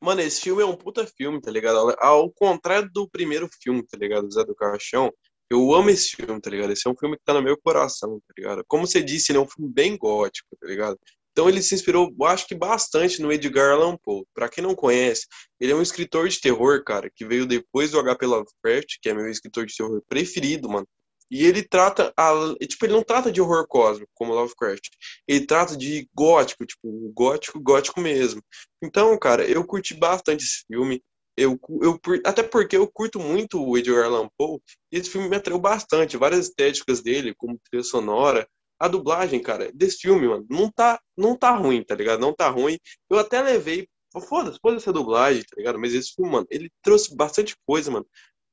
Mano, 0.00 0.20
esse 0.20 0.40
filme 0.40 0.62
é 0.62 0.66
um 0.66 0.76
puta 0.76 1.06
filme, 1.06 1.40
tá 1.40 1.50
ligado? 1.50 1.94
Ao 1.98 2.30
contrário 2.30 2.90
do 2.92 3.08
primeiro 3.08 3.48
filme, 3.60 3.84
tá 3.84 3.96
ligado? 3.96 4.32
Zé 4.32 4.44
do 4.44 4.54
Caixão, 4.54 5.12
eu 5.50 5.72
amo 5.74 5.90
esse 5.90 6.16
filme, 6.16 6.40
tá 6.40 6.50
ligado? 6.50 6.72
Esse 6.72 6.88
é 6.88 6.90
um 6.90 6.96
filme 6.96 7.16
que 7.16 7.24
tá 7.24 7.34
no 7.34 7.42
meu 7.42 7.56
coração, 7.56 8.20
tá 8.26 8.34
ligado? 8.36 8.64
Como 8.66 8.86
você 8.86 9.02
disse, 9.02 9.30
ele 9.30 9.38
é 9.38 9.40
um 9.40 9.48
filme 9.48 9.72
bem 9.72 9.96
gótico, 9.96 10.56
tá 10.60 10.66
ligado? 10.66 10.98
Então 11.32 11.48
ele 11.48 11.62
se 11.62 11.74
inspirou, 11.74 12.14
acho 12.24 12.46
que 12.46 12.54
bastante 12.54 13.20
no 13.20 13.32
Edgar 13.32 13.72
Allan 13.72 13.96
Poe. 14.02 14.24
Para 14.34 14.48
quem 14.48 14.62
não 14.62 14.74
conhece, 14.74 15.26
ele 15.58 15.72
é 15.72 15.74
um 15.74 15.82
escritor 15.82 16.28
de 16.28 16.40
terror, 16.40 16.84
cara, 16.84 17.10
que 17.14 17.24
veio 17.24 17.46
depois 17.46 17.90
do 17.90 17.98
H.P. 17.98 18.26
Lovecraft, 18.26 18.98
que 19.00 19.08
é 19.08 19.14
meu 19.14 19.28
escritor 19.30 19.66
de 19.66 19.74
terror 19.74 20.02
preferido, 20.08 20.68
mano. 20.68 20.86
E 21.30 21.46
ele 21.46 21.62
trata, 21.62 22.12
a, 22.14 22.30
tipo, 22.66 22.84
ele 22.84 22.92
não 22.92 23.02
trata 23.02 23.32
de 23.32 23.40
horror 23.40 23.66
cósmico 23.66 24.12
como 24.14 24.34
Lovecraft. 24.34 24.90
Ele 25.26 25.46
trata 25.46 25.74
de 25.74 26.06
gótico, 26.14 26.66
tipo, 26.66 27.10
gótico, 27.14 27.58
gótico 27.58 27.98
mesmo. 28.02 28.42
Então, 28.82 29.18
cara, 29.18 29.42
eu 29.46 29.64
curti 29.64 29.94
bastante 29.94 30.44
esse 30.44 30.64
filme. 30.66 31.02
Eu, 31.34 31.58
eu, 31.80 31.98
até 32.26 32.42
porque 32.42 32.76
eu 32.76 32.86
curto 32.86 33.18
muito 33.18 33.64
o 33.64 33.78
Edgar 33.78 34.04
Allan 34.04 34.28
Poe, 34.36 34.60
e 34.92 34.98
esse 34.98 35.08
filme 35.08 35.26
me 35.30 35.36
atraiu 35.36 35.58
bastante. 35.58 36.18
Várias 36.18 36.48
estéticas 36.48 37.02
dele, 37.02 37.34
como 37.34 37.58
trilha 37.70 37.82
sonora, 37.82 38.46
a 38.82 38.88
dublagem, 38.88 39.40
cara, 39.40 39.70
desse 39.72 39.98
filme, 39.98 40.26
mano, 40.26 40.44
não 40.50 40.68
tá, 40.68 41.00
não 41.16 41.36
tá 41.36 41.54
ruim, 41.54 41.84
tá 41.84 41.94
ligado? 41.94 42.18
Não 42.18 42.34
tá 42.34 42.48
ruim. 42.48 42.76
Eu 43.08 43.16
até 43.16 43.40
levei, 43.40 43.86
foda-se, 44.28 44.58
foda-se 44.60 44.88
a 44.88 44.92
dublagem, 44.92 45.44
tá 45.44 45.54
ligado? 45.56 45.78
Mas 45.78 45.94
esse 45.94 46.12
filme, 46.16 46.32
mano, 46.32 46.48
ele 46.50 46.68
trouxe 46.82 47.14
bastante 47.14 47.54
coisa, 47.64 47.92
mano, 47.92 48.04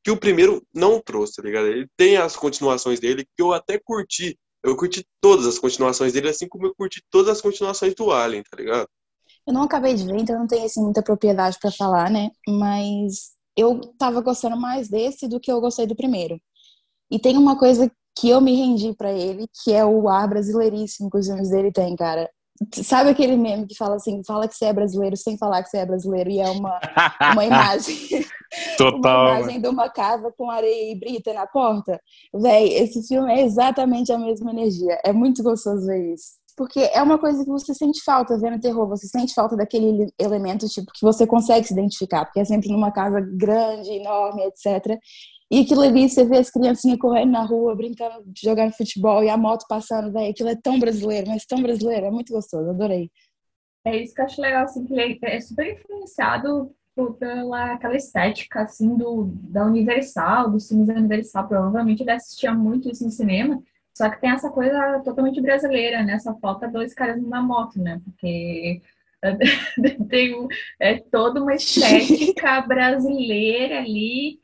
que 0.03 0.11
o 0.11 0.19
primeiro 0.19 0.63
não 0.71 1.01
trouxe, 1.01 1.33
tá 1.37 1.41
ligado? 1.41 1.65
Ele 1.65 1.87
tem 1.97 2.17
as 2.17 2.35
continuações 2.35 2.99
dele 2.99 3.25
que 3.25 3.41
eu 3.41 3.51
até 3.51 3.79
curti. 3.83 4.37
Eu 4.63 4.77
curti 4.77 5.03
todas 5.19 5.47
as 5.47 5.57
continuações 5.57 6.13
dele, 6.13 6.29
assim 6.29 6.47
como 6.47 6.67
eu 6.67 6.75
curti 6.75 7.01
todas 7.09 7.31
as 7.31 7.41
continuações 7.41 7.95
do 7.95 8.11
Alien, 8.11 8.43
tá 8.43 8.55
ligado? 8.55 8.87
Eu 9.47 9.53
não 9.53 9.63
acabei 9.63 9.95
de 9.95 10.05
ver, 10.05 10.19
então 10.19 10.37
não 10.37 10.45
tenho 10.45 10.63
assim, 10.63 10.83
muita 10.83 11.01
propriedade 11.01 11.57
para 11.59 11.71
falar, 11.71 12.11
né? 12.11 12.29
Mas 12.47 13.31
eu 13.57 13.81
tava 13.97 14.21
gostando 14.21 14.55
mais 14.55 14.89
desse 14.89 15.27
do 15.27 15.39
que 15.39 15.51
eu 15.51 15.59
gostei 15.59 15.87
do 15.87 15.95
primeiro. 15.95 16.39
E 17.09 17.17
tem 17.17 17.35
uma 17.35 17.57
coisa 17.57 17.91
que 18.19 18.29
eu 18.29 18.41
me 18.41 18.53
rendi 18.53 18.93
para 18.93 19.11
ele, 19.11 19.47
que 19.63 19.73
é 19.73 19.85
o 19.85 20.09
ar 20.09 20.27
brasileiríssimo 20.27 21.09
que 21.09 21.17
os 21.17 21.27
filmes 21.27 21.49
dele 21.49 21.71
tem, 21.71 21.95
cara. 21.95 22.29
Sabe 22.83 23.09
aquele 23.09 23.37
meme 23.37 23.65
que 23.65 23.75
fala 23.75 23.95
assim, 23.95 24.21
fala 24.27 24.45
que 24.45 24.55
você 24.55 24.65
é 24.65 24.73
brasileiro 24.73 25.15
sem 25.15 25.37
falar 25.37 25.63
que 25.63 25.69
você 25.69 25.77
é 25.77 25.85
brasileiro 25.85 26.29
e 26.29 26.39
é 26.39 26.49
uma, 26.49 26.77
uma 27.31 27.45
imagem. 27.45 27.95
Total. 28.77 29.27
uma 29.27 29.39
imagem 29.39 29.61
de 29.61 29.67
uma 29.69 29.89
casa 29.89 30.33
com 30.37 30.51
areia 30.51 30.91
e 30.91 30.99
brita 30.99 31.33
na 31.33 31.47
porta. 31.47 32.01
Véi, 32.33 32.73
esse 32.73 33.07
filme 33.07 33.31
é 33.31 33.43
exatamente 33.43 34.11
a 34.11 34.17
mesma 34.17 34.51
energia. 34.51 34.99
É 35.05 35.13
muito 35.13 35.41
gostoso 35.41 35.85
ver 35.85 36.13
isso. 36.13 36.39
Porque 36.57 36.79
é 36.93 37.01
uma 37.01 37.17
coisa 37.17 37.45
que 37.45 37.49
você 37.49 37.73
sente 37.73 38.03
falta 38.03 38.37
vendo 38.37 38.59
terror, 38.59 38.85
você 38.89 39.07
sente 39.07 39.33
falta 39.33 39.55
daquele 39.55 40.11
elemento 40.19 40.67
tipo 40.67 40.91
que 40.91 41.05
você 41.05 41.25
consegue 41.25 41.65
se 41.65 41.71
identificar, 41.71 42.25
porque 42.25 42.41
é 42.41 42.43
sempre 42.43 42.67
numa 42.69 42.91
casa 42.91 43.21
grande, 43.21 43.89
enorme, 43.91 44.43
etc. 44.43 44.99
E 45.51 45.61
aquilo 45.61 45.81
ali, 45.81 46.07
você 46.07 46.23
vê 46.23 46.37
as 46.37 46.51
criancinhas 46.51 46.99
correndo 46.99 47.31
na 47.31 47.43
rua, 47.43 47.75
brincando, 47.75 48.23
jogando 48.39 48.71
futebol 48.73 49.23
e 49.23 49.29
a 49.29 49.37
moto 49.37 49.65
passando, 49.67 50.11
velho. 50.11 50.29
Aquilo 50.29 50.49
é 50.49 50.55
tão 50.55 50.79
brasileiro, 50.79 51.27
mas 51.27 51.45
tão 51.45 51.61
brasileiro. 51.61 52.05
É 52.05 52.11
muito 52.11 52.31
gostoso, 52.31 52.69
adorei. 52.69 53.09
É 53.83 53.97
isso 53.97 54.13
que 54.13 54.21
eu 54.21 54.25
acho 54.25 54.41
legal, 54.41 54.65
assim, 54.65 54.85
que 54.85 54.93
ele 54.93 55.19
é 55.23 55.41
super 55.41 55.73
influenciado 55.73 56.71
pela 57.17 57.73
aquela 57.73 57.95
estética, 57.95 58.61
assim, 58.61 58.95
do, 58.95 59.31
da 59.49 59.65
Universal, 59.65 60.51
dos 60.51 60.67
filmes 60.67 60.87
da 60.87 60.93
Universal. 60.93 61.47
Provavelmente 61.47 62.03
ele 62.03 62.11
assistia 62.11 62.53
muito 62.53 62.89
isso 62.89 63.03
no 63.03 63.09
cinema. 63.09 63.59
Só 63.97 64.09
que 64.09 64.21
tem 64.21 64.29
essa 64.29 64.51
coisa 64.51 65.01
totalmente 65.03 65.41
brasileira, 65.41 66.03
né? 66.03 66.19
Só 66.19 66.37
falta 66.39 66.67
dois 66.67 66.93
caras 66.93 67.19
numa 67.21 67.41
moto, 67.41 67.79
né? 67.79 67.99
Porque 68.03 68.81
tem 70.09 70.47
é 70.79 70.99
toda 70.99 71.41
uma 71.41 71.55
estética 71.55 72.61
brasileira 72.61 73.79
ali 73.79 74.39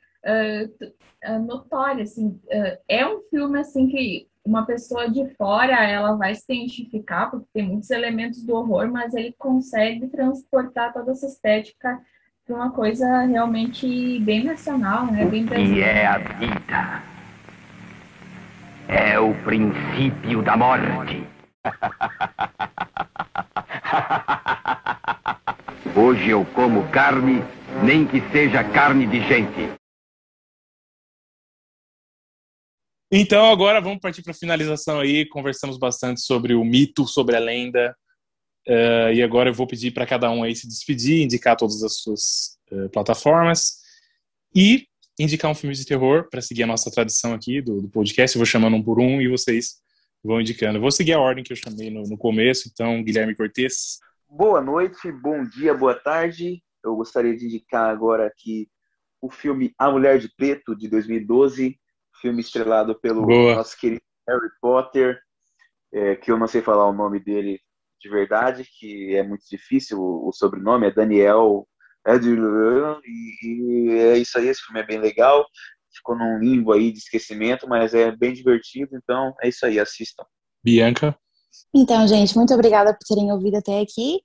uh, 1.28 1.40
notória, 1.40 2.04
assim, 2.04 2.28
uh, 2.28 2.78
é 2.88 3.06
um 3.06 3.22
filme, 3.30 3.60
assim, 3.60 3.88
que 3.88 4.28
uma 4.46 4.66
pessoa 4.66 5.10
de 5.10 5.28
fora, 5.36 5.84
ela 5.84 6.16
vai 6.16 6.36
se 6.36 6.44
identificar, 6.54 7.32
porque 7.32 7.48
tem 7.54 7.64
muitos 7.68 7.90
elementos 7.90 8.44
do 8.44 8.54
horror, 8.56 8.92
mas 8.92 9.16
ele 9.16 9.34
consegue 9.38 10.08
transportar 10.08 10.94
toda 10.94 11.12
essa 11.12 11.26
estética 11.26 12.00
para 12.46 12.56
uma 12.56 12.70
coisa 12.70 13.22
realmente 13.22 14.20
bem 14.20 14.44
nacional, 14.44 15.08
né, 15.08 15.26
bem 15.26 15.46
brasileira. 15.46 15.80
E 15.80 15.84
é 15.84 16.06
a 16.06 16.18
vida. 16.20 17.02
É 18.88 19.20
o 19.20 19.34
princípio 19.44 20.44
da 20.44 20.56
morte. 20.56 21.28
Hoje 25.98 26.30
eu 26.30 26.46
como 26.54 26.88
carne, 26.90 27.44
nem 27.82 28.06
que 28.06 28.22
seja 28.30 28.64
carne 28.64 29.08
de 29.08 29.22
gente. 29.22 29.72
Então 33.12 33.52
agora 33.52 33.80
vamos 33.80 34.00
partir 34.00 34.24
para 34.24 34.32
a 34.32 34.36
finalização 34.36 35.00
aí. 35.00 35.26
Conversamos 35.28 35.78
bastante 35.78 36.22
sobre 36.22 36.54
o 36.54 36.64
mito, 36.64 37.08
sobre 37.08 37.36
a 37.36 37.40
lenda. 37.40 37.96
Uh, 38.68 39.14
e 39.14 39.22
agora 39.22 39.50
eu 39.50 39.54
vou 39.54 39.68
pedir 39.68 39.92
para 39.92 40.08
cada 40.08 40.32
um 40.32 40.42
aí 40.42 40.56
se 40.56 40.68
despedir, 40.68 41.22
indicar 41.22 41.56
todas 41.56 41.84
as 41.84 41.98
suas 41.98 42.58
uh, 42.72 42.90
plataformas 42.90 43.76
e 44.56 44.88
indicar 45.20 45.52
um 45.52 45.56
filme 45.56 45.76
de 45.76 45.86
terror 45.86 46.28
para 46.30 46.42
seguir 46.42 46.64
a 46.64 46.68
nossa 46.68 46.90
tradição 46.90 47.34
aqui 47.34 47.62
do, 47.62 47.84
do, 47.84 47.90
podcast. 47.90 48.36
Eu 48.36 48.40
vou 48.40 48.46
chamando 48.46 48.76
um 48.76 48.82
por 48.82 49.00
um 49.00 49.22
e 49.22 49.28
vocês 49.28 49.76
vão 50.24 50.42
indicando. 50.42 50.78
Eu 50.78 50.82
vou 50.82 50.92
seguir 50.92 51.14
a 51.14 51.20
ordem 51.20 51.44
que 51.44 51.54
eu 51.54 51.58
chamei 51.58 51.92
no, 51.92 52.04
no 52.04 52.18
começo. 52.18 52.68
Então, 52.72 53.04
Guilherme 53.04 53.36
Cortes. 53.36 54.00
Boa 54.28 54.60
noite, 54.60 55.12
bom 55.12 55.44
dia, 55.44 55.74
boa 55.74 55.94
tarde. 55.94 56.62
Eu 56.84 56.96
gostaria 56.96 57.38
de 57.38 57.46
indicar 57.46 57.90
agora 57.90 58.26
aqui 58.26 58.68
o 59.22 59.30
filme 59.30 59.74
A 59.78 59.92
Mulher 59.92 60.18
de 60.18 60.30
Preto, 60.36 60.76
de 60.76 60.88
2012, 60.88 61.80
filme 62.26 62.42
estrelado 62.42 63.00
pelo 63.00 63.24
Boa. 63.28 63.56
nosso 63.56 63.78
querido 63.78 64.02
Harry 64.28 64.50
Potter, 64.60 65.20
é, 65.94 66.16
que 66.16 66.32
eu 66.32 66.40
não 66.40 66.48
sei 66.48 66.62
falar 66.62 66.90
o 66.90 66.94
nome 66.94 67.20
dele 67.20 67.60
de 68.02 68.10
verdade, 68.10 68.68
que 68.80 69.16
é 69.16 69.22
muito 69.22 69.44
difícil, 69.50 70.00
o, 70.00 70.30
o 70.30 70.34
sobrenome 70.34 70.88
é 70.88 70.92
Daniel 70.92 71.68
e, 72.08 73.36
e 73.44 73.90
é 73.92 74.18
isso 74.18 74.38
aí, 74.38 74.48
esse 74.48 74.62
filme 74.62 74.80
é 74.80 74.86
bem 74.86 75.00
legal, 75.00 75.46
ficou 75.94 76.18
num 76.18 76.40
limbo 76.40 76.74
aí 76.74 76.92
de 76.92 76.98
esquecimento, 76.98 77.68
mas 77.68 77.94
é 77.94 78.12
bem 78.16 78.34
divertido, 78.34 78.96
então 78.96 79.34
é 79.42 79.50
isso 79.50 79.66
aí, 79.66 79.80
assistam. 79.80 80.26
Bianca? 80.64 81.16
Então, 81.74 82.08
gente, 82.08 82.36
muito 82.36 82.54
obrigada 82.54 82.92
por 82.92 83.06
terem 83.08 83.32
ouvido 83.32 83.58
até 83.58 83.80
aqui. 83.80 84.22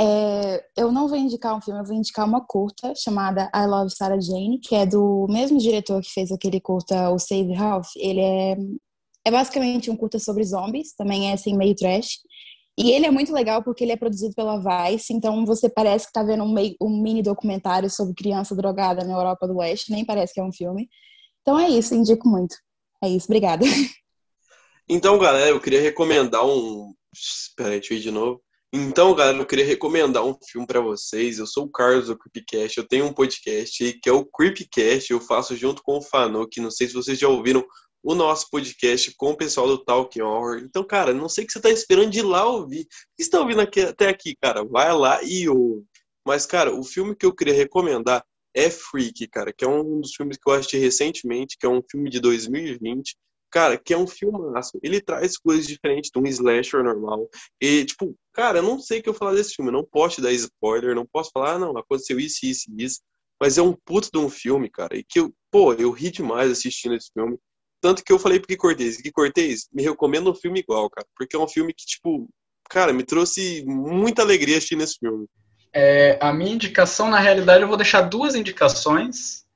É, 0.00 0.64
eu 0.76 0.92
não 0.92 1.08
vou 1.08 1.18
indicar 1.18 1.56
um 1.56 1.60
filme, 1.60 1.80
eu 1.80 1.84
vou 1.84 1.96
indicar 1.96 2.24
uma 2.24 2.40
curta 2.40 2.94
chamada 2.94 3.50
I 3.52 3.66
Love 3.66 3.90
Sarah 3.90 4.20
Jane, 4.20 4.60
que 4.60 4.76
é 4.76 4.86
do 4.86 5.26
mesmo 5.28 5.58
diretor 5.58 6.00
que 6.00 6.12
fez 6.12 6.30
aquele 6.30 6.60
curta 6.60 7.10
O 7.10 7.18
Save 7.18 7.52
Ralph. 7.52 7.88
Ele 7.96 8.20
é, 8.20 8.56
é 9.24 9.30
basicamente 9.30 9.90
um 9.90 9.96
curta 9.96 10.20
sobre 10.20 10.44
zombies, 10.44 10.94
também 10.94 11.30
é 11.30 11.32
assim 11.32 11.56
meio 11.56 11.74
trash. 11.74 12.18
E 12.78 12.92
ele 12.92 13.06
é 13.06 13.10
muito 13.10 13.32
legal 13.32 13.60
porque 13.60 13.82
ele 13.82 13.90
é 13.90 13.96
produzido 13.96 14.32
pela 14.36 14.56
Vice, 14.56 15.12
então 15.12 15.44
você 15.44 15.68
parece 15.68 16.04
que 16.04 16.10
está 16.10 16.22
vendo 16.22 16.44
um, 16.44 16.52
meio, 16.52 16.76
um 16.80 17.02
mini 17.02 17.20
documentário 17.20 17.90
sobre 17.90 18.14
criança 18.14 18.54
drogada 18.54 19.04
na 19.04 19.14
Europa 19.14 19.48
do 19.48 19.56
Oeste, 19.56 19.90
nem 19.90 20.04
parece 20.04 20.32
que 20.32 20.38
é 20.38 20.44
um 20.44 20.52
filme. 20.52 20.88
Então 21.42 21.58
é 21.58 21.68
isso, 21.68 21.92
indico 21.92 22.28
muito. 22.28 22.54
É 23.02 23.08
isso, 23.08 23.26
obrigada. 23.26 23.64
Então, 24.90 25.18
galera, 25.18 25.50
eu 25.50 25.60
queria 25.60 25.82
recomendar 25.82 26.46
um. 26.46 26.94
Espera 27.14 27.72
aí, 27.72 27.78
deixa 27.78 27.92
eu 27.92 27.98
ir 27.98 28.00
de 28.00 28.10
novo. 28.10 28.40
Então, 28.70 29.14
galera, 29.14 29.38
eu 29.38 29.46
queria 29.46 29.64
recomendar 29.64 30.22
um 30.26 30.36
filme 30.50 30.66
para 30.66 30.80
vocês. 30.80 31.38
Eu 31.38 31.46
sou 31.46 31.64
o 31.64 31.70
Carlos 31.70 32.08
do 32.08 32.18
Creepcast, 32.18 32.76
eu 32.76 32.86
tenho 32.86 33.06
um 33.06 33.14
podcast 33.14 33.98
que 34.02 34.08
é 34.10 34.12
o 34.12 34.26
Creepcast, 34.26 35.10
eu 35.10 35.20
faço 35.20 35.56
junto 35.56 35.82
com 35.82 35.96
o 35.96 36.02
Fanuc. 36.02 36.60
Não 36.60 36.70
sei 36.70 36.86
se 36.86 36.92
vocês 36.92 37.18
já 37.18 37.28
ouviram 37.28 37.64
o 38.02 38.14
nosso 38.14 38.50
podcast 38.50 39.14
com 39.16 39.30
o 39.30 39.36
pessoal 39.36 39.66
do 39.68 39.82
Talking 39.82 40.20
Horror. 40.20 40.58
Então, 40.58 40.84
cara, 40.84 41.14
não 41.14 41.30
sei 41.30 41.44
o 41.44 41.46
que 41.46 41.52
você 41.54 41.62
tá 41.62 41.70
esperando 41.70 42.10
de 42.10 42.20
lá 42.20 42.46
ouvir. 42.46 42.86
Se 43.16 43.22
está 43.22 43.40
ouvindo 43.40 43.62
aqui, 43.62 43.80
até 43.80 44.08
aqui, 44.08 44.36
cara, 44.36 44.62
vai 44.62 44.92
lá 44.92 45.22
e 45.22 45.48
ouve. 45.48 45.86
Mas, 46.26 46.44
cara, 46.44 46.74
o 46.74 46.84
filme 46.84 47.16
que 47.16 47.24
eu 47.24 47.34
queria 47.34 47.54
recomendar 47.54 48.22
é 48.54 48.68
Freak, 48.68 49.28
cara, 49.28 49.50
que 49.50 49.64
é 49.64 49.68
um 49.68 50.00
dos 50.00 50.14
filmes 50.14 50.36
que 50.36 50.50
eu 50.50 50.54
assisti 50.54 50.76
recentemente, 50.76 51.56
que 51.58 51.64
é 51.64 51.70
um 51.70 51.80
filme 51.90 52.10
de 52.10 52.20
2020 52.20 53.16
cara, 53.50 53.78
que 53.78 53.92
é 53.92 53.98
um 53.98 54.06
filmaço. 54.06 54.78
Ele 54.82 55.00
traz 55.00 55.36
coisas 55.36 55.66
diferentes 55.66 56.10
de 56.10 56.18
um 56.18 56.26
slasher 56.26 56.82
normal. 56.82 57.28
E, 57.60 57.84
tipo, 57.84 58.14
cara, 58.32 58.58
eu 58.58 58.62
não 58.62 58.78
sei 58.78 59.00
o 59.00 59.02
que 59.02 59.08
eu 59.08 59.14
falar 59.14 59.34
desse 59.34 59.54
filme. 59.54 59.70
Eu 59.70 59.76
não 59.76 59.84
posso 59.84 60.16
te 60.16 60.22
dar 60.22 60.32
spoiler, 60.32 60.94
não 60.94 61.06
posso 61.06 61.30
falar, 61.32 61.54
ah, 61.54 61.58
não, 61.58 61.76
aconteceu 61.76 62.18
isso, 62.18 62.44
isso 62.44 62.70
isso. 62.76 63.00
Mas 63.40 63.56
é 63.56 63.62
um 63.62 63.72
puto 63.72 64.10
de 64.12 64.18
um 64.18 64.28
filme, 64.28 64.68
cara. 64.68 64.96
E 64.96 65.04
que 65.04 65.20
eu, 65.20 65.32
pô, 65.50 65.72
eu 65.74 65.90
ri 65.90 66.10
demais 66.10 66.50
assistindo 66.50 66.94
esse 66.94 67.10
filme. 67.12 67.38
Tanto 67.80 68.02
que 68.02 68.12
eu 68.12 68.18
falei 68.18 68.40
pro 68.40 68.48
Gui 68.48 68.56
Cortez, 68.56 69.00
Gui 69.00 69.12
Cortez, 69.12 69.68
me 69.72 69.82
recomenda 69.82 70.28
um 70.28 70.34
filme 70.34 70.60
igual, 70.60 70.90
cara. 70.90 71.06
Porque 71.16 71.36
é 71.36 71.38
um 71.38 71.46
filme 71.46 71.72
que, 71.72 71.86
tipo, 71.86 72.28
cara, 72.68 72.92
me 72.92 73.04
trouxe 73.04 73.64
muita 73.64 74.22
alegria 74.22 74.56
assistindo 74.56 74.82
esse 74.82 74.98
filme. 74.98 75.26
É, 75.72 76.18
a 76.20 76.32
minha 76.32 76.52
indicação, 76.52 77.08
na 77.08 77.20
realidade, 77.20 77.62
eu 77.62 77.68
vou 77.68 77.76
deixar 77.76 78.02
duas 78.02 78.34
indicações. 78.34 79.46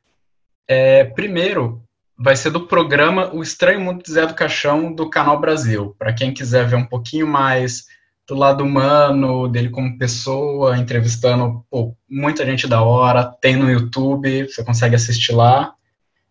É, 0.68 1.04
primeiro, 1.04 1.82
vai 2.16 2.36
ser 2.36 2.50
do 2.50 2.66
programa 2.66 3.34
O 3.34 3.42
Estranho 3.42 3.80
Mundo 3.80 4.02
de 4.02 4.10
Zé 4.10 4.26
do 4.26 4.34
Caixão, 4.34 4.92
do 4.92 5.08
Canal 5.08 5.40
Brasil. 5.40 5.94
Para 5.98 6.12
quem 6.12 6.32
quiser 6.32 6.66
ver 6.66 6.76
um 6.76 6.86
pouquinho 6.86 7.26
mais 7.26 7.86
do 8.26 8.34
lado 8.34 8.64
humano, 8.64 9.48
dele 9.48 9.68
como 9.68 9.98
pessoa, 9.98 10.78
entrevistando 10.78 11.64
pô, 11.68 11.96
muita 12.08 12.46
gente 12.46 12.66
da 12.68 12.82
hora, 12.82 13.24
tem 13.24 13.56
no 13.56 13.70
YouTube, 13.70 14.44
você 14.44 14.64
consegue 14.64 14.94
assistir 14.94 15.32
lá, 15.32 15.74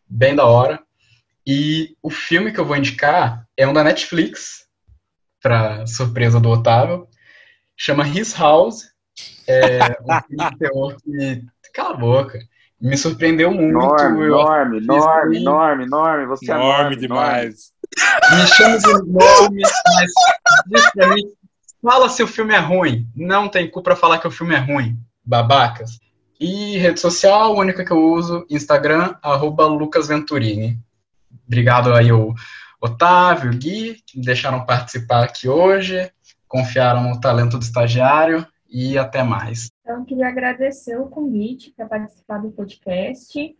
bem 0.07 0.35
da 0.35 0.45
hora. 0.45 0.81
E 1.45 1.95
o 2.01 2.09
filme 2.09 2.51
que 2.51 2.59
eu 2.59 2.65
vou 2.65 2.77
indicar 2.77 3.45
é 3.57 3.67
um 3.67 3.73
da 3.73 3.83
Netflix, 3.83 4.67
para 5.41 5.85
surpresa 5.87 6.39
do 6.39 6.49
Otávio, 6.49 7.07
chama 7.75 8.07
His 8.07 8.33
House. 8.33 8.91
É 9.47 9.79
um 9.79 10.21
filme 10.21 10.49
de 10.51 10.57
terror 10.57 10.95
que. 11.03 11.45
Cala 11.73 11.93
a 11.93 11.97
boca 11.97 12.37
me 12.81 12.97
surpreendeu 12.97 13.51
muito. 13.51 13.77
Enorme, 13.77 14.25
enorme, 14.25 14.77
enorme, 14.79 15.37
enorme, 15.37 15.83
enorme, 15.85 16.25
você 16.25 16.51
enorme, 16.51 16.65
é 16.65 16.77
enorme 16.77 16.95
demais. 16.95 17.71
Me 18.31 18.47
chama 18.47 18.77
de 18.79 18.89
enorme, 18.89 19.61
mas 19.61 20.11
diz 20.65 20.91
pra 20.91 21.07
mim, 21.09 21.23
fala 21.81 22.09
se 22.09 22.23
o 22.23 22.27
filme 22.27 22.53
é 22.53 22.59
ruim. 22.59 23.07
Não 23.15 23.47
tem 23.47 23.69
culpa 23.69 23.91
pra 23.91 23.95
falar 23.95 24.17
que 24.17 24.27
o 24.27 24.31
filme 24.31 24.55
é 24.55 24.59
ruim, 24.59 24.97
babacas. 25.23 25.99
E 26.39 26.77
rede 26.79 26.99
social, 26.99 27.43
a 27.43 27.59
única 27.59 27.85
que 27.85 27.91
eu 27.91 28.01
uso, 28.01 28.45
Instagram, 28.49 29.13
arroba 29.21 29.67
Lucas 29.67 30.07
Venturini. 30.07 30.79
Obrigado 31.45 31.93
aí 31.93 32.11
o 32.11 32.33
Otávio, 32.81 33.51
o 33.51 33.55
Gui, 33.55 34.01
que 34.07 34.17
me 34.17 34.25
deixaram 34.25 34.65
participar 34.65 35.23
aqui 35.23 35.47
hoje, 35.47 36.11
confiaram 36.47 37.03
no 37.03 37.19
talento 37.19 37.59
do 37.59 37.63
estagiário 37.63 38.45
e 38.71 38.97
até 38.97 39.21
mais. 39.21 39.69
Então, 39.81 40.05
queria 40.05 40.29
agradecer 40.29 40.97
o 40.97 41.09
convite 41.09 41.71
para 41.71 41.87
participar 41.87 42.37
do 42.37 42.51
podcast. 42.51 43.55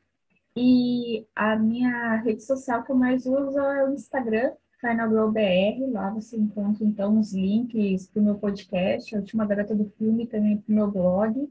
E 0.56 1.26
a 1.36 1.56
minha 1.58 2.16
rede 2.18 2.44
social 2.44 2.84
que 2.84 2.92
eu 2.92 2.96
mais 2.96 3.26
uso 3.26 3.60
é 3.60 3.90
o 3.90 3.94
Instagram, 3.94 4.54
FinalGrowBR. 4.80 5.92
Lá 5.92 6.10
você 6.10 6.38
encontra, 6.38 6.86
então, 6.86 7.20
os 7.20 7.34
links 7.34 8.08
para 8.08 8.22
o 8.22 8.26
meu 8.26 8.36
podcast, 8.36 9.14
a 9.14 9.20
última 9.20 9.46
data 9.46 9.76
do 9.76 9.90
filme, 9.98 10.28
também 10.28 10.58
para 10.58 10.72
o 10.72 10.76
meu 10.76 10.90
blog. 10.90 11.50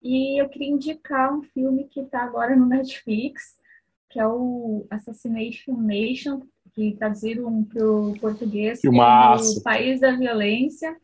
E 0.00 0.40
eu 0.40 0.48
queria 0.48 0.70
indicar 0.70 1.34
um 1.34 1.42
filme 1.42 1.84
que 1.88 2.00
está 2.00 2.22
agora 2.22 2.54
no 2.54 2.66
Netflix, 2.66 3.56
que 4.10 4.20
é 4.20 4.26
o 4.26 4.86
Assassination 4.90 5.76
Nation, 5.76 6.42
que 6.72 6.94
traduziram 6.96 7.64
para 7.64 7.84
o 7.84 8.18
português 8.20 8.80
O 9.58 9.62
País 9.62 10.00
da 10.00 10.14
Violência 10.14 10.96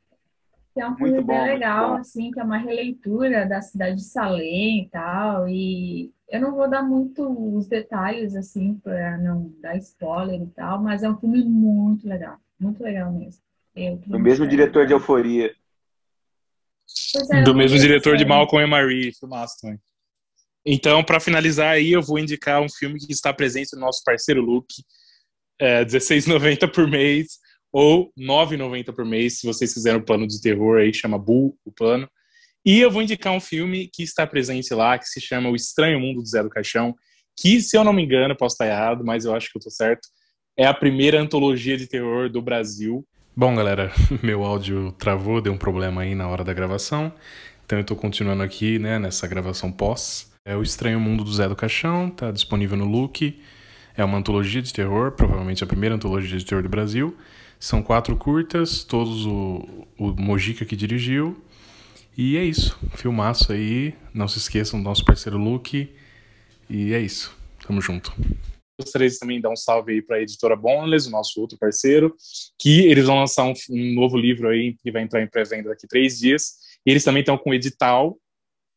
que 0.73 0.81
é 0.81 0.89
um 0.89 0.97
filme 0.97 1.23
bem 1.23 1.45
legal, 1.45 1.95
assim, 1.95 2.31
que 2.31 2.39
é 2.39 2.45
uma 2.45 2.59
releitura 2.59 3.47
da 3.47 3.61
cidade 3.61 3.97
de 3.97 4.05
Salem 4.05 4.85
e 4.85 4.89
tal. 4.89 5.49
E 5.49 6.13
eu 6.29 6.41
não 6.41 6.55
vou 6.55 6.69
dar 6.69 6.83
muito 6.83 7.27
os 7.57 7.67
detalhes, 7.67 8.37
assim, 8.37 8.75
para 8.75 9.19
não 9.19 9.53
dar 9.61 9.77
spoiler 9.77 10.41
e 10.41 10.47
tal, 10.47 10.81
mas 10.83 11.03
é 11.03 11.11
um 11.11 11.19
filme 11.19 11.43
muito 11.43 12.09
legal. 12.09 12.39
Muito 12.59 12.83
legal 12.83 13.13
mesmo. 13.13 13.43
Do 14.07 14.19
mesmo 14.19 14.47
diretor 14.47 14.87
de 14.87 14.93
Euforia. 14.93 15.53
É, 17.33 17.43
Do 17.43 17.55
mesmo 17.55 17.79
diretor 17.79 18.17
de 18.17 18.25
Malcolm 18.25 18.67
e 18.67 18.71
Marie, 18.71 19.15
filmaço 19.15 19.61
também. 19.61 19.81
Então, 20.65 21.03
para 21.03 21.19
finalizar 21.19 21.71
aí, 21.71 21.93
eu 21.93 22.03
vou 22.03 22.19
indicar 22.19 22.61
um 22.61 22.69
filme 22.69 22.99
que 22.99 23.13
está 23.13 23.33
presente 23.33 23.75
no 23.75 23.81
nosso 23.81 24.03
parceiro 24.05 24.43
Luke, 24.43 24.85
é, 25.59 25.79
R$16,90 25.81 26.73
por 26.73 26.87
mês 26.87 27.39
ou 27.73 28.13
R$ 28.17 28.25
9,90 28.25 28.93
por 28.93 29.05
mês, 29.05 29.39
se 29.39 29.47
vocês 29.47 29.73
fizerem 29.73 30.01
o 30.01 30.05
plano 30.05 30.27
de 30.27 30.41
terror 30.41 30.79
aí, 30.79 30.93
chama 30.93 31.19
Bull, 31.19 31.57
o 31.65 31.73
plano. 31.73 32.09
E 32.65 32.79
eu 32.79 32.91
vou 32.91 33.03
indicar 33.03 33.33
um 33.33 33.41
filme 33.41 33.89
que 33.93 34.03
está 34.03 34.27
presente 34.27 34.75
lá, 34.75 34.99
que 34.99 35.07
se 35.07 35.21
chama 35.21 35.49
O 35.49 35.57
Estranho 35.57 35.99
Mundo 35.99 36.21
do 36.21 36.29
Zé 36.29 36.43
do 36.43 36.51
Caixão, 36.51 36.95
que, 37.39 37.61
se 37.61 37.77
eu 37.77 37.83
não 37.83 37.93
me 37.93 38.03
engano, 38.03 38.37
posso 38.37 38.55
estar 38.55 38.67
errado, 38.67 39.05
mas 39.05 39.25
eu 39.25 39.35
acho 39.35 39.51
que 39.51 39.57
eu 39.57 39.61
estou 39.61 39.73
certo, 39.73 40.09
é 40.57 40.67
a 40.67 40.75
primeira 40.75 41.21
antologia 41.21 41.77
de 41.77 41.87
terror 41.87 42.29
do 42.29 42.43
Brasil. 42.43 43.07
Bom, 43.35 43.55
galera, 43.55 43.91
meu 44.23 44.45
áudio 44.45 44.93
travou, 44.93 45.41
deu 45.41 45.53
um 45.53 45.59
problema 45.59 46.03
aí 46.03 46.15
na 46.15 46.29
hora 46.29 46.45
da 46.45 46.53
gravação, 46.53 47.13
então 47.65 47.79
eu 47.79 47.83
estou 47.83 47.97
continuando 47.97 48.43
aqui, 48.43 48.79
né, 48.79 48.99
nessa 48.99 49.27
gravação 49.27 49.73
pós. 49.73 50.31
É 50.45 50.55
O 50.57 50.63
Estranho 50.63 51.01
Mundo 51.01 51.25
do 51.25 51.33
Zé 51.33 51.49
do 51.49 51.57
Caixão, 51.57 52.09
está 52.09 52.31
disponível 52.31 52.77
no 52.77 52.85
Look, 52.85 53.41
é 53.97 54.05
uma 54.05 54.19
antologia 54.19 54.61
de 54.61 54.73
terror, 54.73 55.13
provavelmente 55.13 55.65
a 55.65 55.67
primeira 55.67 55.95
antologia 55.95 56.37
de 56.37 56.45
terror 56.45 56.63
do 56.63 56.69
Brasil, 56.69 57.17
são 57.61 57.83
quatro 57.83 58.17
curtas, 58.17 58.83
todos 58.83 59.27
o, 59.27 59.87
o 59.99 60.07
Mojica 60.19 60.65
que 60.65 60.75
dirigiu. 60.75 61.45
E 62.17 62.39
é 62.39 62.43
isso. 62.43 62.79
Filmaço 62.97 63.53
aí. 63.53 63.95
Não 64.15 64.27
se 64.27 64.39
esqueçam 64.39 64.81
do 64.81 64.85
nosso 64.85 65.05
parceiro 65.05 65.37
Luke. 65.37 65.95
E 66.71 66.95
é 66.95 66.99
isso. 66.99 67.37
Tamo 67.67 67.83
junto. 67.83 68.13
Gostaria 68.81 69.11
de 69.11 69.19
também 69.19 69.43
dar 69.43 69.51
um 69.51 69.57
salve 69.57 69.93
aí 69.93 70.03
para 70.03 70.17
a 70.17 70.23
editora 70.23 70.57
Boneless, 70.57 71.07
o 71.07 71.11
nosso 71.11 71.39
outro 71.39 71.59
parceiro, 71.59 72.17
que 72.59 72.87
eles 72.87 73.05
vão 73.05 73.19
lançar 73.19 73.45
um, 73.45 73.53
um 73.69 73.95
novo 73.95 74.17
livro 74.17 74.49
aí 74.49 74.75
que 74.83 74.91
vai 74.91 75.03
entrar 75.03 75.23
em 75.23 75.29
pré-venda 75.29 75.69
daqui 75.69 75.87
três 75.87 76.19
dias. 76.19 76.55
E 76.87 76.91
eles 76.91 77.05
também 77.05 77.21
estão 77.21 77.37
com 77.37 77.53
edital 77.53 78.17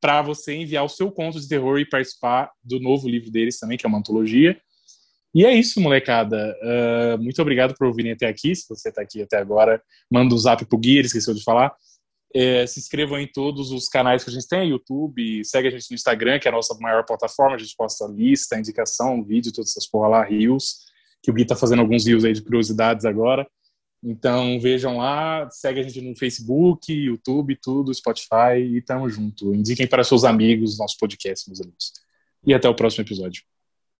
para 0.02 0.22
você 0.22 0.54
enviar 0.54 0.84
o 0.84 0.90
seu 0.90 1.10
conto 1.10 1.40
de 1.40 1.48
terror 1.48 1.80
e 1.80 1.86
participar 1.86 2.52
do 2.62 2.82
novo 2.82 3.08
livro 3.08 3.32
deles 3.32 3.58
também, 3.58 3.78
que 3.78 3.86
é 3.86 3.90
uma 3.90 4.00
antologia. 4.00 4.60
E 5.34 5.46
é 5.46 5.54
isso, 5.54 5.82
molecada. 5.82 6.56
Uh, 6.62 7.22
muito 7.22 7.42
obrigado 7.42 7.74
por 7.76 7.88
ouvirem 7.88 8.12
até 8.12 8.28
aqui. 8.28 8.56
Se 8.56 8.68
você 8.70 8.90
está 8.90 9.02
aqui 9.02 9.22
até 9.22 9.38
agora, 9.38 9.82
manda 10.10 10.34
um 10.34 10.38
zap 10.38 10.64
pro 10.66 10.78
Gui, 10.78 10.98
ele 10.98 11.08
esqueceu 11.08 11.34
de 11.34 11.44
falar. 11.44 11.74
É, 12.36 12.66
se 12.66 12.80
inscrevam 12.80 13.20
em 13.20 13.28
todos 13.28 13.72
os 13.72 13.88
canais 13.88 14.24
que 14.24 14.30
a 14.30 14.34
gente 14.34 14.48
tem, 14.48 14.70
YouTube, 14.70 15.46
segue 15.46 15.68
a 15.68 15.72
gente 15.72 15.86
no 15.92 15.96
Instagram, 15.96 16.40
que 16.40 16.48
é 16.48 16.52
a 16.52 16.54
nossa 16.54 16.76
maior 16.80 17.06
plataforma, 17.06 17.56
a 17.56 17.60
gente 17.60 17.76
posta 17.76 18.08
lista, 18.08 18.58
indicação, 18.58 19.24
vídeo, 19.24 19.52
todas 19.54 19.70
essas 19.70 19.88
porra 19.88 20.08
lá, 20.08 20.24
rios, 20.24 20.80
que 21.22 21.30
o 21.30 21.34
Gui 21.34 21.46
tá 21.46 21.56
fazendo 21.56 21.82
alguns 21.82 22.08
rios 22.08 22.26
aí 22.26 22.34
de 22.34 22.42
curiosidades 22.42 23.06
agora. 23.06 23.48
Então 24.04 24.60
vejam 24.60 24.98
lá, 24.98 25.48
segue 25.50 25.80
a 25.80 25.84
gente 25.84 26.02
no 26.02 26.16
Facebook, 26.18 26.92
YouTube, 26.92 27.58
tudo, 27.62 27.94
Spotify 27.94 28.58
e 28.60 28.82
tamo 28.82 29.10
junto. 29.10 29.54
Indiquem 29.54 29.88
para 29.88 30.04
seus 30.04 30.24
amigos 30.24 30.78
nosso 30.78 30.98
podcast, 31.00 31.48
meus 31.48 31.62
amigos. 31.62 31.94
E 32.46 32.54
até 32.54 32.68
o 32.68 32.76
próximo 32.76 33.04
episódio. 33.04 33.44